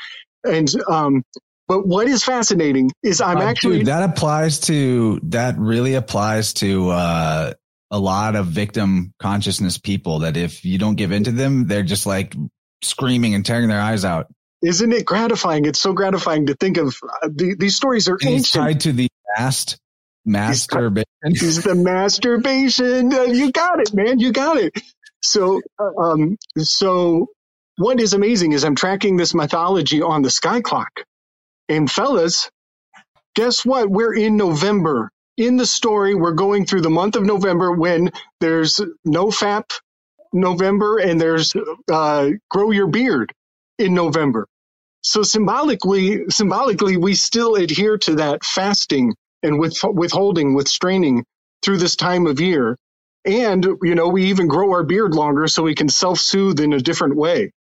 [0.44, 1.22] and um
[1.68, 6.54] but what is fascinating is i'm Uh, actually dude, that applies to that really applies
[6.54, 7.52] to uh
[7.90, 11.82] a lot of victim consciousness people that if you don't give in to them they're
[11.82, 12.34] just like
[12.82, 14.26] screaming and tearing their eyes out
[14.62, 18.30] isn't it gratifying it's so gratifying to think of uh, the, these stories are and
[18.30, 19.08] he's ancient tied to the
[19.38, 19.78] mast
[20.24, 23.12] masturbation He's the masturbation.
[23.12, 24.18] Uh, You got it, man.
[24.18, 24.72] You got it.
[25.20, 27.28] So, uh, um, so
[27.76, 30.90] what is amazing is I'm tracking this mythology on the sky clock.
[31.68, 32.50] And fellas,
[33.36, 33.88] guess what?
[33.88, 35.10] We're in November.
[35.36, 38.10] In the story, we're going through the month of November when
[38.40, 39.70] there's no FAP
[40.32, 41.54] November and there's
[41.90, 43.32] uh, grow your beard
[43.78, 44.46] in November.
[45.02, 51.24] So symbolically, symbolically, we still adhere to that fasting and with withholding, with straining
[51.62, 52.76] through this time of year.
[53.24, 56.72] And, you know, we even grow our beard longer so we can self soothe in
[56.72, 57.52] a different way.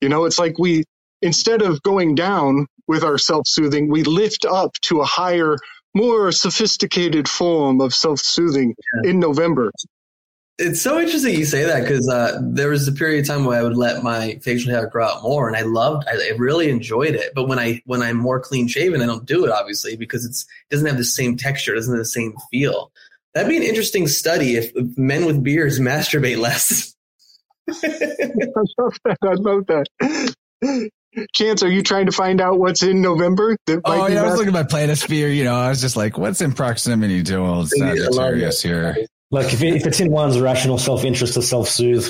[0.00, 0.84] You know, it's like we,
[1.22, 5.56] instead of going down with our self soothing, we lift up to a higher,
[5.94, 8.74] more sophisticated form of self soothing
[9.04, 9.72] in November.
[10.62, 13.58] It's so interesting you say that because uh, there was a period of time where
[13.58, 16.68] I would let my facial hair grow out more, and I loved, I, I really
[16.68, 17.32] enjoyed it.
[17.34, 20.42] But when I when I'm more clean shaven, I don't do it obviously because it's
[20.42, 22.92] it doesn't have the same texture, it doesn't have the same feel.
[23.32, 26.94] That'd be an interesting study if, if men with beards masturbate less.
[27.70, 27.72] I
[28.76, 29.18] love that.
[29.22, 30.90] I love that.
[31.32, 33.56] Chance, are you trying to find out what's in November?
[33.66, 35.80] That oh might be yeah i was looking at my planisphere you know i was
[35.80, 39.86] just like what's in proximity to old I love sagittarius here Look, if, it, if
[39.86, 42.08] it's in one's rational self interest to self soothe,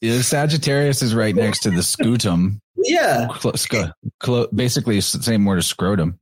[0.00, 3.90] Yeah, sagittarius is right next to the scutum yeah, Clo- sc-
[4.20, 6.18] clo- basically the same word as scrotum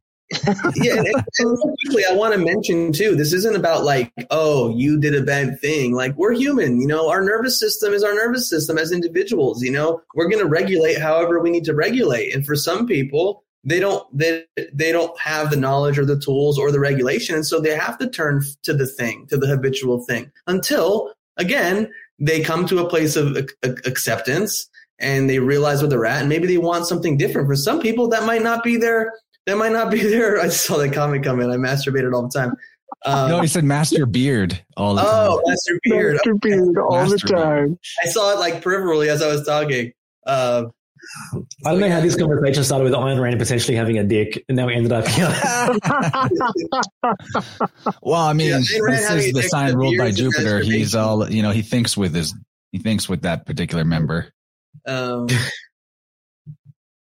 [0.76, 0.96] yeah.
[0.96, 3.14] And, and quickly, I want to mention too.
[3.14, 5.94] This isn't about like, oh, you did a bad thing.
[5.94, 7.10] Like we're human, you know.
[7.10, 9.62] Our nervous system is our nervous system as individuals.
[9.62, 12.34] You know, we're going to regulate however we need to regulate.
[12.34, 16.58] And for some people, they don't they they don't have the knowledge or the tools
[16.58, 20.04] or the regulation, and so they have to turn to the thing, to the habitual
[20.04, 24.68] thing, until again they come to a place of ac- ac- acceptance
[25.00, 27.48] and they realize where they're at, and maybe they want something different.
[27.48, 29.12] For some people, that might not be their
[29.46, 30.40] that might not be there.
[30.42, 31.50] I saw that comment come in.
[31.50, 32.52] I masturbated all the time.
[33.06, 36.14] Um, no he said master beard all the oh, time Oh, master beard.
[36.14, 37.38] Master beard all the Master beard.
[37.40, 37.78] time.
[38.04, 39.92] I saw it like peripherally as I was talking.
[40.26, 40.66] Uh,
[41.66, 44.56] I don't know how this conversation started with Iron Rain potentially having a dick, and
[44.56, 45.28] now we ended up here.
[48.02, 50.60] Well, I mean, Yeah, this is the sign ruled by Jupiter.
[50.60, 52.34] He's all, you know, he thinks with his,
[52.72, 54.32] he thinks with that particular member.
[54.86, 55.26] um,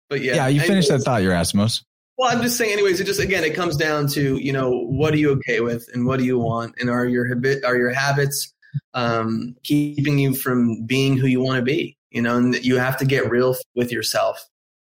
[0.09, 1.83] but yeah, Yeah, you I- finished that thought, Yerasimos.
[2.17, 3.01] Well, I'm just saying, anyways.
[3.01, 6.07] It just again, it comes down to you know what are you okay with and
[6.07, 8.53] what do you want, and are your habit are your habits
[8.95, 11.97] um, keeping you from being who you want to be?
[12.15, 14.43] You know, and you have to get real with yourself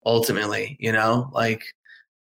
[0.06, 0.76] ultimately.
[0.80, 1.62] You know, like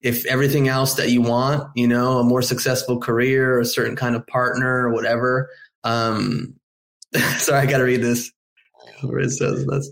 [0.01, 4.15] if everything else that you want, you know, a more successful career, a certain kind
[4.15, 5.49] of partner, or whatever.
[5.83, 6.55] Um,
[7.37, 8.31] sorry, I got to read this.
[9.01, 9.91] Where it says that's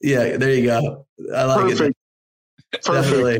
[0.00, 1.06] yeah, there you go.
[1.34, 1.96] I like Perfect.
[2.72, 2.82] it.
[2.82, 3.38] Definitely.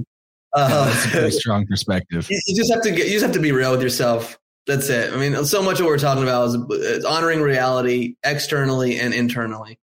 [0.53, 2.29] Uh, That's a very strong perspective.
[2.31, 4.39] you, you just have to get, you just have to be real with yourself.
[4.67, 5.13] That's it.
[5.13, 9.15] I mean, so much of what we're talking about is, is honoring reality externally and
[9.15, 9.79] internally.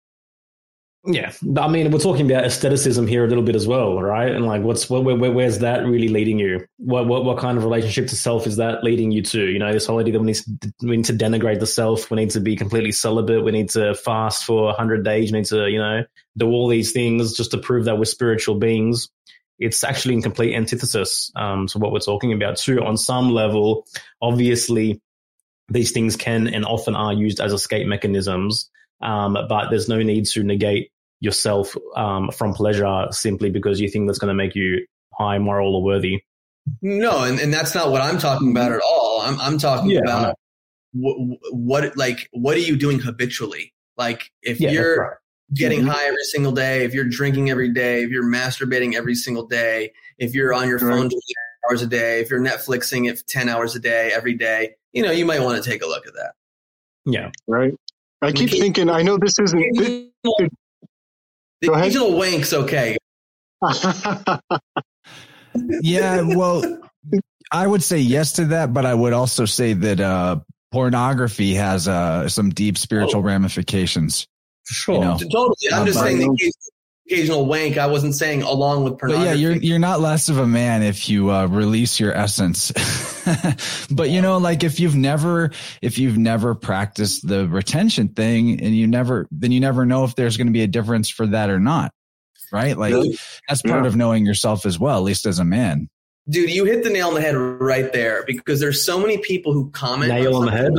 [1.04, 4.30] Yeah, I mean, we're talking about asceticism here a little bit as well, right?
[4.30, 6.64] And like, what's where, where, where's that really leading you?
[6.76, 9.48] What, what what kind of relationship to self is that leading you to?
[9.48, 12.08] You know, this whole idea that we need to, we need to denigrate the self,
[12.08, 15.46] we need to be completely celibate, we need to fast for hundred days, we need
[15.46, 16.04] to you know
[16.36, 19.08] do all these things just to prove that we're spiritual beings.
[19.58, 22.80] It's actually in complete antithesis um, to what we're talking about too.
[22.84, 23.88] On some level,
[24.20, 25.00] obviously,
[25.68, 28.70] these things can and often are used as escape mechanisms.
[29.02, 34.06] Um, but there's no need to negate yourself um, from pleasure simply because you think
[34.08, 36.22] that's going to make you high, moral, or worthy.
[36.80, 39.20] No, and, and that's not what I'm talking about at all.
[39.20, 40.36] I'm I'm talking Yeah, about
[40.92, 43.72] what, what like what are you doing habitually?
[43.96, 45.16] Like if Yeah, you're right.
[45.54, 45.88] getting Mhm.
[45.88, 49.92] high every single day, if you're drinking every day, if you're masturbating every single day,
[50.18, 50.90] if you're on your Right.
[50.90, 51.16] phone 20
[51.68, 55.10] hours a day, if you're Netflixing it 10 hours a day every day, you know,
[55.10, 56.32] you might want to take a look at that.
[57.04, 57.74] Yeah, right?
[58.22, 58.60] I keep Okay.
[58.60, 58.88] thinking.
[58.88, 59.60] I know this isn't.
[59.76, 61.86] The Go ahead.
[61.88, 62.96] occasional wank's okay.
[65.82, 66.62] Yeah, well,
[67.50, 70.40] I would say yes to that, but I would also say that uh,
[70.70, 73.24] pornography has uh, some deep spiritual Oh.
[73.24, 74.26] ramifications.
[74.64, 74.94] sure.
[74.94, 75.18] You know.
[75.18, 75.54] Totally.
[75.72, 76.52] I'm Uh, just saying the
[77.06, 77.78] occasional, occasional wank.
[77.78, 81.08] I wasn't saying along with But yeah, you're you're not less of a man if
[81.08, 82.72] you uh, release your essence.
[83.90, 85.50] but you know, like if you've never
[85.80, 90.14] if you've never practiced the retention thing, and you never then you never know if
[90.14, 91.92] there's going to be a difference for that or not,
[92.52, 92.76] right?
[92.76, 93.16] Like Dude,
[93.48, 93.88] that's part Yeah.
[93.88, 95.88] of knowing yourself as well, at least as a man.
[96.28, 99.52] dude, you hit the nail on the head right there because there's so many people
[99.52, 100.12] who comment.
[100.12, 100.72] Nail on the head.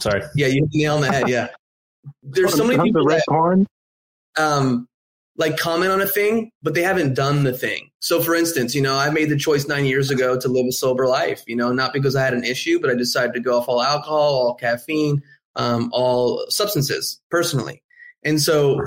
[0.00, 0.22] Sorry.
[0.36, 1.28] Yeah, you hit the nail on the head.
[1.28, 1.48] Yeah.
[2.22, 3.66] There's so many the people red that corn.
[4.38, 4.87] um,
[5.38, 7.90] like comment on a thing, but they haven't done the thing.
[8.00, 10.72] So, for instance, you know, I made the choice nine years ago to live a
[10.72, 11.42] sober life.
[11.46, 13.80] You know, not because I had an issue, but I decided to go off all
[13.80, 15.22] alcohol, all caffeine,
[15.56, 17.82] um, all substances personally.
[18.24, 18.80] And so,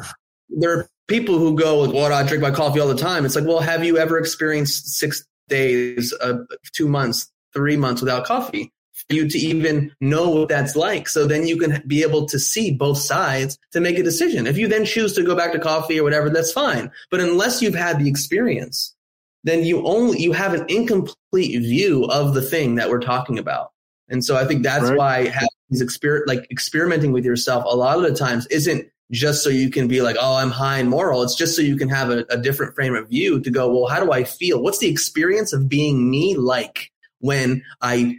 [0.50, 3.36] there are people who go, like, "Well, I drink my coffee all the time." It's
[3.36, 6.40] like, well, have you ever experienced six days, uh,
[6.74, 8.74] two months, three months without coffee?
[9.14, 11.08] You to even know what that's like.
[11.08, 14.48] So then you can be able to see both sides to make a decision.
[14.48, 16.92] If you then choose to go back to coffee or whatever, that's fine.
[17.10, 18.96] But unless you've had the experience,
[19.44, 23.72] then you only you have an incomplete view of the thing that we're talking about.
[24.10, 24.98] And so I think that's Right.
[24.98, 29.44] why having these exper- like experimenting with yourself a lot of the times isn't just
[29.44, 31.22] so you can be like, oh, I'm high and moral.
[31.24, 33.88] It's just so you can have a, a different frame of view to go, well,
[33.88, 34.62] how do I feel?
[34.62, 38.18] What's the experience of being me like when I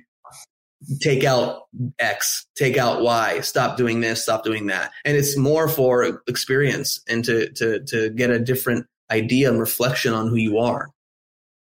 [1.01, 1.63] take out
[1.99, 4.93] X, take out Y, stop doing this, stop doing that.
[5.05, 10.13] And it's more for experience and to to to get a different idea and reflection
[10.13, 10.89] on who you are.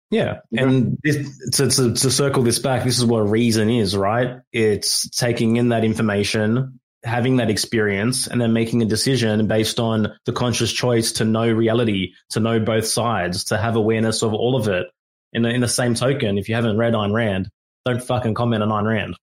[0.09, 4.39] Yeah, and to, to to circle this back, this is what a reason is, right?
[4.53, 10.13] It's taking in that information, having that experience, and then making a decision based on
[10.25, 14.55] the conscious choice to know reality, to know both sides, to have awareness of all
[14.55, 14.87] of it.
[15.33, 17.49] In the, in the same token, if you haven't read Ayn Rand,
[17.87, 19.15] don't fucking comment on Ayn Rand.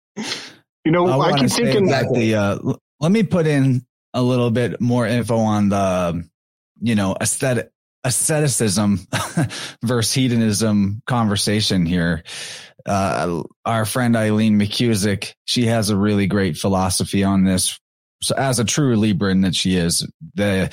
[0.85, 2.59] you know, I, wanna keep say thinking that the uh,
[3.01, 6.25] let me put in a little bit more info on the
[6.81, 7.71] you know aesthetic
[8.05, 9.01] asceticism
[9.83, 12.23] versus hedonism conversation here.
[12.87, 17.79] Uh, our friend Eileen McKusick, she has a really great philosophy on this.
[18.23, 20.71] So as a true Libran that she is, the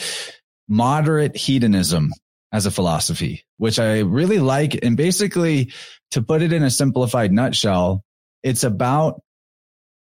[0.68, 2.12] moderate hedonism
[2.52, 4.84] as a philosophy, which I really like.
[4.84, 5.72] And basically
[6.12, 8.04] to put it in a simplified nutshell,
[8.44, 9.22] it's about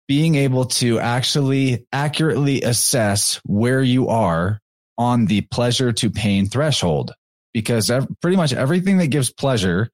[0.07, 4.61] being able to actually accurately assess where you are
[4.97, 7.13] on the pleasure to pain threshold
[7.53, 7.91] because
[8.21, 9.89] pretty much everything that gives pleasure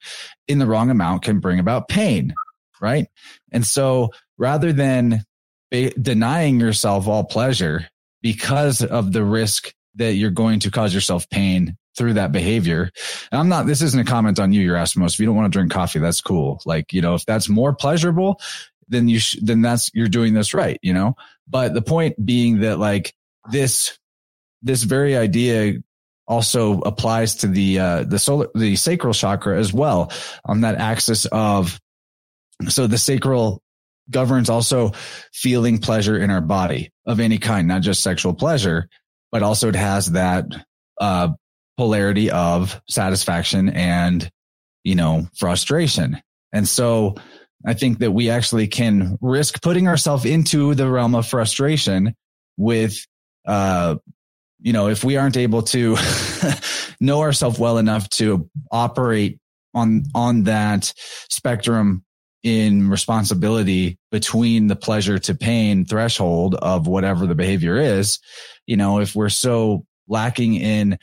[0.48, 2.34] in the wrong amount can bring about pain.
[2.82, 3.08] Right.
[3.52, 5.24] And so rather than
[5.72, 7.88] denying yourself all pleasure
[8.22, 12.90] because of the risk that you're going to cause yourself pain through that behavior.
[13.32, 15.14] And I'm not, this isn't a comment on you, Yerasimos.
[15.14, 16.62] If you don't want to drink coffee, that's cool.
[16.66, 18.40] Like, you know, if that's more pleasurable,
[18.88, 21.16] then you sh- then that's you're doing this right, you know.
[21.48, 23.14] But the point being that like
[23.52, 23.98] this
[24.62, 25.76] this very idea
[26.28, 30.12] also applies to the uh, the solar the sacral chakra as well
[30.46, 31.80] on that axis of
[32.70, 33.62] so the sacral
[34.10, 34.92] governs also
[35.34, 38.90] feeling pleasure in our body of any kind, not just sexual pleasure,
[39.32, 40.46] but also it has that
[41.00, 41.30] uh,
[41.78, 44.30] polarity of satisfaction and
[44.84, 46.22] you know frustration.
[46.52, 47.16] And so
[47.66, 52.16] I think that we actually can risk putting ourselves into the realm of frustration
[52.58, 53.06] with
[53.46, 53.96] uh,
[54.64, 55.98] you know, if we aren't able to
[57.00, 59.40] know ourselves well enough to operate
[59.74, 60.94] on, on that
[61.30, 62.04] spectrum
[62.44, 68.20] in responsibility between the pleasure to pain threshold of whatever the behavior is,
[68.66, 70.98] you know, if we're so lacking in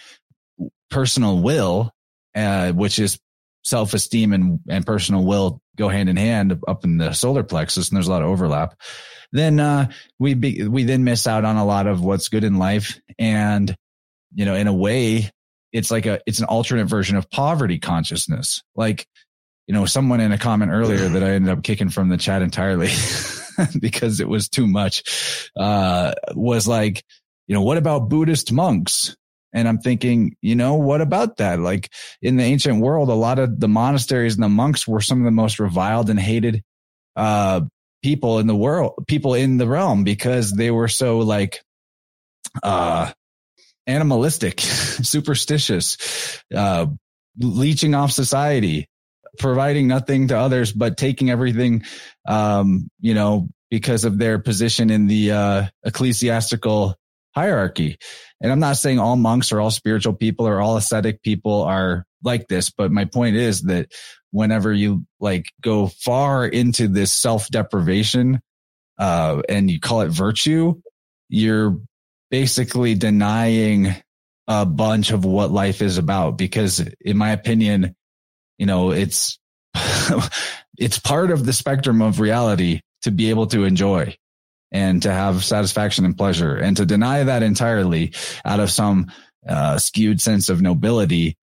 [0.91, 1.91] personal will,
[2.35, 3.19] uh, which is
[3.63, 7.97] self-esteem and, and personal will go hand in hand up in the solar plexus and
[7.97, 8.75] there's a lot of overlap
[9.33, 12.59] then uh, we be, we then miss out on a lot of what's good in
[12.59, 13.01] life.
[13.19, 13.75] And
[14.35, 15.31] you know, in a way,
[15.73, 18.63] it's like a it's an alternate version of poverty consciousness.
[18.75, 19.07] Like,
[19.67, 22.43] you know, someone in a comment earlier that I ended up kicking from the chat
[22.43, 22.91] entirely
[23.81, 25.51] because it was too much.
[25.57, 27.05] Uh, was like,
[27.47, 29.17] you know, what about Buddhist monks?
[29.53, 31.59] And I'm thinking, you know, what about that?
[31.59, 35.19] Like in the ancient world, a lot of the monasteries and the monks were some
[35.19, 36.63] of the most reviled and hated
[37.17, 37.63] uh,
[38.03, 41.63] people in the world, people in the realm because they were so like,
[42.63, 43.11] uh,
[43.87, 46.87] animalistic, superstitious, uh,
[47.39, 48.89] leeching off society,
[49.39, 51.83] providing nothing to others, but taking everything,
[52.27, 56.97] um, you know, because of their position in the, uh, ecclesiastical
[57.35, 57.99] hierarchy.
[58.41, 62.05] And I'm not saying all monks or all spiritual people or all ascetic people are
[62.23, 63.93] like this, but my point is that
[64.31, 68.41] whenever you like go far into this self deprivation,
[68.99, 70.75] uh, and you call it virtue,
[71.29, 71.81] you're
[72.31, 73.95] basically denying
[74.47, 77.95] a bunch of what life is about because in my opinion,
[78.59, 79.39] you know, it's,
[80.77, 84.15] it's part of the spectrum of reality to be able to enjoy
[84.73, 88.13] and to have satisfaction and pleasure and to deny that entirely
[88.45, 89.11] out of some
[89.49, 91.37] uh, skewed sense of nobility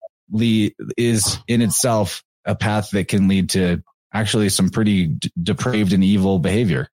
[0.96, 3.82] is in itself a path that can lead to
[4.12, 6.88] actually some pretty d- depraved and evil behavior.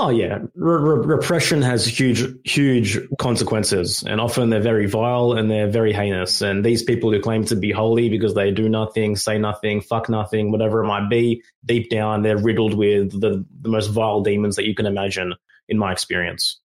[0.00, 5.92] Oh yeah, repression has huge, huge consequences, and often they're very vile and they're very
[5.92, 6.40] heinous.
[6.40, 10.08] And these people who claim to be holy because they do nothing, say nothing, fuck
[10.08, 14.54] nothing, whatever it might be, deep down they're riddled with the the most vile demons
[14.56, 15.34] that you can imagine.
[15.68, 16.60] In my experience.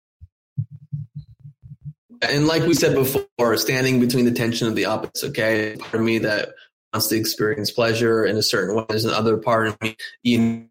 [2.21, 5.23] And like we said before, standing between the tension of the opposites.
[5.23, 6.49] Okay, part of me that
[6.93, 8.85] wants to experience pleasure in a certain way.
[8.89, 10.69] There's another part of me, you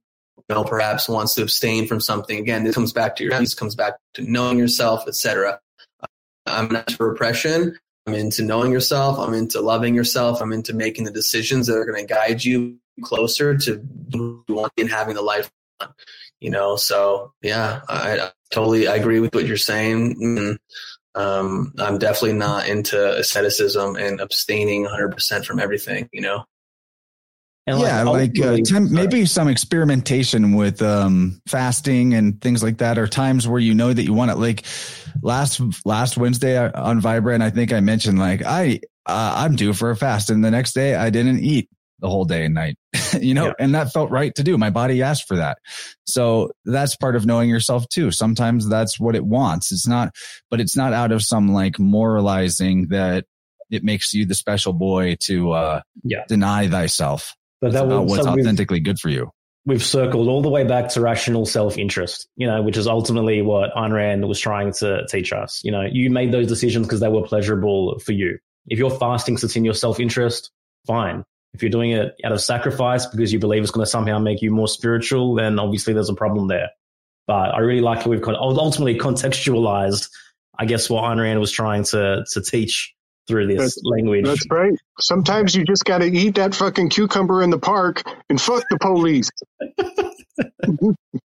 [0.49, 2.39] know, perhaps wants to abstain from something.
[2.39, 5.59] Again, this comes back to your, this comes back to knowing yourself, etc.
[6.45, 7.77] I'm not for repression.
[8.05, 9.19] I'm into knowing yourself.
[9.19, 10.41] I'm into loving yourself.
[10.41, 15.15] I'm into making the decisions that are going to guide you closer to wanting having
[15.15, 15.51] the life.
[16.39, 20.15] You know, so yeah, I, I totally I agree with what you're saying.
[20.21, 20.59] And,
[21.15, 26.45] um, I'm definitely not into asceticism and abstaining 100% from everything, you know?
[27.67, 32.77] And yeah, like, like uh, tem- maybe some experimentation with um, fasting and things like
[32.77, 34.37] that, or times where you know that you want it.
[34.37, 34.63] Like
[35.21, 39.73] last last Wednesday on Vibe Rant, I think I mentioned like I uh, I'm due
[39.73, 41.69] for a fast, and the next day I didn't eat
[41.99, 42.77] the whole day and night,
[43.19, 43.53] you know, yeah.
[43.59, 44.57] and that felt right to do.
[44.57, 45.57] My body asked for that.
[46.05, 48.11] So that's part of knowing yourself too.
[48.11, 49.71] Sometimes that's what it wants.
[49.71, 50.13] It's not,
[50.49, 53.25] but it's not out of some like moralizing that
[53.69, 56.23] it makes you the special boy to, uh, yeah.
[56.27, 57.35] deny thyself.
[57.61, 59.31] But that was what's authentically good for you.
[59.65, 63.73] We've circled all the way back to rational self-interest, you know, which is ultimately what
[63.75, 65.61] Ayn Rand was trying to teach us.
[65.63, 68.39] You know, you made those decisions because they were pleasurable for you.
[68.67, 70.51] If you're fasting sits in your self-interest,
[70.85, 74.19] fine if you're doing it out of sacrifice because you believe it's going to somehow
[74.19, 76.69] make you more spiritual, then obviously there's a problem there.
[77.25, 80.09] But I really like how we've ultimately contextualized,
[80.57, 82.93] I guess, what Ayn Rand was trying to to teach
[83.27, 84.25] through this that's, language.
[84.25, 84.73] That's right.
[84.99, 88.79] Sometimes you just got to eat that fucking cucumber in the park and fuck the
[88.79, 89.29] police.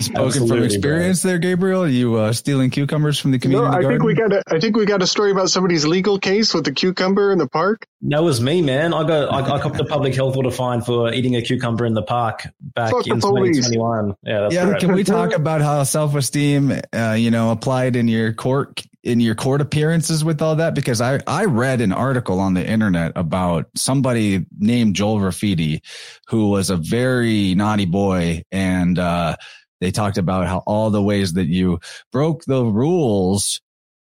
[0.00, 1.84] Spoken from experience, there, Gabriel.
[1.84, 3.90] Are you uh, stealing cucumbers from the community no, I garden?
[3.90, 4.42] think we got a.
[4.48, 7.48] I think we got a story about somebody's legal case with the cucumber in the
[7.48, 7.86] park.
[8.02, 8.94] That was me, man.
[8.94, 11.94] I got I, I copped a public health order fine for eating a cucumber in
[11.94, 14.14] the park back Fuck in 2021.
[14.22, 14.78] Yeah, yeah.
[14.78, 19.20] Can we talk about how self esteem, uh, you know, applied in your court in
[19.20, 20.74] your court appearances with all that?
[20.74, 25.82] Because I I read an article on the internet about somebody named Joel Graffiti,
[26.28, 28.98] who was a very naughty boy and.
[28.98, 29.36] uh
[29.82, 31.80] they talked about how all the ways that you
[32.12, 33.62] broke the rules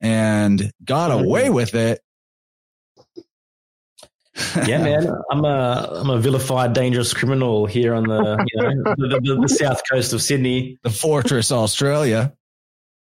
[0.02, 1.26] and got Mm-hmm.
[1.26, 2.02] away with it.
[4.66, 9.20] yeah, man, I'm a I'm a vilified, dangerous criminal here on the you know the,
[9.22, 10.78] the, the south coast of Sydney.
[10.84, 12.34] the fortress, Australia.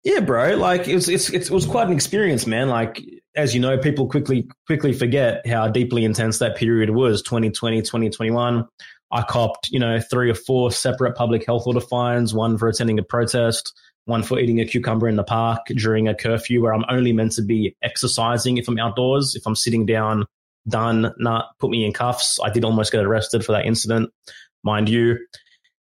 [0.03, 0.55] Yeah, bro.
[0.55, 2.67] Like it's it's it was quite an experience, man.
[2.67, 3.01] Like
[3.35, 7.21] as you know, people quickly quickly forget how deeply intense that period was.
[7.21, 8.67] 2020, 2021.
[9.11, 12.33] I copped, you know, three or four separate public health order fines.
[12.33, 13.73] One for attending a protest,
[14.05, 17.33] one for eating a cucumber in the park during a curfew where I'm only meant
[17.33, 19.35] to be exercising if I'm outdoors.
[19.35, 20.25] If I'm sitting down,
[20.67, 22.39] done, nah, put me in cuffs.
[22.43, 24.09] I did almost get arrested for that incident,
[24.63, 25.17] mind you.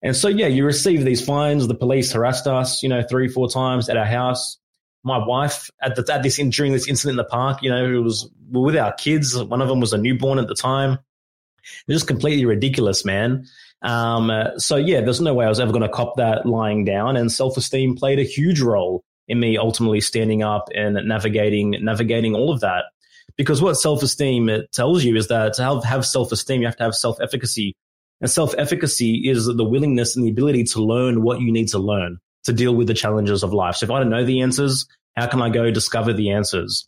[0.03, 1.67] And so, yeah, you receive these fines.
[1.67, 4.59] The police harassed us, you know, three, four times at our house.
[5.03, 8.03] My wife at, the, at this during this incident in the park, you know, it
[8.03, 9.37] was with our kids.
[9.37, 10.93] One of them was a newborn at the time.
[10.93, 13.47] It was just completely ridiculous, man.
[13.83, 17.17] Um, so yeah, there's no way I was ever going to cop that lying down.
[17.17, 22.35] And self esteem played a huge role in me ultimately standing up and navigating navigating
[22.35, 22.85] all of that.
[23.37, 26.77] Because what self esteem tells you is that to have, have self esteem, you have
[26.77, 27.75] to have self efficacy.
[28.21, 31.79] And self efficacy is the willingness and the ability to learn what you need to
[31.79, 33.77] learn to deal with the challenges of life.
[33.77, 34.87] So if I don't know the answers,
[35.17, 36.87] how can I go discover the answers?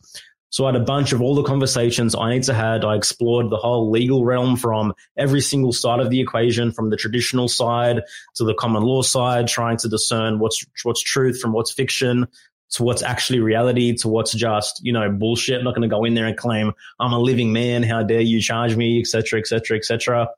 [0.51, 2.83] So I had a bunch of all the conversations I need to had.
[2.83, 6.97] I explored the whole legal realm from every single side of the equation, from the
[6.97, 8.01] traditional side
[8.35, 12.27] to the common law side, trying to discern what's what's truth from what's fiction,
[12.71, 15.59] to what's actually reality, to what's just you know bullshit.
[15.59, 17.83] I'm not going to go in there and claim I'm a living man.
[17.83, 20.29] How dare you charge me, etc., etc., etc.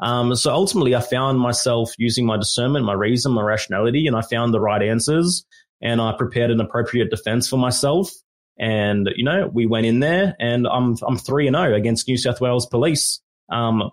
[0.00, 4.22] Um, so ultimately, I found myself using my discernment, my reason, my rationality, and I
[4.22, 5.44] found the right answers.
[5.80, 8.10] And I prepared an appropriate defense for myself.
[8.58, 12.16] And you know, we went in there, and I'm I'm three and zero against New
[12.16, 13.90] South Wales Police um,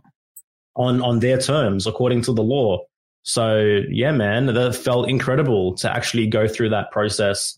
[0.75, 2.79] on on their terms according to the law.
[3.23, 7.57] So yeah, man, that felt incredible to actually go through that process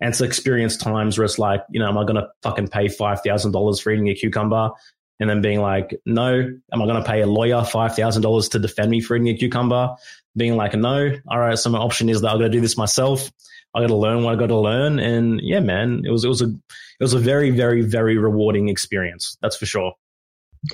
[0.00, 2.88] and to experience times where it's like, you know, am I going to fucking pay
[2.88, 4.70] five thousand dollars for eating a cucumber?
[5.18, 8.50] And then being like, no, am I going to pay a lawyer five thousand dollars
[8.50, 9.96] to defend me for eating a cucumber?
[10.36, 11.58] Being like, no, all right.
[11.58, 13.30] So my option is that I'm going to do this myself.
[13.74, 16.28] I got to learn what I got to learn, and yeah, man, it was it
[16.28, 19.36] was a it was a very very very rewarding experience.
[19.42, 19.92] That's for sure.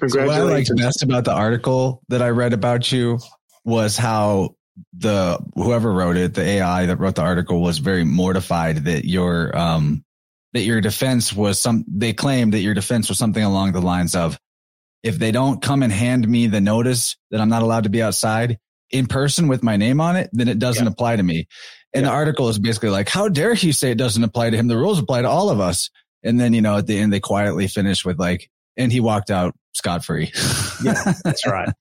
[0.06, 3.18] So what I liked best about the article that I read about you
[3.64, 4.56] was how
[4.96, 9.56] the whoever wrote it, the AI that wrote the article, was very mortified that your
[9.56, 10.04] um
[10.52, 11.84] that your defense was some.
[11.88, 14.38] They claimed that your defense was something along the lines of,
[15.02, 18.02] if they don't come and hand me the notice that I'm not allowed to be
[18.02, 18.58] outside
[18.90, 20.90] in person with my name on it, then it doesn't Yeah.
[20.92, 21.46] apply to me.
[21.94, 24.68] And the article is basically like, how dare he say it doesn't apply to him?
[24.68, 25.90] The rules apply to all of us.
[26.22, 29.30] And then, you know, at the end, they quietly finish with like, and he walked
[29.30, 30.30] out scot free.
[30.84, 31.68] Yeah, that's right.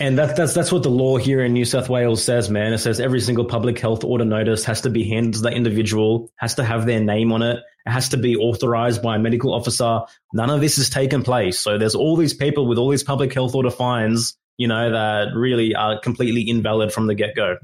[0.00, 2.72] And that's that's that's what the law here in New South Wales says, man.
[2.72, 6.32] It says every single public health order notice has to be handed to the individual,
[6.36, 9.54] has to have their name on it, it has to be authorized by a medical
[9.54, 10.00] officer.
[10.32, 11.58] None of this has taken place.
[11.58, 15.34] So there's all these people with all these public health order fines, you know, that
[15.34, 17.56] really are completely invalid from the get go.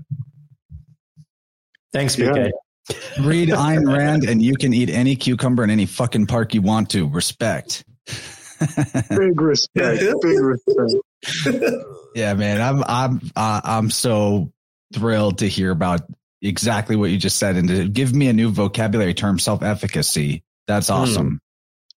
[1.92, 2.50] Thanks, BK.
[3.20, 6.90] Read Ayn Rand and you can eat any cucumber in any fucking park you want
[6.90, 7.08] to.
[7.08, 7.84] Respect.
[9.10, 10.00] Big respect.
[10.22, 10.92] Big respect.
[12.14, 12.60] Yeah, man.
[12.60, 14.52] I'm I'm uh, I'm so
[14.92, 16.02] thrilled to hear about
[16.40, 20.44] exactly what you just said and to give me a new vocabulary term, self-efficacy.
[20.66, 21.40] That's awesome.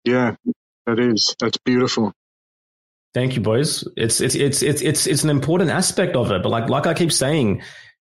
[0.04, 0.36] Yeah,
[0.86, 1.36] that is.
[1.38, 2.12] That's beautiful.
[3.12, 3.84] Thank you, boys.
[3.96, 6.42] It's it's it's it's it's it's an important aspect of it.
[6.42, 7.62] But like like I keep saying,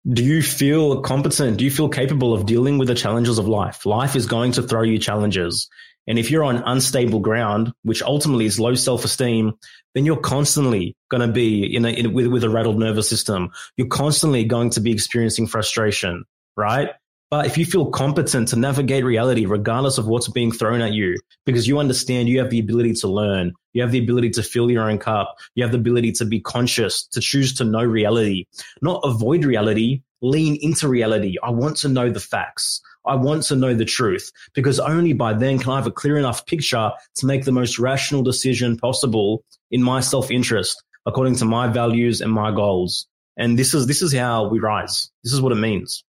[0.06, 1.58] do you feel competent?
[1.58, 3.84] Do you feel capable of dealing with the challenges of life?
[3.84, 5.68] Life is going to throw you challenges.
[6.08, 9.52] And if you're on unstable ground, which ultimately is low self-esteem,
[9.94, 13.50] then you're constantly going to be in a, in, with, with a rattled nervous system.
[13.76, 16.24] You're constantly going to be experiencing frustration,
[16.56, 16.90] right?
[17.30, 21.14] But if you feel competent to navigate reality, regardless of what's being thrown at you,
[21.44, 24.70] because you understand you have the ability to learn, you have the ability to fill
[24.70, 28.46] your own cup, you have the ability to be conscious, to choose to know reality,
[28.80, 31.36] not avoid reality, lean into reality.
[31.42, 32.80] I want to know the facts.
[33.06, 36.18] I want to know the truth because only by then can I have a clear
[36.18, 41.44] enough picture to make the most rational decision possible in my self interest, according to
[41.44, 43.06] my values and my goals.
[43.36, 45.10] And this is, this is how we rise.
[45.22, 46.04] This is what it means.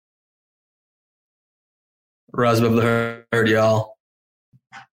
[2.32, 3.96] Rise above the herd, y'all.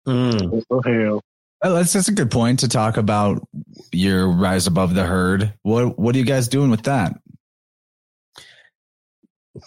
[0.07, 0.63] Mm.
[0.71, 1.23] Oh, hell.
[1.61, 3.47] That's that's a good point to talk about
[3.93, 5.55] your rise above the herd.
[5.63, 7.15] What what are you guys doing with that?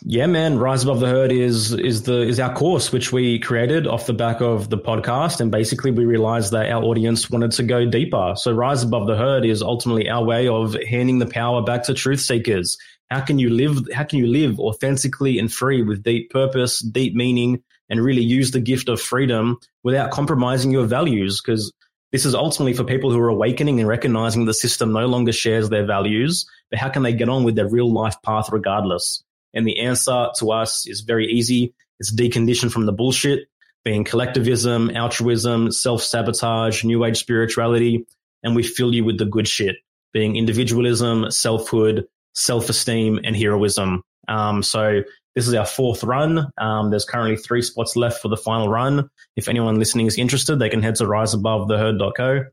[0.02, 0.58] Yeah, man.
[0.58, 4.14] Rise above the herd is is the is our course, which we created off the
[4.14, 8.34] back of the podcast, and basically we realized that our audience wanted to go deeper.
[8.36, 11.94] So, rise above the herd is ultimately our way of handing the power back to
[11.94, 12.78] truth seekers.
[13.10, 13.88] How can you live?
[13.94, 18.52] How can you live authentically and free with deep purpose, deep meaning, and really use
[18.52, 21.42] the gift of freedom without compromising your values.
[21.42, 21.72] Because
[22.12, 25.70] this is ultimately for people who are awakening and recognizing the system no longer shares
[25.70, 29.24] their values, but how can they get on with their real life path regardless?
[29.54, 31.74] And the answer to us is very easy.
[32.00, 33.48] It's deconditioned from the bullshit,
[33.84, 38.06] being collectivism, altruism, self sabotage, new age spirituality,
[38.44, 39.78] and we fill you with the good shit,
[40.14, 44.04] being individualism, selfhood, self esteem, and heroism.
[44.28, 45.04] Um, so
[45.36, 46.52] this is our fourth run.
[46.58, 49.10] Um, there's currently three spots left for the final run.
[49.36, 52.46] If anyone listening is interested, they can head to riseabovetheherd.co.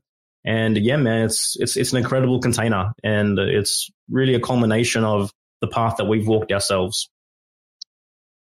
[0.45, 5.33] And yeah, man, it's it's it's an incredible container, and it's really a culmination of
[5.61, 7.09] the path that we've walked ourselves.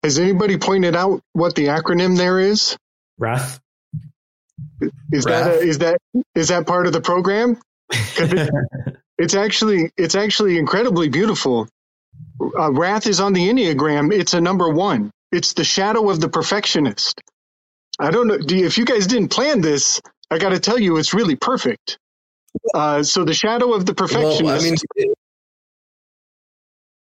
[0.04, 2.78] Has anybody pointed out what the acronym there is?
[3.18, 3.60] Wrath.
[5.12, 5.46] Is Wrath?
[5.46, 5.98] that a, is that
[6.36, 7.60] is that part of the program?
[8.18, 8.50] It,
[9.18, 11.68] it's actually it's actually incredibly beautiful.
[12.42, 14.14] Uh, wrath is on the enneagram.
[14.14, 15.12] It's a number one.
[15.32, 17.22] It's the shadow of the perfectionist.
[18.00, 20.02] I don't know do you, if you guys didn't plan this.
[20.30, 21.98] I got to tell you, it's really perfect.
[22.74, 24.44] Uh, so the shadow of the perfectionist.
[24.44, 24.76] Well, I mean,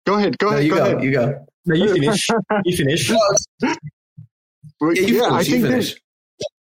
[0.08, 0.40] go ahead.
[0.40, 0.66] Go no, ahead.
[0.66, 1.04] you go, go, ahead.
[1.04, 1.48] you go.
[1.68, 2.28] no, you finish.
[2.66, 3.12] You finish.
[4.82, 5.50] Well, Yeah, you yeah, I finish.
[5.50, 6.02] You think that- finish.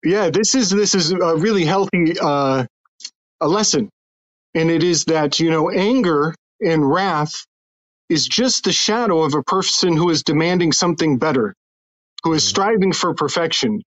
[0.05, 2.67] yeah this is this is a really healthy uh,
[3.41, 3.91] a lesson
[4.55, 7.47] and it is that you know anger and wrath
[8.09, 11.55] is just the shadow of a person who is demanding something better
[12.25, 13.83] who is striving for perfection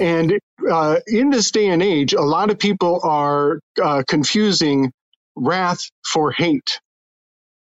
[0.00, 0.38] and
[0.70, 4.92] uh, in this day and age a lot of people are uh, confusing
[5.36, 6.80] wrath for hate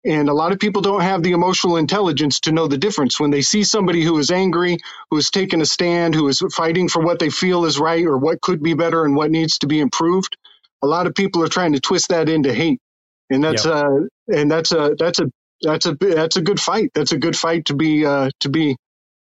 [0.09, 3.31] and a lot of people don't have the emotional intelligence to know the difference when
[3.31, 4.79] they see somebody who is angry
[5.11, 8.19] who has taken a stand, who is fighting for what they feel is right or
[8.19, 10.37] what could be better and what needs to be improved.
[10.83, 12.81] A lot of people are trying to twist that into hate,
[13.31, 13.67] and that's Yep.
[13.67, 13.89] uh
[14.29, 15.31] and that's a that's a
[15.63, 16.93] that's a that's a good fight.
[16.95, 18.77] That's a good fight to be uh, to be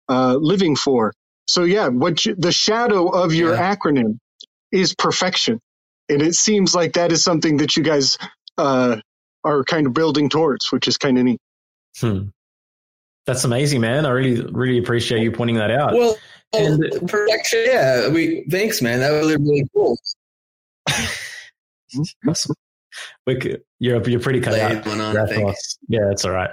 [0.09, 1.13] uh, living for.
[1.47, 3.57] So yeah, what you, the shadow of your Yeah.
[3.57, 4.17] acronym
[4.71, 5.59] is perfection,
[6.09, 8.17] and it seems like that is something that you guys
[8.57, 8.97] uh,
[9.47, 11.39] are kind of building towards, which is kind of neat.
[11.99, 12.27] Hmm.
[13.25, 14.05] That's amazing, man.
[14.05, 15.93] I really, really appreciate you pointing that out.
[15.93, 16.15] Well,
[16.53, 17.63] And- perfection.
[17.65, 18.99] Yeah, we thanks, man.
[18.99, 19.97] That was really cool.
[23.27, 24.87] We could- you're you're pretty cut Played out.
[24.87, 25.43] on, I Wrath think.
[25.45, 25.77] loss.
[25.87, 26.49] Yeah, it's all right.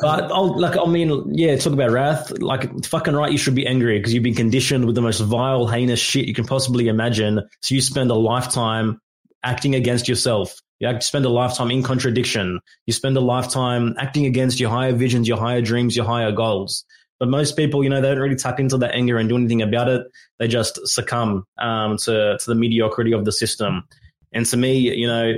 [0.00, 2.30] But I'll, like, I mean, yeah, talk about wrath.
[2.40, 5.66] Like, fucking right, you should be angry because you've been conditioned with the most vile,
[5.66, 7.40] heinous shit you can possibly imagine.
[7.60, 9.00] So you spend a lifetime
[9.42, 10.54] acting against yourself.
[10.82, 12.58] You spend a lifetime in contradiction.
[12.86, 16.84] You spend a lifetime acting against your higher visions, your higher dreams, your higher goals.
[17.20, 19.62] But most people, you know, they don't really tap into that anger and do anything
[19.62, 20.02] about it.
[20.40, 23.84] They just succumb um, to to the mediocrity of the system.
[24.32, 25.34] And to me, you know,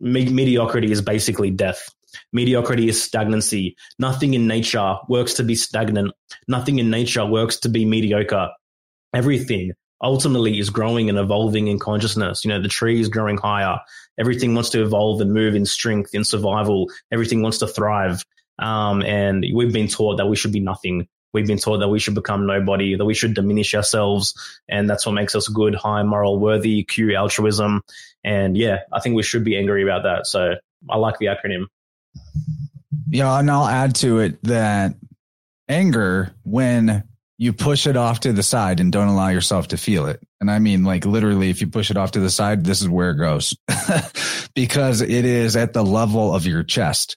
[0.00, 1.90] me- mediocrity is basically death.
[2.32, 3.76] Mediocrity is stagnancy.
[3.98, 6.12] Nothing in nature works to be stagnant.
[6.48, 8.48] Nothing in nature works to be mediocre.
[9.12, 9.72] Everything
[10.02, 12.44] ultimately is growing and evolving in consciousness.
[12.44, 13.78] You know, the tree is growing higher.
[14.18, 16.90] Everything wants to evolve and move in strength, in survival.
[17.10, 18.24] Everything wants to thrive.
[18.58, 21.08] Um, and we've been taught that we should be nothing.
[21.32, 24.34] We've been taught that we should become nobody, that we should diminish ourselves.
[24.68, 27.80] And that's what makes us good, high, moral, worthy, Q, altruism.
[28.22, 30.26] And yeah, I think we should be angry about that.
[30.26, 30.56] So
[30.90, 31.66] I like the acronym.
[33.08, 34.94] Yeah, and I'll add to it that
[35.68, 37.04] anger, when
[37.42, 40.22] you push it off to the side and don't allow yourself to feel it.
[40.40, 42.88] And I mean, like literally, if you push it off to the side, this is
[42.88, 43.56] where it goes
[44.54, 47.16] because it is at the level of your chest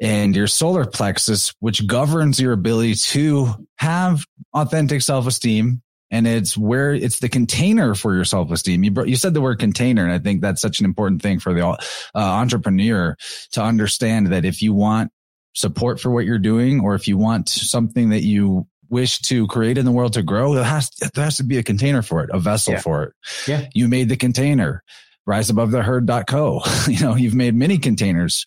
[0.00, 3.48] and your solar plexus, which governs your ability to
[3.78, 4.24] have
[4.54, 5.82] authentic self esteem.
[6.08, 8.84] And it's where it's the container for your self esteem.
[8.84, 11.52] You, you said the word container, and I think that's such an important thing for
[11.52, 11.76] the uh,
[12.14, 13.16] entrepreneur
[13.52, 15.10] to understand that if you want
[15.56, 19.78] support for what you're doing, or if you want something that you wish to create
[19.78, 22.30] in the world to grow, there has, there has to be a container for it,
[22.32, 22.80] a vessel Yeah.
[22.80, 23.12] for it.
[23.46, 23.68] Yeah.
[23.74, 24.82] You made the container,
[25.26, 26.62] Rise above the riseabovetheherd.co.
[26.92, 28.46] you know, you've made many containers,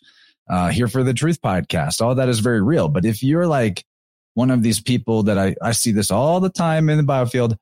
[0.49, 2.01] uh, here for the truth podcast.
[2.01, 2.87] All that is very real.
[2.87, 3.83] But if you're like
[4.33, 7.57] one of these people that I, I see this all the time in the biofield,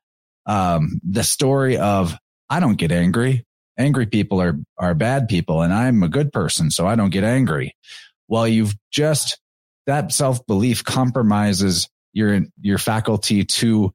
[0.45, 2.15] um, the story of
[2.49, 3.45] I don't get angry.
[3.77, 6.71] Angry people are, are bad people and I'm a good person.
[6.71, 7.75] So I don't get angry.
[8.27, 9.39] Well, you've just,
[9.87, 13.93] that self belief compromises your, your faculty to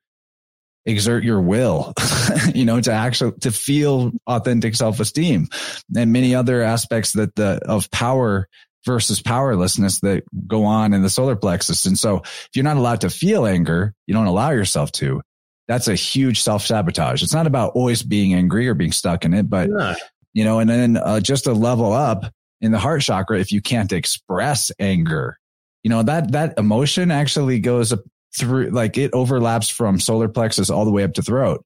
[0.86, 1.92] exert your will,
[2.54, 5.48] you know, to actually, to feel authentic self esteem
[5.96, 8.48] and many other aspects that the, of power
[8.84, 11.86] versus powerlessness that go on in the solar plexus.
[11.86, 15.22] And so if you're not allowed to feel anger, you don't allow yourself to.
[15.68, 17.22] That's a huge self sabotage.
[17.22, 19.94] It's not about always being angry or being stuck in it, but No.
[20.34, 22.24] you know, and then uh, just to level up
[22.60, 25.38] in the heart chakra, if you can't express anger,
[25.84, 27.94] you know, that, that emotion actually goes
[28.36, 31.64] through, like it overlaps from solar plexus all the way up to throat.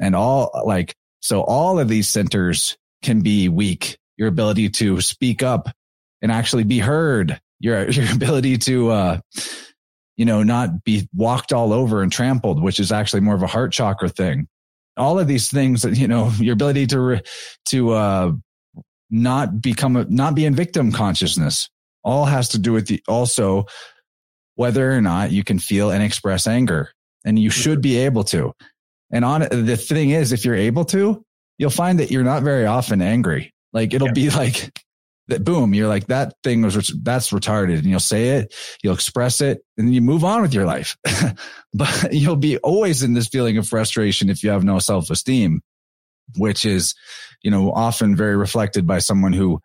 [0.00, 3.98] And all like, so all of these centers can be weak.
[4.16, 5.68] Your ability to speak up
[6.22, 9.20] and actually be heard, your, your ability to, uh,
[10.16, 13.46] you know, not be walked all over and trampled, which is actually more of a
[13.46, 14.48] heart chakra thing.
[14.96, 17.20] All of these things that, you know, your ability to,
[17.66, 18.32] to, uh,
[19.10, 21.70] not become a, not be in victim consciousness
[22.04, 23.66] all has to do with the also
[24.58, 26.90] whether or not you can feel and express anger
[27.24, 28.52] and you should be able to.
[29.12, 31.24] And on the thing is, if you're able to,
[31.58, 33.54] you'll find that you're not very often angry.
[33.72, 34.14] Like it'll yeah.
[34.14, 34.76] be like
[35.28, 37.78] that boom, you're like, that thing was, that's retarded.
[37.78, 38.52] And you'll say it,
[38.82, 40.96] you'll express it, and you move on with your life.
[41.72, 45.60] but you'll be always in this feeling of frustration if you have no self esteem,
[46.36, 46.96] which is,
[47.42, 49.60] you know, often very reflected by someone who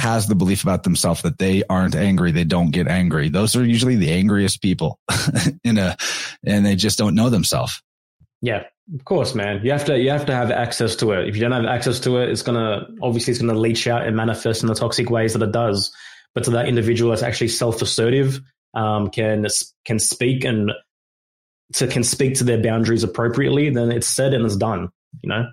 [0.00, 2.32] has the belief about themselves that they aren't angry.
[2.32, 3.28] They don't get angry.
[3.28, 4.98] Those are usually the angriest people
[5.64, 5.96] in a,
[6.44, 7.82] and they just don't know themselves.
[8.40, 8.64] Yeah,
[8.94, 9.60] of course, man.
[9.62, 11.28] You have to you have to have access to it.
[11.28, 14.16] If you don't have access to it, it's gonna obviously it's gonna leach out and
[14.16, 15.92] manifest in the toxic ways that it does.
[16.34, 18.40] But to that individual that's actually self assertive,
[18.74, 19.46] um, can
[19.84, 20.72] can speak and
[21.74, 24.88] to can speak to their boundaries appropriately, then it's said and it's done.
[25.22, 25.44] You know.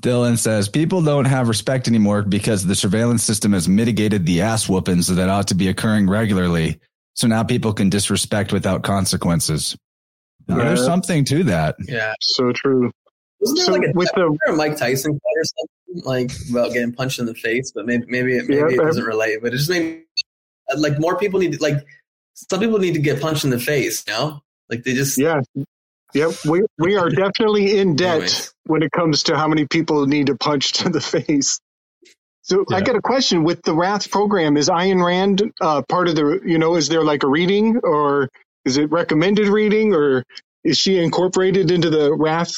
[0.00, 4.68] Dylan says people don't have respect anymore because the surveillance system has mitigated the ass
[4.68, 6.80] whoopings that ought to be occurring regularly.
[7.14, 9.76] So now people can disrespect without consequences.
[10.48, 10.56] Yeah.
[10.56, 11.76] There's something to that.
[11.86, 12.14] Yeah.
[12.20, 12.90] So true.
[13.40, 16.72] Wasn't there so like a, with the, a Mike Tyson fight or something like about
[16.72, 17.72] getting punched in the face?
[17.74, 19.38] But maybe maybe maybe yeah, it doesn't relate.
[19.42, 20.02] But it just made
[20.76, 21.84] like more people need to, like
[22.34, 24.04] some people need to get punched in the face.
[24.06, 25.40] You know, like they just yeah.
[26.14, 28.54] Yep, we we are definitely in debt Anyways.
[28.66, 31.60] when it comes to how many people need to punch to the face.
[32.42, 32.76] So yeah.
[32.76, 34.56] I got a question with the Wrath program.
[34.56, 36.40] Is Ayn Rand uh, part of the?
[36.44, 38.28] You know, is there like a reading, or
[38.64, 40.24] is it recommended reading, or
[40.62, 42.52] is she incorporated into the Wrath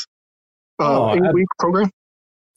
[0.78, 1.90] uh, oh, eight week program?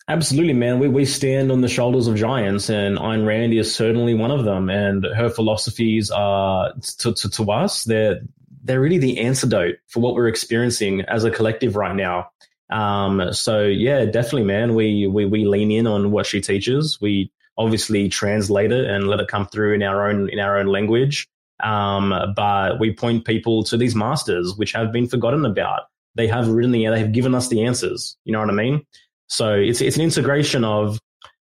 [0.09, 0.80] Absolutely, man.
[0.80, 4.43] We we stand on the shoulders of giants, and Ayn Rand is certainly one of
[4.43, 4.69] them.
[4.69, 8.21] And her philosophies are to to, to us they're
[8.69, 12.29] they're really the antidote for what we're experiencing as a collective right now.
[12.69, 14.75] Um, so yeah, definitely, man.
[14.75, 17.01] We we we lean in on what she teaches.
[17.01, 20.67] We obviously translate it and let it come through in our own in our own
[20.67, 21.27] language.
[21.63, 25.81] Um, but we point people to these masters, which have been forgotten about.
[26.13, 28.17] They have written the, they have given us the answers.
[28.23, 28.85] You know what I mean?
[29.25, 30.99] So it's it's an integration of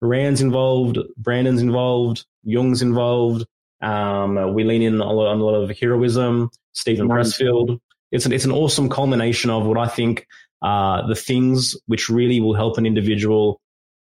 [0.01, 3.45] Rand's involved, Branden's involved, Jung's involved.
[3.83, 6.51] Um, we lean in on a, lot, on a lot of heroism.
[6.73, 7.79] Steven Pressfield.
[8.13, 10.27] It's an, it's an awesome culmination of what I think
[10.63, 13.61] are the things which really will help an individual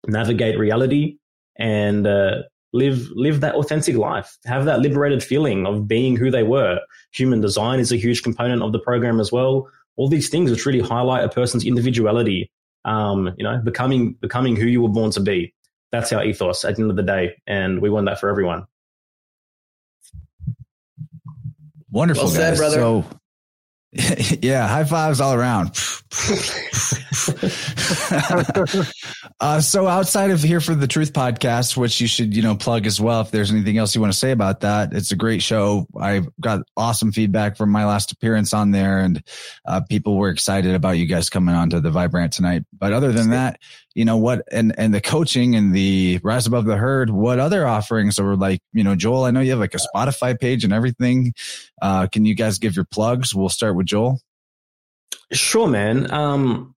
[0.06, 1.16] navigate reality
[1.56, 6.42] and uh, live live that authentic life, have that liberated feeling of being who they
[6.42, 6.80] were.
[7.12, 9.68] Human design is a huge component of the program as well.
[9.96, 12.50] All these things which really highlight a person's individuality.
[12.84, 15.54] Um, you know, becoming becoming who you were born to be.
[15.90, 18.66] That's our ethos at the end of the day, and we want that for everyone.
[21.94, 22.58] Wonderful, well guys.
[22.58, 22.76] brother.
[22.76, 23.04] So,
[24.42, 25.68] yeah, high fives all around.
[29.40, 32.86] uh, so outside of here for the Truth Podcast, which you should, you know, plug
[32.86, 33.20] as well.
[33.20, 35.86] If there's anything else you want to say about that, it's a great show.
[35.96, 39.22] I got awesome feedback from my last appearance on there, and
[39.64, 42.64] uh, people were excited about you guys coming on to the Vibe Rant tonight.
[42.76, 43.60] But other than that,
[43.94, 47.66] you know what, and and the coaching and the Rise Above the Herd, what other
[47.66, 49.24] offerings are like, you know, Joel?
[49.24, 51.34] I know you have like a Spotify page and everything.
[51.80, 53.34] Uh, can you guys give your plugs?
[53.34, 54.20] We'll start with Joel.
[55.32, 56.10] Sure, man.
[56.12, 56.74] Um,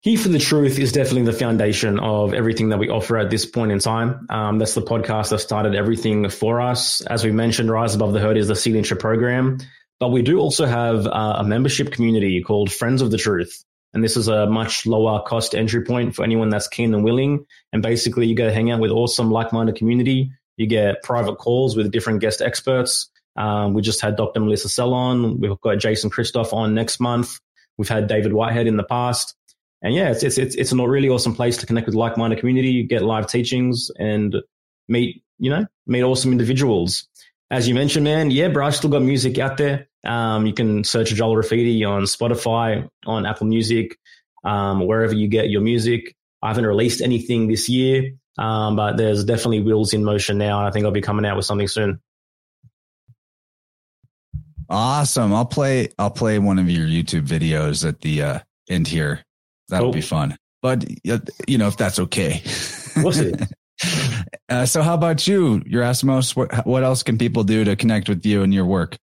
[0.00, 3.44] here for the Truth is definitely the foundation of everything that we offer at this
[3.44, 4.26] point in time.
[4.30, 7.00] Um, that's the podcast that started everything for us.
[7.00, 9.58] As we mentioned, Rise Above the Herd is the signature program,
[9.98, 13.64] but we do also have uh, a membership community called Friends of the Truth.
[13.94, 17.46] And this is a much lower cost entry point for anyone that's keen and willing.
[17.72, 20.30] And basically, you go hang out with awesome, like minded community.
[20.56, 23.10] You get private calls with different guest experts.
[23.36, 24.40] Um, we just had Dr.
[24.40, 25.40] Melissa Sell on.
[25.40, 27.38] We've got Jason Christoff on next month.
[27.78, 29.34] We've had David Whitehead in the past.
[29.80, 32.70] And yeah, it's, it's, it's, it's a really awesome place to connect with like-minded community,
[32.70, 34.34] you get live teachings and
[34.88, 37.06] meet, you know, meet awesome individuals.
[37.50, 39.87] As you mentioned, man, yeah, bro, I still got music out there.
[40.04, 43.98] Um, you can search Joel Rafidi on Spotify, on Apple Music,
[44.44, 46.14] um, wherever you get your music.
[46.42, 50.58] I haven't released anything this year, um, but there's definitely wheels in motion now.
[50.58, 52.00] And I think I'll be coming out with something soon.
[54.70, 55.34] Awesome.
[55.34, 58.38] I'll play I'll play one of your YouTube videos at the uh,
[58.68, 59.24] end here.
[59.68, 60.36] That'll be fun.
[60.62, 60.84] But
[61.46, 62.42] you know if that's okay.
[62.96, 63.32] We'll see.
[64.48, 66.36] uh, so how about you, Yerasimos?
[66.36, 68.98] What what else can people do to connect with you and your work?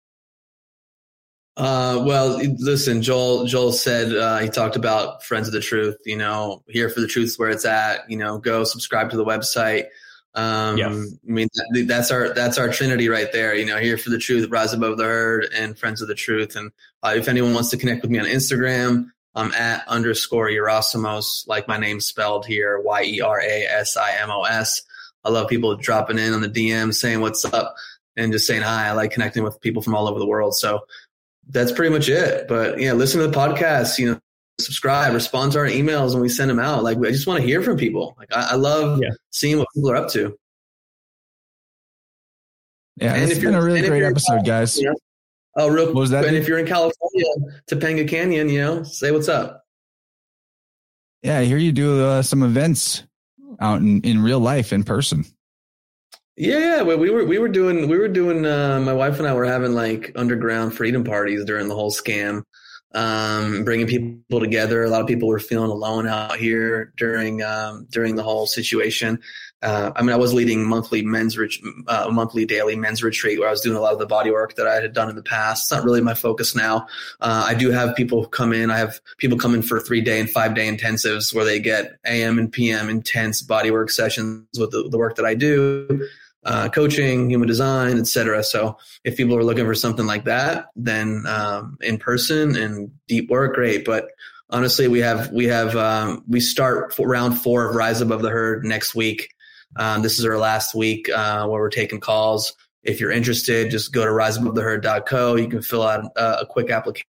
[1.60, 3.44] Uh, well, listen, Joel.
[3.44, 5.98] Joel said uh, he talked about Friends of the Truth.
[6.06, 8.10] You know, here for the truth where it's at.
[8.10, 9.84] You know, go subscribe to the website.
[10.34, 10.86] Um, Yeah.
[10.88, 13.54] I mean, that, that's our that's our trinity right there.
[13.54, 16.56] You know, here for the truth, rise above the herd, and Friends of the Truth.
[16.56, 16.72] And
[17.02, 21.68] uh, if anyone wants to connect with me on Instagram, I'm at underscore Yerasimos, like
[21.68, 24.80] my name spelled here, Y E R A S I M O S.
[25.24, 27.74] I love people dropping in on the DM, saying what's up,
[28.16, 28.88] and just saying hi.
[28.88, 30.56] I like connecting with people from all over the world.
[30.56, 30.80] So
[31.52, 32.48] that's pretty much it.
[32.48, 33.98] But yeah, listen to the podcast.
[33.98, 34.20] You know,
[34.60, 36.82] subscribe, respond to our emails when we send them out.
[36.82, 38.14] Like I just want to hear from people.
[38.18, 39.10] Like I, I love Yeah.
[39.30, 40.36] seeing what people are up to.
[42.96, 44.80] Yeah, And it's if been a you're- really and if great episode, guys.
[44.80, 44.92] Yeah.
[45.56, 46.42] Oh, real What was that, And dude?
[46.42, 47.24] if you're in California,
[47.70, 49.64] Topanga Canyon, you know, say what's up.
[51.22, 53.02] Yeah, I hear you do uh, some events
[53.60, 55.24] out in, in real life in person.
[56.36, 56.82] Yeah.
[56.82, 58.46] We, we were we were doing we were doing.
[58.46, 62.44] Uh, my wife and I were having like underground freedom parties during the whole scam,
[62.94, 64.82] um, bringing people together.
[64.82, 69.20] A lot of people were feeling alone out here during um, during the whole situation.
[69.62, 71.50] Uh, I mean, I was leading monthly men's ret-
[71.86, 74.54] uh, monthly daily men's retreat where I was doing a lot of the body work
[74.54, 75.64] that I had done in the past.
[75.64, 76.86] It's not really my focus now.
[77.20, 78.70] Uh, I do have people come in.
[78.70, 81.98] I have people come in for three day and five day intensives where they get
[82.06, 86.08] AM and PM intense body work sessions with the, the work that I do
[86.44, 88.42] uh, coaching, human design, etc.
[88.42, 93.28] So if people are looking for something like that, then um, in person and deep
[93.28, 93.84] work, great.
[93.84, 94.08] But
[94.48, 98.64] honestly, we have we have um, we start round four of Rise Above the Herd
[98.64, 99.28] next week.
[99.76, 102.54] Um, this is our last week uh, where we're taking calls.
[102.82, 105.36] If you're interested, just go to riseabovetheherd.co.
[105.36, 107.04] You can fill out a, a quick application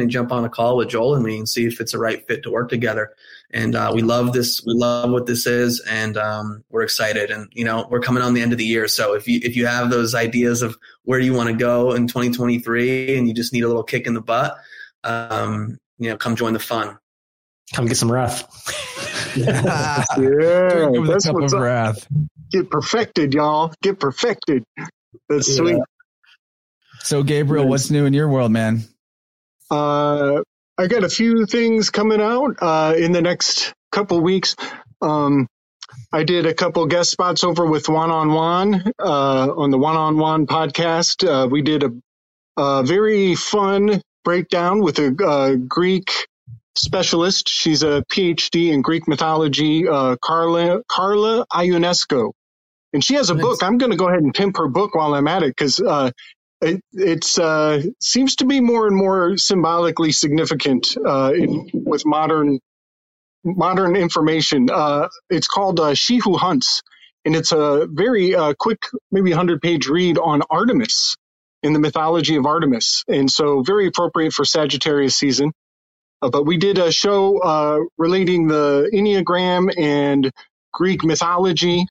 [0.00, 2.26] and jump on a call with Joel and me and see if it's a right
[2.26, 3.10] fit to work together
[3.56, 4.62] and uh, we love this.
[4.66, 7.30] We love what this is, and um, we're excited.
[7.30, 9.56] And you know, we're coming on the end of the year, so if you if
[9.56, 13.54] you have those ideas of where you want to go in 2023, and you just
[13.54, 14.58] need a little kick in the butt,
[15.04, 16.98] um, you know, come join the fun.
[17.74, 18.44] Come get some wrath.
[19.34, 21.64] Yeah, Drink with a that's cup what's of up.
[21.64, 22.06] wrath.
[22.50, 23.72] Get perfected, y'all.
[23.82, 24.64] Get perfected.
[25.30, 25.80] That's sweet.
[27.00, 28.82] So, Gabriel, what's new in your world, man?
[29.70, 30.42] Uh,
[30.78, 34.56] I got a few things coming out uh, in the next couple weeks.
[35.02, 35.48] Um,
[36.12, 39.96] I did a couple guest spots over with One on One uh, on the One
[39.96, 41.26] on One podcast.
[41.28, 41.90] Uh, we did a,
[42.56, 46.10] a very fun breakdown with a uh, Greek
[46.76, 47.48] specialist.
[47.48, 52.32] She's a PhD in Greek mythology, uh, Carla Carla Ionescu,
[52.92, 53.42] and she has a Nice.
[53.42, 53.62] book.
[53.62, 56.10] I'm going to go ahead and pimp her book while I'm at it because uh,
[56.62, 62.60] it it's uh, seems to be more and more symbolically significant uh, in, with modern
[63.44, 64.68] modern information.
[64.70, 66.82] Uh, it's called uh, She Who Hunts,
[67.24, 71.16] and it's a very uh, quick, maybe 100 page read on Artemis
[71.62, 75.52] in the mythology of Artemis, and so very appropriate for Sagittarius season.
[76.22, 80.30] Uh, but we did a show relating the Enneagram and
[80.72, 81.86] Greek mythology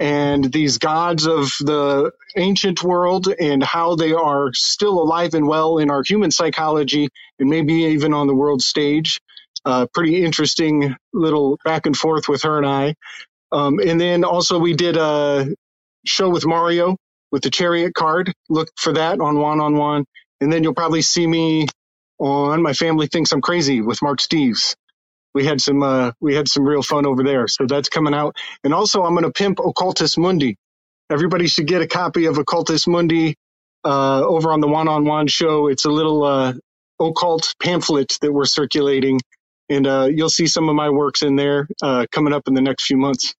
[0.00, 5.78] and these gods of the ancient world and how they are still alive and well
[5.78, 7.08] in our human psychology
[7.38, 9.20] and maybe even on the world stage.
[9.64, 12.94] Uh, pretty interesting little back and forth with her and I.
[13.52, 15.48] Um, and then also we did a
[16.06, 16.96] show with Mario
[17.32, 18.32] with the chariot card.
[18.50, 20.06] Look for that on one on one.
[20.40, 21.68] And then you'll probably see me
[22.18, 24.76] on My Family Thinks I'm Crazy with Mark Steves.
[25.34, 27.48] We had some uh, we had some real fun over there.
[27.48, 28.36] So that's coming out.
[28.64, 30.56] And also I'm gonna pimp Occultus Mundi.
[31.10, 33.34] Everybody should get a copy of Occultus Mundi
[33.84, 35.68] uh, over on the one on one show.
[35.68, 36.52] It's a little uh,
[37.00, 39.20] occult pamphlet that we're circulating.
[39.70, 42.62] And uh, you'll see some of my works in there uh, coming up in the
[42.62, 43.34] next few months.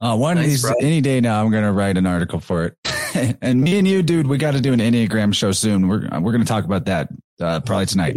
[0.00, 3.38] Uh, one of these, any day now, I'm going to write an article for it.
[3.40, 5.88] and me and you, dude, we got to do an Enneagram show soon.
[5.88, 7.08] We're, we're going to talk about that
[7.40, 8.14] uh, probably tonight.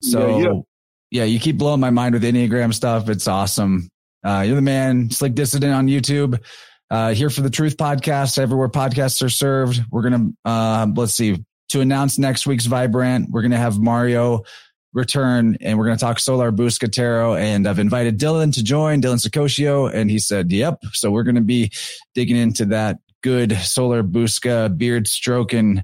[0.00, 0.60] So, Yeah, yeah,
[1.14, 1.24] yeah.
[1.24, 3.08] you keep blowing my mind with Enneagram stuff.
[3.08, 3.88] It's awesome.
[4.24, 6.40] Uh, you're the man, Slick Dissident on YouTube.
[6.90, 9.80] Uh, here for the Truth Podcast, everywhere podcasts are served.
[9.90, 14.42] We're to, uh, let's see, to announce next week's Vibe Rant, we're to have Mario
[14.92, 17.36] return and we're to talk Sola Busca Tarot.
[17.36, 20.78] And I've invited Dylan to join, Dylan Sicosio, and he said, yep.
[20.92, 21.70] So we're to be
[22.14, 25.82] digging into that good Sola Busca beard stroking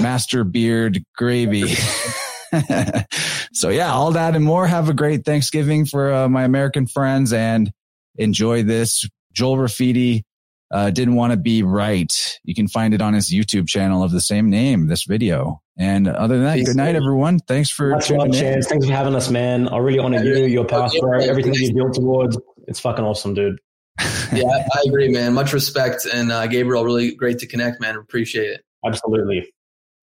[0.00, 1.74] master beard gravy.
[3.52, 4.66] so yeah, all that and more.
[4.66, 7.72] Have a great Thanksgiving for uh, my American friends and
[8.16, 9.08] enjoy this.
[9.32, 10.22] Joel Rafiti
[10.70, 12.38] uh, didn't want to be right.
[12.44, 14.86] You can find it on his YouTube channel of the same name.
[14.86, 15.62] This video.
[15.78, 16.68] And other than that, Peace.
[16.68, 17.38] good night, everyone.
[17.38, 18.32] Thanks for Much tuning in.
[18.32, 18.66] Chance.
[18.66, 19.68] Thanks for having us, man.
[19.68, 22.38] I really honor you, your path, bro, everything you built towards.
[22.68, 23.58] It's fucking awesome, dude.
[24.32, 25.34] Yeah, I, I agree, man.
[25.34, 27.96] Much respect, and uh, Gabriel, really great to connect, man.
[27.96, 28.64] Appreciate it.
[28.86, 29.52] Absolutely.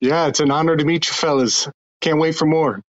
[0.01, 1.69] Yeah, it's an honor to meet you, fellas.
[2.01, 2.81] Can't wait for more.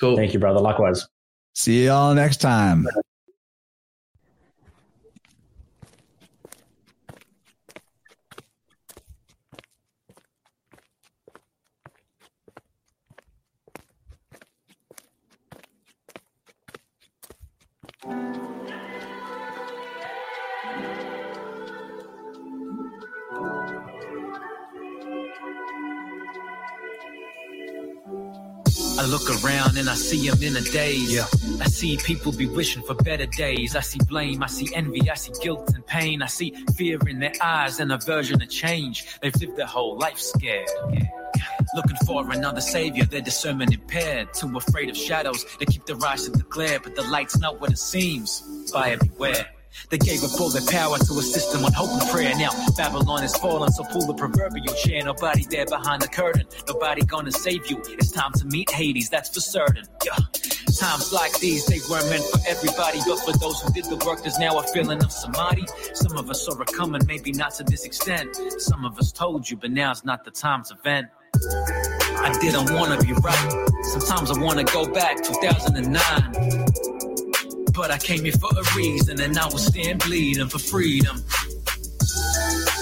[0.00, 0.16] Cool.
[0.16, 0.60] Thank you, brother.
[0.60, 1.06] Likewise.
[1.54, 2.86] See y'all next time.
[29.04, 31.12] I look around and I see them in a daze.
[31.12, 31.26] Yeah.
[31.60, 33.76] I see people be wishing for better days.
[33.76, 36.22] I see blame, I see envy, I see guilt and pain.
[36.22, 39.04] I see fear in their eyes and aversion to change.
[39.20, 40.70] They've lived their whole life scared.
[41.74, 44.32] Looking for another savior, their discernment impaired.
[44.32, 47.60] Too afraid of shadows, they keep their eyes to the glare, but the light's not
[47.60, 48.40] what it seems.
[48.72, 49.50] Buyer beware.
[49.90, 52.34] They gave all their power to a system on hope and prayer.
[52.36, 55.04] Now Babylon is fallen, so pull the proverbial chair.
[55.04, 56.46] Nobody there behind the curtain.
[56.66, 57.82] Nobody gonna save you.
[57.88, 59.84] It's time to meet Hades, that's for certain.
[60.04, 60.16] Yeah.
[60.78, 64.22] Times like these, they weren't meant for everybody, but for those who did the work,
[64.22, 65.66] there's now a feeling of samadhi.
[65.94, 68.34] Some of us saw it coming, maybe not to this extent.
[68.58, 71.06] Some of us told you, but now's not the time to vent.
[72.16, 73.68] I didn't wanna be right.
[73.82, 76.93] Sometimes I wanna go back 2009.
[77.74, 81.16] But I came here for a reason, and I will stand bleeding for freedom.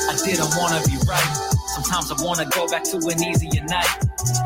[0.08, 1.36] I didn't wanna be right.
[1.74, 3.88] Sometimes I wanna go back to an easier night.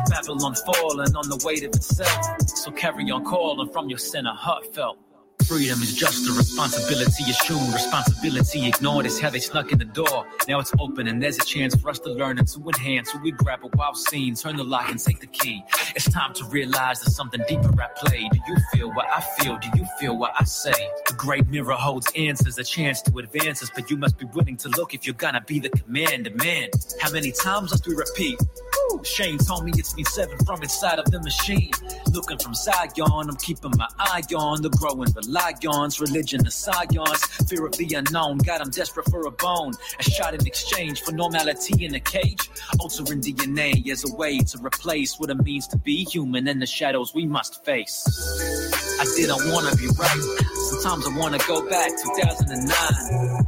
[0.09, 2.41] Babylon falling on the weight of itself.
[2.47, 4.97] So carry on calling from your center heartfelt.
[5.47, 7.73] Freedom is just a responsibility assumed.
[7.73, 10.25] Responsibility ignored is how they snuck in the door.
[10.45, 13.13] Now it's open and there's a chance for us to learn and to enhance.
[13.13, 15.63] So we grab a wild scene, turn the lock and take the key.
[15.95, 18.27] It's time to realize there's something deeper at play.
[18.29, 19.57] Do you feel what I feel?
[19.57, 20.89] Do you feel what I say?
[21.07, 24.57] The great mirror holds answers, a chance to advance us, but you must be willing
[24.57, 26.31] to look if you're gonna be the commander.
[26.35, 26.69] Man,
[26.99, 28.37] how many times must we repeat?
[29.03, 31.71] Shane told me it's me seven from inside of the machine.
[32.11, 35.36] Looking from Zion, I'm keeping my eye on the growing reliance,
[35.99, 38.37] religion, the science, fear of the unknown.
[38.39, 39.73] God, I'm desperate for a bone.
[39.99, 42.49] A shot in exchange for normality in a cage.
[42.79, 46.65] Altering DNA as a way to replace what it means to be human and the
[46.65, 48.05] shadows we must face.
[48.99, 50.21] I didn't want to be right.
[50.69, 53.45] Sometimes I want to go back 2009.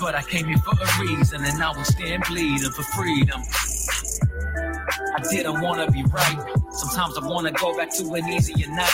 [0.00, 3.40] But I came here for a reason, and I will stand bleeding for freedom.
[4.88, 6.38] I didn't wanna be right.
[6.70, 8.92] Sometimes I wanna go back to an easier night.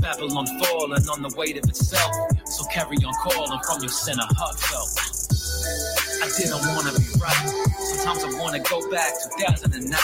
[0.00, 2.12] Babylon falling on the weight of itself.
[2.46, 4.90] So carry on calling from your center heartfelt.
[6.22, 7.74] I didn't wanna be right.
[7.78, 9.98] Sometimes I wanna go back 2009.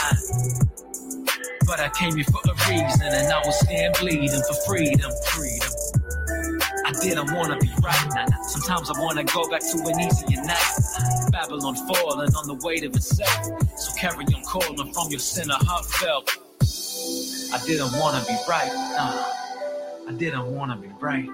[1.67, 5.84] But I came here for a reason, and I will stand bleeding for freedom, freedom.
[6.95, 8.29] I didn't wanna be right.
[8.47, 11.33] Sometimes I wanna go back to an easier night.
[11.33, 13.45] Babylon falling on the weight of itself.
[13.77, 16.31] So carry on calling from your center heartfelt.
[17.53, 18.71] I didn't wanna be right.
[18.73, 21.29] I didn't wanna be right.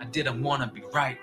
[0.00, 1.18] I didn't wanna be right.